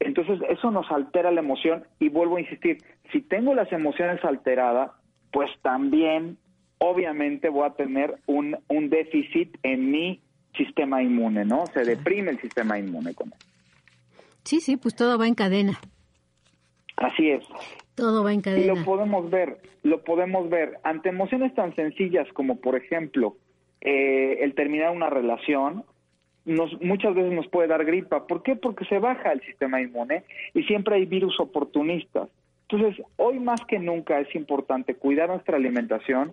Entonces, 0.00 0.40
eso 0.48 0.70
nos 0.70 0.90
altera 0.90 1.30
la 1.30 1.40
emoción 1.40 1.84
y 1.98 2.08
vuelvo 2.08 2.36
a 2.36 2.40
insistir, 2.40 2.78
si 3.12 3.20
tengo 3.20 3.54
las 3.54 3.70
emociones 3.72 4.24
alteradas, 4.24 4.90
pues 5.32 5.50
también 5.62 6.38
obviamente 6.78 7.48
voy 7.48 7.66
a 7.66 7.74
tener 7.74 8.16
un, 8.26 8.56
un 8.68 8.90
déficit 8.90 9.56
en 9.62 9.90
mi 9.90 10.20
sistema 10.56 11.02
inmune, 11.02 11.44
¿no? 11.44 11.66
Se 11.66 11.84
deprime 11.84 12.30
el 12.30 12.40
sistema 12.40 12.78
inmune 12.78 13.14
con 13.14 13.28
eso. 13.28 13.46
Sí, 14.44 14.60
sí, 14.60 14.76
pues 14.76 14.94
todo 14.94 15.18
va 15.18 15.26
en 15.26 15.34
cadena. 15.34 15.78
Así 16.96 17.30
es. 17.30 17.44
Todo 17.94 18.24
va 18.24 18.32
en 18.32 18.40
Y 18.40 18.42
cadena. 18.42 18.74
lo 18.74 18.84
podemos 18.84 19.30
ver, 19.30 19.58
lo 19.82 20.02
podemos 20.04 20.48
ver 20.48 20.78
ante 20.82 21.08
emociones 21.10 21.54
tan 21.54 21.74
sencillas 21.74 22.26
como, 22.32 22.60
por 22.60 22.76
ejemplo, 22.76 23.36
eh, 23.80 24.38
el 24.42 24.54
terminar 24.54 24.90
una 24.90 25.10
relación, 25.10 25.84
nos, 26.44 26.80
muchas 26.80 27.14
veces 27.14 27.32
nos 27.32 27.48
puede 27.48 27.68
dar 27.68 27.84
gripa. 27.84 28.26
¿Por 28.26 28.42
qué? 28.42 28.56
Porque 28.56 28.84
se 28.86 28.98
baja 28.98 29.32
el 29.32 29.40
sistema 29.42 29.80
inmune 29.80 30.24
y 30.54 30.62
siempre 30.62 30.96
hay 30.96 31.04
virus 31.06 31.38
oportunistas. 31.40 32.28
Entonces, 32.68 33.04
hoy 33.16 33.38
más 33.40 33.60
que 33.66 33.78
nunca 33.78 34.18
es 34.20 34.34
importante 34.34 34.94
cuidar 34.94 35.28
nuestra 35.28 35.56
alimentación, 35.56 36.32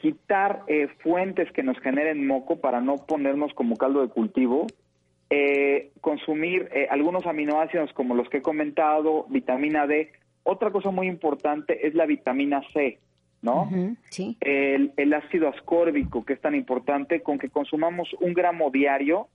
quitar 0.00 0.62
eh, 0.66 0.88
fuentes 1.02 1.50
que 1.52 1.62
nos 1.62 1.78
generen 1.80 2.26
moco 2.26 2.60
para 2.60 2.80
no 2.80 2.96
ponernos 2.96 3.52
como 3.54 3.76
caldo 3.76 4.02
de 4.02 4.08
cultivo, 4.08 4.66
eh, 5.30 5.90
consumir 6.00 6.68
eh, 6.72 6.86
algunos 6.90 7.26
aminoácidos 7.26 7.92
como 7.92 8.14
los 8.14 8.28
que 8.28 8.38
he 8.38 8.42
comentado, 8.42 9.26
vitamina 9.28 9.86
D. 9.86 10.12
Otra 10.42 10.70
cosa 10.70 10.90
muy 10.90 11.06
importante 11.06 11.86
es 11.86 11.94
la 11.94 12.06
vitamina 12.06 12.62
C, 12.72 12.98
¿no? 13.42 13.68
Sí. 14.10 14.36
el, 14.40 14.92
el 14.96 15.14
ácido 15.14 15.48
ascórbico, 15.48 16.24
que 16.24 16.34
es 16.34 16.40
tan 16.40 16.54
importante, 16.54 17.22
con 17.22 17.38
que 17.38 17.50
consumamos 17.50 18.08
un 18.20 18.32
gramo 18.32 18.70
diario, 18.70 19.28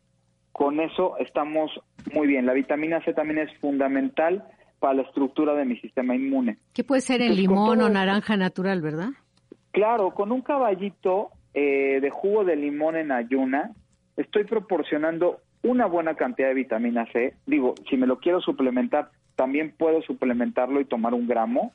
con 0.52 0.80
eso 0.80 1.18
estamos 1.18 1.72
muy 2.14 2.28
bien. 2.28 2.46
La 2.46 2.54
vitamina 2.54 3.04
C 3.04 3.14
también 3.14 3.40
es 3.40 3.54
fundamental 3.60 4.44
para 4.80 4.96
la 4.96 5.02
estructura 5.04 5.54
de 5.56 5.66
mi 5.66 5.78
sistema 5.78 6.16
inmune. 6.16 6.58
Que 6.74 6.84
puede 6.84 7.02
ser 7.02 7.22
Entonces, 7.22 7.48
con 7.48 7.56
limón 7.56 7.82
o 7.82 7.90
naranja 7.90 8.36
natural, 8.38 8.82
¿verdad? 8.82 9.10
Claro, 9.74 10.12
con 10.12 10.32
un 10.32 10.42
caballito 10.42 11.32
eh, 11.56 12.00
de 12.00 12.10
jugo 12.12 12.46
de 12.46 12.56
limón 12.56 12.96
en 12.96 13.12
ayuna, 13.12 13.72
estoy 14.16 14.44
proporcionando 14.44 15.40
una 15.64 15.88
buena 15.88 16.14
cantidad 16.14 16.50
de 16.50 16.54
vitamina 16.54 17.08
C. 17.12 17.34
Digo, 17.48 17.74
si 17.90 17.98
me 17.98 18.06
lo 18.06 18.20
quiero 18.20 18.40
suplementar, 18.40 19.10
también 19.36 19.74
puedo 19.76 20.04
suplementarlo 20.04 20.80
y 20.80 20.86
tomar 20.86 21.16
un 21.16 21.28
gramo. 21.28 21.74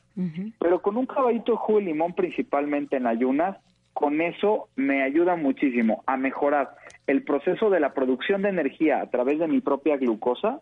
Pero 0.59 0.81
con 0.81 0.95
un 0.95 1.07
caballito 1.07 1.51
de 1.51 1.57
jugo 1.57 1.79
de 1.79 1.85
limón, 1.85 2.13
principalmente 2.13 2.95
en 2.95 3.05
ayunas, 3.05 3.57
con 3.91 4.21
eso 4.21 4.69
me 4.77 5.03
ayuda 5.03 5.35
muchísimo 5.35 6.01
a 6.07 6.15
mejorar 6.15 6.75
el 7.05 7.23
proceso 7.23 7.69
de 7.69 7.81
la 7.81 7.93
producción 7.93 8.43
de 8.43 8.49
energía 8.49 9.01
a 9.01 9.09
través 9.09 9.39
de 9.39 9.47
mi 9.49 9.59
propia 9.59 9.97
glucosa 9.97 10.61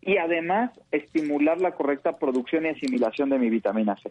y 0.00 0.16
además 0.16 0.70
estimular 0.92 1.60
la 1.60 1.72
correcta 1.72 2.16
producción 2.16 2.64
y 2.64 2.68
asimilación 2.68 3.28
de 3.28 3.38
mi 3.38 3.50
vitamina 3.50 3.96
C. 3.96 4.10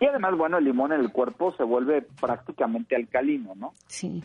Y 0.00 0.06
además, 0.06 0.36
bueno, 0.36 0.58
el 0.58 0.64
limón 0.64 0.92
en 0.92 1.00
el 1.00 1.10
cuerpo 1.10 1.54
se 1.56 1.64
vuelve 1.64 2.06
prácticamente 2.20 2.94
alcalino, 2.94 3.54
¿no? 3.54 3.72
Sí. 3.86 4.22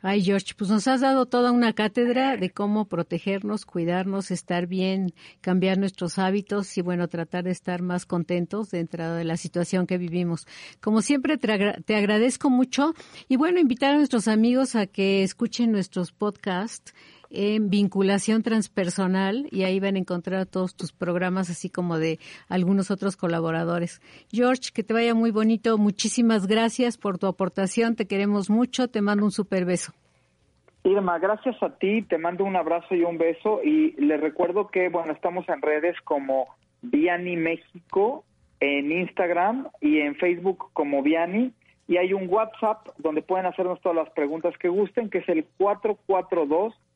Ay, 0.00 0.22
George, 0.22 0.54
pues 0.56 0.70
nos 0.70 0.86
has 0.86 1.00
dado 1.00 1.26
toda 1.26 1.50
una 1.50 1.72
cátedra 1.72 2.36
de 2.36 2.50
cómo 2.50 2.84
protegernos, 2.84 3.66
cuidarnos, 3.66 4.30
estar 4.30 4.68
bien, 4.68 5.12
cambiar 5.40 5.76
nuestros 5.76 6.20
hábitos 6.20 6.78
y, 6.78 6.82
bueno, 6.82 7.08
tratar 7.08 7.42
de 7.42 7.50
estar 7.50 7.82
más 7.82 8.06
contentos 8.06 8.70
dentro 8.70 9.14
de 9.14 9.24
la 9.24 9.36
situación 9.36 9.88
que 9.88 9.98
vivimos. 9.98 10.46
Como 10.80 11.02
siempre, 11.02 11.36
te, 11.36 11.82
te 11.84 11.96
agradezco 11.96 12.48
mucho 12.48 12.94
y, 13.28 13.36
bueno, 13.36 13.58
invitar 13.58 13.94
a 13.94 13.96
nuestros 13.96 14.28
amigos 14.28 14.76
a 14.76 14.86
que 14.86 15.24
escuchen 15.24 15.72
nuestros 15.72 16.12
podcasts 16.12 16.94
en 17.30 17.70
vinculación 17.70 18.42
transpersonal 18.42 19.46
y 19.50 19.64
ahí 19.64 19.80
van 19.80 19.96
a 19.96 19.98
encontrar 19.98 20.46
todos 20.46 20.74
tus 20.74 20.92
programas, 20.92 21.50
así 21.50 21.70
como 21.70 21.98
de 21.98 22.18
algunos 22.48 22.90
otros 22.90 23.16
colaboradores. 23.16 24.00
George, 24.30 24.70
que 24.74 24.82
te 24.82 24.94
vaya 24.94 25.14
muy 25.14 25.30
bonito. 25.30 25.78
Muchísimas 25.78 26.46
gracias 26.46 26.98
por 26.98 27.18
tu 27.18 27.26
aportación. 27.26 27.96
Te 27.96 28.06
queremos 28.06 28.50
mucho. 28.50 28.88
Te 28.88 29.02
mando 29.02 29.24
un 29.24 29.30
super 29.30 29.64
beso. 29.64 29.92
Irma, 30.84 31.18
gracias 31.18 31.62
a 31.62 31.70
ti, 31.76 32.02
te 32.02 32.18
mando 32.18 32.44
un 32.44 32.56
abrazo 32.56 32.94
y 32.94 33.02
un 33.02 33.18
beso 33.18 33.60
y 33.62 33.92
les 34.00 34.20
recuerdo 34.20 34.68
que, 34.68 34.88
bueno, 34.88 35.12
estamos 35.12 35.46
en 35.48 35.60
redes 35.60 35.96
como 36.02 36.46
Viani 36.82 37.36
México, 37.36 38.24
en 38.60 38.92
Instagram 38.92 39.68
y 39.80 39.98
en 39.98 40.14
Facebook 40.14 40.70
como 40.72 41.02
Viani 41.02 41.52
y 41.88 41.96
hay 41.96 42.12
un 42.12 42.28
WhatsApp 42.28 42.86
donde 42.98 43.22
pueden 43.22 43.46
hacernos 43.46 43.80
todas 43.80 43.96
las 43.96 44.10
preguntas 44.10 44.54
que 44.58 44.68
gusten, 44.68 45.08
que 45.10 45.18
es 45.18 45.28
el 45.28 45.44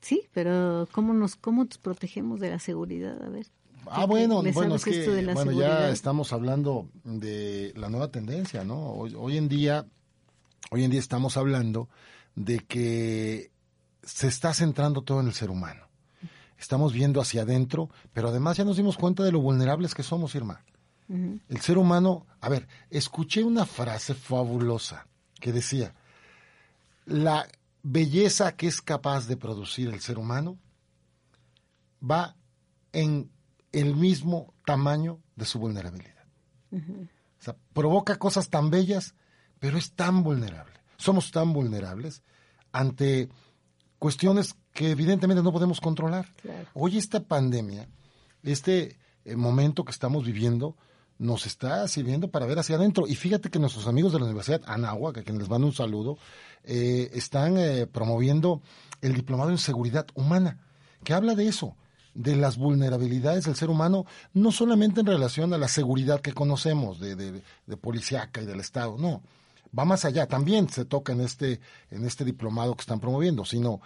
Sí, 0.01 0.23
pero 0.33 0.89
¿cómo 0.93 1.13
nos, 1.15 1.37
cómo 1.37 1.65
nos 1.65 1.79
protegemos 1.79 2.41
de 2.41 2.51
la 2.51 2.59
seguridad? 2.59 3.23
A 3.23 3.29
ver. 3.29 3.47
Ah, 3.91 4.01
¿qué- 4.03 4.07
bueno, 4.07 4.43
bueno, 4.55 4.75
es 4.77 4.85
que 4.85 5.05
bueno, 5.35 5.51
ya 5.61 5.91
estamos 5.93 6.33
hablando 6.33 6.89
de 7.05 7.73
la 7.77 7.89
nueva 7.89 8.09
tendencia, 8.11 8.65
¿no? 8.65 8.91
Hoy, 8.93 9.15
hoy 9.17 9.37
en 9.37 9.49
día, 9.49 9.87
hoy 10.71 10.85
en 10.85 10.91
día 10.91 11.01
estamos 11.01 11.37
hablando 11.37 11.89
de 12.35 12.61
que 12.61 13.51
se 14.03 14.29
está 14.29 14.55
centrando 14.55 15.03
todo 15.03 15.21
en 15.21 15.27
el 15.29 15.35
ser 15.35 15.51
humano. 15.51 15.87
Estamos 16.59 16.93
viendo 16.93 17.21
hacia 17.21 17.43
adentro, 17.43 17.91
pero 18.13 18.29
además 18.29 18.57
ya 18.57 18.65
nos 18.65 18.77
dimos 18.77 18.97
cuenta 18.97 19.23
de 19.25 19.33
lo 19.33 19.41
vulnerables 19.41 19.95
que 19.95 20.03
somos, 20.03 20.35
Irma. 20.35 20.65
El 21.09 21.61
ser 21.61 21.77
humano, 21.77 22.27
a 22.41 22.49
ver, 22.49 22.67
escuché 22.89 23.45
una 23.45 23.67
frase 23.67 24.15
fabulosa 24.15 25.07
que 25.41 25.53
decía, 25.53 25.95
la 27.05 27.47
belleza 27.83 28.57
que 28.57 28.69
es 28.69 28.81
capaz 28.81 29.27
de 29.27 29.37
producir 29.37 29.89
el 29.89 30.01
ser 30.01 30.19
humano 30.19 30.57
va 32.09 32.35
en 32.93 33.29
el 33.73 33.97
mismo 33.97 34.55
tamaño 34.65 35.21
de 35.37 35.45
su 35.45 35.59
vulnerabilidad. 35.59 36.25
O 36.73 37.45
sea, 37.45 37.57
provoca 37.73 38.19
cosas 38.19 38.49
tan 38.49 38.71
bellas, 38.71 39.15
pero 39.59 39.77
es 39.77 39.93
tan 39.93 40.23
vulnerable. 40.23 40.75
Somos 40.97 41.31
tan 41.31 41.53
vulnerables 41.53 42.23
ante 42.71 43.29
cuestiones 43.99 44.55
que 44.73 44.91
evidentemente 44.91 45.43
no 45.43 45.53
podemos 45.53 45.81
controlar. 45.81 46.33
Claro. 46.41 46.69
Hoy 46.75 46.99
esta 46.99 47.21
pandemia, 47.21 47.89
este 48.43 48.97
eh, 49.25 49.37
momento 49.37 49.85
que 49.85 49.93
estamos 49.93 50.25
viviendo, 50.25 50.77
nos 51.19 51.47
está 51.47 51.87
sirviendo 51.89 52.29
para 52.31 52.47
ver 52.47 52.59
hacia 52.59 52.77
adentro. 52.77 53.07
Y 53.07 53.15
fíjate 53.15 53.51
que 53.51 53.59
nuestros 53.59 53.87
amigos 53.87 54.13
de 54.13 54.19
la 54.19 54.25
Universidad 54.25 54.63
Anáhuac, 54.67 55.19
a 55.19 55.23
quienes 55.23 55.43
les 55.43 55.51
mando 55.51 55.67
un 55.67 55.73
saludo, 55.73 56.19
eh, 56.65 57.11
están 57.13 57.59
eh, 57.59 57.87
promoviendo 57.87 58.63
el 59.01 59.15
diplomado 59.15 59.51
en 59.51 59.59
seguridad 59.59 60.07
humana, 60.15 60.59
que 61.05 61.15
habla 61.15 61.35
de 61.35 61.49
eso, 61.49 61.77
de 62.15 62.37
las 62.37 62.57
vulnerabilidades 62.59 63.45
del 63.45 63.57
ser 63.57 63.71
humano, 63.71 64.05
no 64.35 64.53
solamente 64.53 65.01
en 65.01 65.07
relación 65.07 65.53
a 65.55 65.59
la 65.59 65.69
seguridad 65.69 66.21
que 66.21 66.33
conocemos 66.35 67.01
de, 67.01 67.17
de, 67.17 67.43
de 67.67 67.77
policíaca 67.77 68.43
y 68.43 68.47
del 68.47 68.61
Estado, 68.61 68.97
no, 68.99 69.23
va 69.77 69.85
más 69.87 70.05
allá, 70.05 70.27
también 70.27 70.69
se 70.69 70.85
toca 70.85 71.13
en 71.13 71.23
este, 71.23 71.61
en 71.91 72.05
este 72.05 72.25
diplomado 72.25 72.75
que 72.75 72.83
están 72.83 73.01
promoviendo, 73.01 73.45
sino 73.45 73.81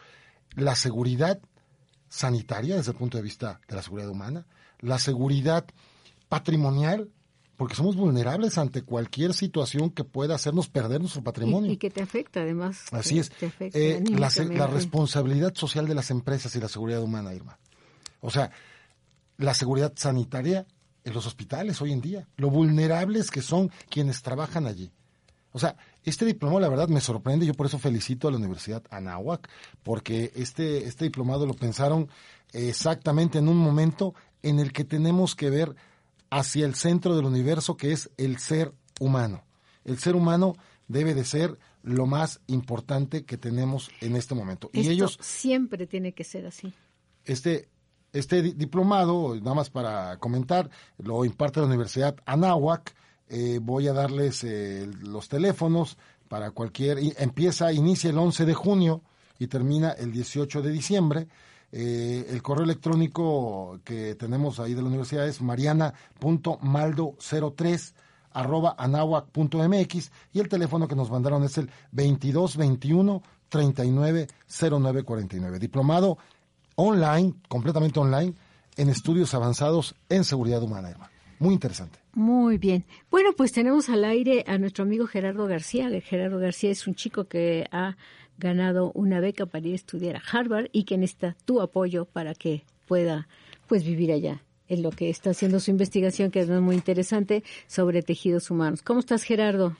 la 0.55 0.75
seguridad 0.75 1.39
sanitaria 2.09 2.77
desde 2.77 2.93
el 2.93 2.97
punto 2.97 3.17
de 3.19 3.23
vista 3.23 3.61
de 3.69 3.77
la 3.77 3.83
seguridad 3.83 4.09
humana, 4.11 4.47
la 4.81 4.99
seguridad 4.99 5.65
patrimonial, 6.29 7.11
porque 7.57 7.75
somos 7.75 7.97
vulnerables 7.97 8.59
ante 8.59 8.83
cualquier 8.83 9.33
situación 9.33 9.91
que 9.91 10.05
pueda 10.05 10.35
hacernos 10.35 10.69
perder 10.69 11.01
nuestro 11.01 11.23
patrimonio. 11.23 11.71
Y, 11.71 11.75
y 11.75 11.77
que 11.79 11.91
te 11.91 12.03
afecta 12.03 12.41
además. 12.41 12.85
Así 12.93 13.15
te- 13.15 13.21
es. 13.21 13.31
afecta 13.31 13.79
Eh, 13.79 14.03
la, 14.11 14.31
la 14.55 14.67
responsabilidad 14.67 15.55
social 15.55 15.87
de 15.87 15.95
las 15.95 16.11
empresas 16.11 16.55
y 16.57 16.61
la 16.61 16.69
seguridad 16.69 17.03
humana, 17.03 17.33
Irma. 17.35 17.59
O 18.21 18.31
sea, 18.31 18.51
la 19.39 19.55
seguridad 19.55 19.93
sanitaria 19.97 20.67
en 21.05 21.15
los 21.15 21.27
hospitales 21.27 21.81
hoy 21.81 21.93
en 21.93 22.01
día, 22.01 22.29
lo 22.37 22.51
vulnerables 22.51 23.31
que 23.31 23.41
son 23.41 23.71
quienes 23.89 24.23
trabajan 24.23 24.67
allí. 24.67 24.91
O 25.53 25.59
sea, 25.59 25.77
este 26.05 26.25
diplomado 26.27 26.61
la 26.61 26.69
verdad 26.69 26.89
me 26.89 27.01
sorprende, 27.01 27.47
yo 27.47 27.55
por 27.55 27.67
eso 27.67 27.79
felicito 27.79 28.29
a 28.29 28.31
la 28.31 28.37
Universidad 28.37 28.83
Anáhuac, 28.91 29.49
porque 29.83 30.33
este, 30.35 30.85
este 30.85 31.05
diplomado 31.05 31.47
lo 31.47 31.55
pensaron 31.55 32.11
exactamente 32.53 33.39
en 33.39 33.49
un 33.49 33.57
momento 33.57 34.15
en 34.43 34.59
el 34.59 34.73
que 34.73 34.85
tenemos 34.85 35.35
que 35.35 35.49
ver 35.49 35.75
hacia 36.29 36.67
el 36.67 36.75
centro 36.75 37.17
del 37.17 37.25
universo 37.25 37.77
que 37.77 37.93
es 37.93 38.11
el 38.17 38.39
ser 38.39 38.73
humano. 39.01 39.45
El 39.85 39.99
ser 39.99 40.17
humano 40.17 40.57
debe 40.89 41.15
de 41.15 41.25
ser 41.25 41.59
lo 41.83 42.07
más 42.07 42.41
importante 42.49 43.25
que 43.25 43.39
tenemos 43.39 43.91
en 44.01 44.17
este 44.17 44.35
momento. 44.35 44.71
y 44.73 44.89
ellos 44.89 45.19
siempre 45.23 45.87
tiene 45.87 46.13
que 46.13 46.25
ser 46.25 46.47
así. 46.47 46.75
Este 47.25 47.69
este 48.19 48.43
diplomado, 48.43 49.35
nada 49.37 49.55
más 49.55 49.71
para 49.71 50.19
comentar, 50.19 50.69
lo 50.99 51.25
imparte 51.25 51.61
la 51.61 51.67
Universidad 51.67 52.17
Anáhuac. 52.25 52.95
Eh, 53.29 53.59
voy 53.61 53.89
a 53.89 53.93
darles 53.93 54.45
eh, 54.45 54.89
los 55.03 55.29
teléfonos 55.29 55.99
para 56.29 56.53
cualquier. 56.53 56.99
Empieza, 57.19 57.73
inicia 57.73 58.11
el 58.11 58.19
11 58.19 58.47
de 58.47 58.55
junio 58.55 59.03
y 59.39 59.49
termina 59.49 59.91
el 59.93 60.13
18 60.13 60.63
de 60.63 60.71
diciembre. 60.71 61.27
Eh, 61.73 62.27
el 62.31 62.41
correo 62.43 62.63
electrónico 62.65 63.81
que 63.85 64.15
tenemos 64.15 64.61
ahí 64.61 64.75
de 64.75 64.83
la 64.83 64.89
universidad 64.89 65.27
es 65.27 65.43
mariana.maldo03 65.43 67.95
arroba 68.33 68.77
anahuac.mx 68.79 70.13
y 70.33 70.41
el 70.41 70.49
teléfono 70.49 70.87
que 70.87 70.95
nos 70.95 71.11
mandaron 71.11 71.43
es 71.45 71.59
el 71.59 71.69
2221 71.93 73.23
390949. 73.49 75.59
Diplomado 75.59 76.19
online, 76.77 77.35
completamente 77.49 77.99
online, 77.99 78.35
en 78.77 78.89
estudios 78.89 79.35
avanzados 79.35 79.95
en 80.09 80.25
seguridad 80.25 80.63
humana, 80.63 80.95
Muy 81.39 81.55
interesante. 81.55 81.99
Muy 82.15 82.57
bien. 82.59 82.85
Bueno, 83.11 83.31
pues 83.37 83.53
tenemos 83.53 83.89
al 83.89 84.05
aire 84.05 84.45
a 84.47 84.59
nuestro 84.59 84.85
amigo 84.85 85.07
Gerardo 85.07 85.47
García. 85.47 85.91
Gerardo 86.01 86.39
García 86.39 86.71
es 86.71 86.87
un 86.87 86.95
chico 86.95 87.25
que 87.25 87.67
ha 87.73 87.97
ganado 88.39 88.93
una 88.95 89.21
beca 89.21 89.47
para 89.47 89.67
ir 89.67 89.73
a 89.73 89.77
estudiar 89.77 90.17
a 90.17 90.23
Harvard 90.31 90.69
y 90.73 90.85
que 90.85 90.99
necesita 90.99 91.37
tu 91.45 91.61
apoyo 91.61 92.05
para 92.05 92.35
que 92.35 92.65
pueda 92.87 93.29
pues 93.67 93.85
vivir 93.85 94.13
allá 94.13 94.43
en 94.69 94.83
lo 94.83 94.91
que 94.91 95.11
está 95.11 95.31
haciendo 95.31 95.61
su 95.61 95.71
investigación 95.71 96.31
que 96.31 96.41
es 96.41 96.49
muy 96.49 96.75
interesante 96.75 97.43
sobre 97.67 98.03
tejidos 98.03 98.51
humanos. 98.51 98.83
¿Cómo 98.83 99.01
estás, 99.01 99.23
Gerardo? 99.23 99.77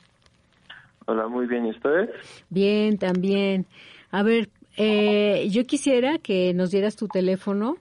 Hola, 1.05 1.27
muy 1.27 1.47
bien. 1.47 1.65
¿Y 1.65 1.71
ustedes? 1.71 2.09
Bien, 2.49 2.97
también. 2.97 3.65
A 4.11 4.23
ver, 4.23 4.49
eh, 4.77 5.47
yo 5.49 5.65
quisiera 5.65 6.19
que 6.19 6.53
nos 6.53 6.71
dieras 6.71 6.95
tu 6.95 7.07
teléfono 7.07 7.77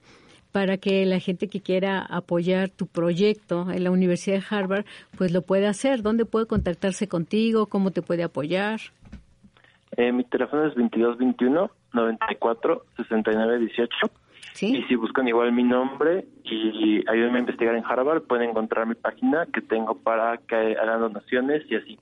para 0.52 0.78
que 0.78 1.04
la 1.04 1.20
gente 1.20 1.48
que 1.48 1.60
quiera 1.60 2.00
apoyar 2.00 2.70
tu 2.70 2.86
proyecto 2.86 3.70
en 3.70 3.84
la 3.84 3.90
Universidad 3.90 4.38
de 4.38 4.44
Harvard, 4.48 4.86
pues 5.18 5.30
lo 5.30 5.42
pueda 5.42 5.68
hacer. 5.68 6.00
¿Dónde 6.00 6.24
puede 6.24 6.46
contactarse 6.46 7.08
contigo? 7.08 7.66
¿Cómo 7.66 7.90
te 7.90 8.00
puede 8.00 8.22
apoyar? 8.22 8.80
Eh, 9.98 10.12
mi 10.12 10.24
teléfono 10.24 10.66
es 10.66 10.74
2221 10.74 11.70
94 11.92 12.86
69 12.96 13.58
18. 13.58 13.96
¿Sí? 14.54 14.78
Y 14.78 14.82
si 14.84 14.94
buscan 14.94 15.28
igual 15.28 15.52
mi 15.52 15.62
nombre 15.62 16.24
y 16.44 17.06
ayúdenme 17.06 17.36
a 17.36 17.40
investigar 17.40 17.74
en 17.74 17.84
Harvard, 17.84 18.22
pueden 18.22 18.48
encontrar 18.48 18.86
mi 18.86 18.94
página 18.94 19.46
que 19.52 19.60
tengo 19.60 19.98
para 19.98 20.38
que 20.38 20.56
hagan 20.56 21.00
donaciones 21.00 21.70
y 21.70 21.74
así. 21.76 21.98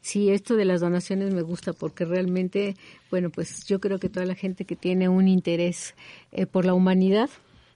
Sí, 0.00 0.30
esto 0.30 0.56
de 0.56 0.64
las 0.64 0.80
donaciones 0.80 1.34
me 1.34 1.42
gusta 1.42 1.72
porque 1.72 2.04
realmente, 2.04 2.76
bueno, 3.10 3.30
pues 3.30 3.66
yo 3.66 3.80
creo 3.80 3.98
que 3.98 4.08
toda 4.08 4.26
la 4.26 4.34
gente 4.34 4.64
que 4.64 4.76
tiene 4.76 5.08
un 5.08 5.28
interés 5.28 5.94
eh, 6.32 6.46
por 6.46 6.64
la 6.64 6.74
humanidad, 6.74 7.30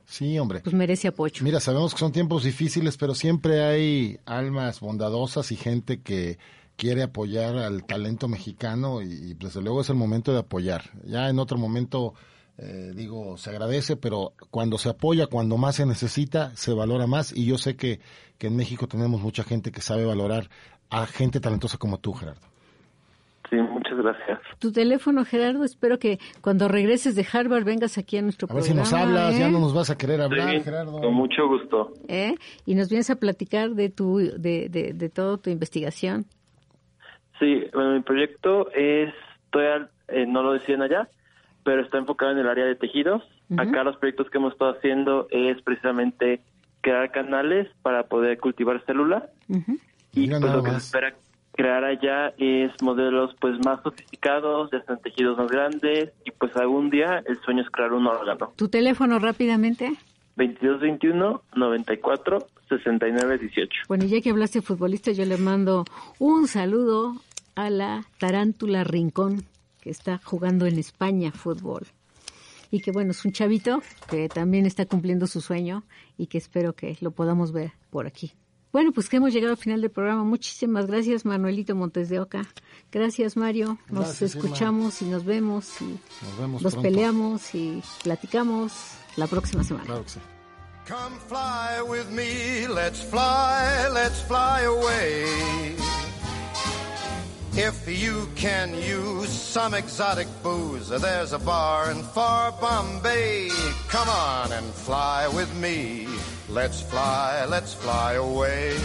Sí, 0.04 0.38
hombre. 0.38 0.60
Pues 0.60 0.74
merece 0.74 1.08
apoyo. 1.08 1.42
Mira, 1.42 1.60
sabemos 1.60 1.94
que 1.94 2.00
son 2.00 2.12
tiempos 2.12 2.44
difíciles, 2.44 2.96
pero 2.96 3.14
siempre 3.14 3.64
hay 3.64 4.18
almas 4.26 4.80
bondadosas 4.80 5.50
y 5.52 5.56
gente 5.56 6.02
que 6.02 6.38
quiere 6.76 7.02
apoyar 7.02 7.56
al 7.56 7.84
talento 7.84 8.28
mexicano 8.28 9.02
y, 9.02 9.34
desde 9.34 9.62
luego 9.62 9.80
es 9.80 9.88
el 9.88 9.96
momento 9.96 10.32
de 10.32 10.40
apoyar. 10.40 10.90
Ya 11.04 11.28
en 11.28 11.38
otro 11.38 11.56
momento, 11.56 12.14
eh, 12.58 12.92
digo, 12.94 13.36
se 13.36 13.50
agradece, 13.50 13.96
pero 13.96 14.34
cuando 14.50 14.78
se 14.78 14.88
apoya, 14.88 15.28
cuando 15.28 15.56
más 15.56 15.76
se 15.76 15.86
necesita, 15.86 16.54
se 16.56 16.72
valora 16.72 17.06
más 17.06 17.32
y 17.32 17.46
yo 17.46 17.56
sé 17.56 17.76
que, 17.76 18.00
que 18.36 18.48
en 18.48 18.56
México 18.56 18.88
tenemos 18.88 19.20
mucha 19.20 19.44
gente 19.44 19.70
que 19.70 19.80
sabe 19.80 20.04
valorar 20.04 20.50
a 20.92 21.06
gente 21.06 21.40
talentosa 21.40 21.78
como 21.78 21.98
tú, 21.98 22.12
Gerardo. 22.12 22.40
Sí, 23.50 23.56
muchas 23.56 23.98
gracias. 23.98 24.40
Tu 24.58 24.72
teléfono, 24.72 25.24
Gerardo, 25.24 25.64
espero 25.64 25.98
que 25.98 26.18
cuando 26.40 26.68
regreses 26.68 27.14
de 27.16 27.26
Harvard 27.30 27.64
vengas 27.64 27.98
aquí 27.98 28.16
a 28.16 28.22
nuestro 28.22 28.46
programa. 28.46 28.64
A 28.64 28.68
ver 28.68 28.86
si 28.86 28.92
nos 28.92 28.92
hablas, 28.92 29.38
ya 29.38 29.48
¿eh? 29.48 29.50
no 29.50 29.58
nos 29.58 29.74
vas 29.74 29.90
a 29.90 29.98
querer 29.98 30.22
hablar, 30.22 30.62
Gerardo. 30.62 31.00
Con 31.00 31.14
mucho 31.14 31.48
gusto. 31.48 31.92
¿Eh? 32.08 32.34
Y 32.64 32.74
nos 32.74 32.88
vienes 32.88 33.10
a 33.10 33.16
platicar 33.16 33.70
de, 33.70 33.90
tu, 33.90 34.18
de, 34.18 34.68
de, 34.70 34.92
de 34.94 35.08
toda 35.08 35.36
tu 35.36 35.50
investigación. 35.50 36.24
Sí, 37.38 37.64
bueno, 37.74 37.94
mi 37.94 38.00
proyecto 38.00 38.70
es, 38.72 39.12
todavía 39.50 39.90
eh, 40.08 40.26
no 40.26 40.42
lo 40.42 40.52
decían 40.52 40.80
allá, 40.80 41.08
pero 41.64 41.82
está 41.82 41.98
enfocado 41.98 42.32
en 42.32 42.38
el 42.38 42.48
área 42.48 42.64
de 42.64 42.76
tejidos. 42.76 43.22
Acá 43.58 43.84
los 43.84 43.96
proyectos 43.96 44.30
que 44.30 44.38
hemos 44.38 44.54
estado 44.54 44.72
haciendo 44.72 45.26
es 45.30 45.60
precisamente 45.60 46.40
crear 46.80 47.10
canales 47.10 47.68
para 47.82 48.04
poder 48.04 48.38
cultivar 48.38 48.82
células. 48.86 49.24
Y 50.14 50.28
pues 50.28 50.40
lo 50.40 50.62
que 50.62 50.70
se 50.72 50.76
espera 50.76 51.14
crear 51.52 51.84
allá 51.84 52.34
es 52.38 52.70
modelos 52.82 53.34
pues 53.40 53.54
más 53.64 53.82
sofisticados, 53.82 54.70
ya 54.70 54.78
están 54.78 55.00
tejidos 55.00 55.38
más 55.38 55.50
grandes 55.50 56.12
y 56.24 56.30
pues 56.32 56.56
algún 56.56 56.90
día 56.90 57.22
el 57.26 57.40
sueño 57.42 57.62
es 57.62 57.70
crear 57.70 57.92
un 57.92 58.06
órgano. 58.06 58.52
¿Tu 58.56 58.68
teléfono 58.68 59.18
rápidamente? 59.18 59.92
2221 60.36 61.42
94 61.54 62.46
69 62.68 63.38
18. 63.38 63.70
Bueno, 63.88 64.04
ya 64.06 64.20
que 64.20 64.30
hablaste 64.30 64.60
de 64.60 64.66
futbolista, 64.66 65.12
yo 65.12 65.24
le 65.26 65.36
mando 65.36 65.84
un 66.18 66.48
saludo 66.48 67.16
a 67.54 67.68
la 67.68 68.06
Tarántula 68.18 68.82
Rincón, 68.84 69.44
que 69.82 69.90
está 69.90 70.20
jugando 70.24 70.66
en 70.66 70.78
España 70.78 71.32
fútbol. 71.32 71.86
Y 72.70 72.80
que 72.80 72.90
bueno, 72.90 73.10
es 73.10 73.22
un 73.26 73.32
chavito 73.32 73.82
que 74.08 74.30
también 74.30 74.64
está 74.64 74.86
cumpliendo 74.86 75.26
su 75.26 75.42
sueño 75.42 75.82
y 76.16 76.28
que 76.28 76.38
espero 76.38 76.72
que 76.72 76.96
lo 77.02 77.10
podamos 77.10 77.52
ver 77.52 77.72
por 77.90 78.06
aquí. 78.06 78.32
Bueno, 78.72 78.92
pues 78.92 79.08
que 79.08 79.18
hemos 79.18 79.32
llegado 79.32 79.52
al 79.52 79.58
final 79.58 79.82
del 79.82 79.90
programa. 79.90 80.24
Muchísimas 80.24 80.86
gracias, 80.86 81.24
Manuelito 81.26 81.74
Montes 81.74 82.08
de 82.08 82.20
Oca. 82.20 82.46
Gracias, 82.90 83.36
Mario. 83.36 83.78
Nos 83.90 84.22
escuchamos 84.22 85.02
y 85.02 85.04
nos 85.04 85.24
vemos 85.24 85.68
y 85.82 85.98
nos, 86.60 86.76
peleamos 86.76 87.54
y 87.54 87.82
platicamos 88.02 88.72
la 89.16 89.26
próxima 89.26 89.62
semana. 89.62 90.02
Come 90.88 91.16
fly 91.28 91.80
with 91.88 92.10
me, 92.10 92.66
let's 92.66 93.00
fly, 93.02 93.88
let's 93.92 94.20
fly 94.22 94.62
away. 94.64 95.76
If 97.54 97.86
you 97.86 98.26
can 98.34 98.74
use 98.74 99.28
some 99.28 99.74
exotic 99.74 100.26
booze, 100.42 100.88
there's 100.88 101.32
a 101.34 101.38
bar 101.38 101.92
in 101.92 102.02
far 102.02 102.50
Bombay. 102.52 103.50
Come 103.88 104.08
on 104.08 104.52
and 104.52 104.66
fly 104.74 105.28
with 105.28 105.54
me. 105.60 106.08
Let's 106.52 106.82
fly, 106.82 107.46
let's 107.48 107.72
fly 107.72 108.12
away. 108.12 108.76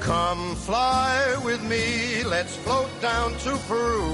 Come 0.00 0.56
fly 0.56 1.36
with 1.44 1.62
me, 1.62 2.24
let's 2.24 2.56
float 2.56 2.88
down 3.02 3.34
to 3.40 3.54
Peru. 3.68 4.08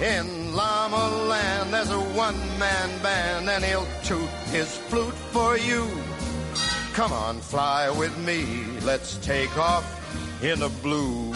In 0.00 0.54
Llama 0.54 1.26
Land, 1.28 1.74
there's 1.74 1.90
a 1.90 2.00
one-man 2.00 3.02
band, 3.02 3.50
and 3.50 3.62
he'll 3.62 3.86
toot 4.04 4.30
his 4.50 4.74
flute 4.74 5.12
for 5.30 5.58
you. 5.58 5.86
Come 6.94 7.12
on, 7.12 7.40
fly 7.40 7.90
with 7.90 8.16
me. 8.24 8.64
Let's 8.84 9.18
take 9.18 9.54
off 9.58 9.84
in 10.42 10.60
the 10.60 10.70
blue. 10.82 11.34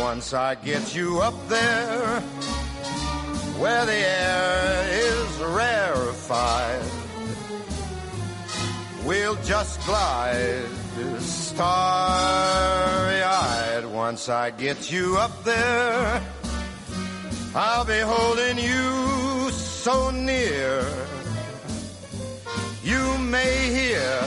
Once 0.00 0.32
I 0.32 0.54
get 0.54 0.94
you 0.94 1.20
up 1.20 1.34
there, 1.48 2.22
where 3.64 3.86
the 3.86 3.94
air 3.94 4.84
is 4.92 5.38
rarefied, 5.38 6.84
we'll 9.06 9.36
just 9.36 9.82
glide 9.86 10.68
starry-eyed. 11.18 11.64
Once 13.86 14.28
I 14.28 14.50
get 14.50 14.92
you 14.92 15.16
up 15.16 15.44
there, 15.44 16.22
I'll 17.54 17.86
be 17.86 18.00
holding 18.00 18.58
you 18.58 19.50
so 19.50 20.10
near 20.10 20.84
you 22.82 23.16
may 23.18 23.70
hear 23.80 24.20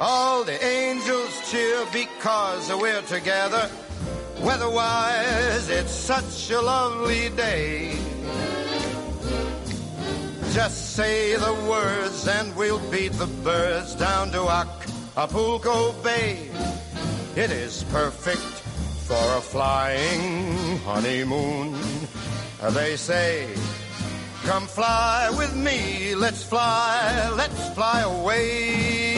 all 0.00 0.42
the 0.42 0.58
angels 0.66 1.48
cheer 1.48 1.86
because 1.92 2.72
we're 2.74 3.02
together. 3.02 3.70
Weatherwise, 4.40 5.68
it's 5.68 5.92
such 5.92 6.50
a 6.50 6.60
lovely 6.60 7.28
day. 7.30 8.17
Just 10.58 10.96
say 10.96 11.36
the 11.36 11.54
words 11.70 12.26
and 12.26 12.54
we'll 12.56 12.80
beat 12.90 13.12
the 13.12 13.28
birds 13.44 13.94
down 13.94 14.32
to 14.32 14.42
Acapulco 14.50 15.92
Bay. 16.02 16.50
It 17.36 17.52
is 17.52 17.84
perfect 17.92 18.50
for 19.06 19.22
a 19.36 19.40
flying 19.40 20.78
honeymoon. 20.78 21.78
They 22.70 22.96
say 22.96 23.46
Come 24.46 24.66
fly 24.66 25.30
with 25.38 25.54
me, 25.54 26.16
let's 26.16 26.42
fly, 26.42 27.30
let's 27.36 27.68
fly 27.74 28.00
away. 28.00 29.17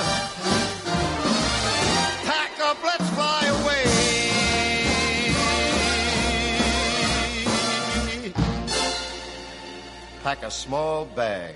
Pack 10.23 10.43
a 10.43 10.51
small 10.51 11.07
bag. 11.15 11.55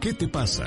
¿Qué 0.00 0.12
te 0.12 0.28
pasa? 0.28 0.66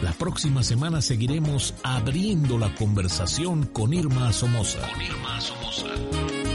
La 0.00 0.12
próxima 0.12 0.62
semana 0.62 1.02
seguiremos 1.02 1.74
abriendo 1.82 2.56
la 2.56 2.72
conversación 2.76 3.66
con 3.66 3.92
Irma 3.92 4.32
Somoza. 4.32 4.80
Con 4.92 5.02
Irma 5.02 5.40
Somoza. 5.40 6.47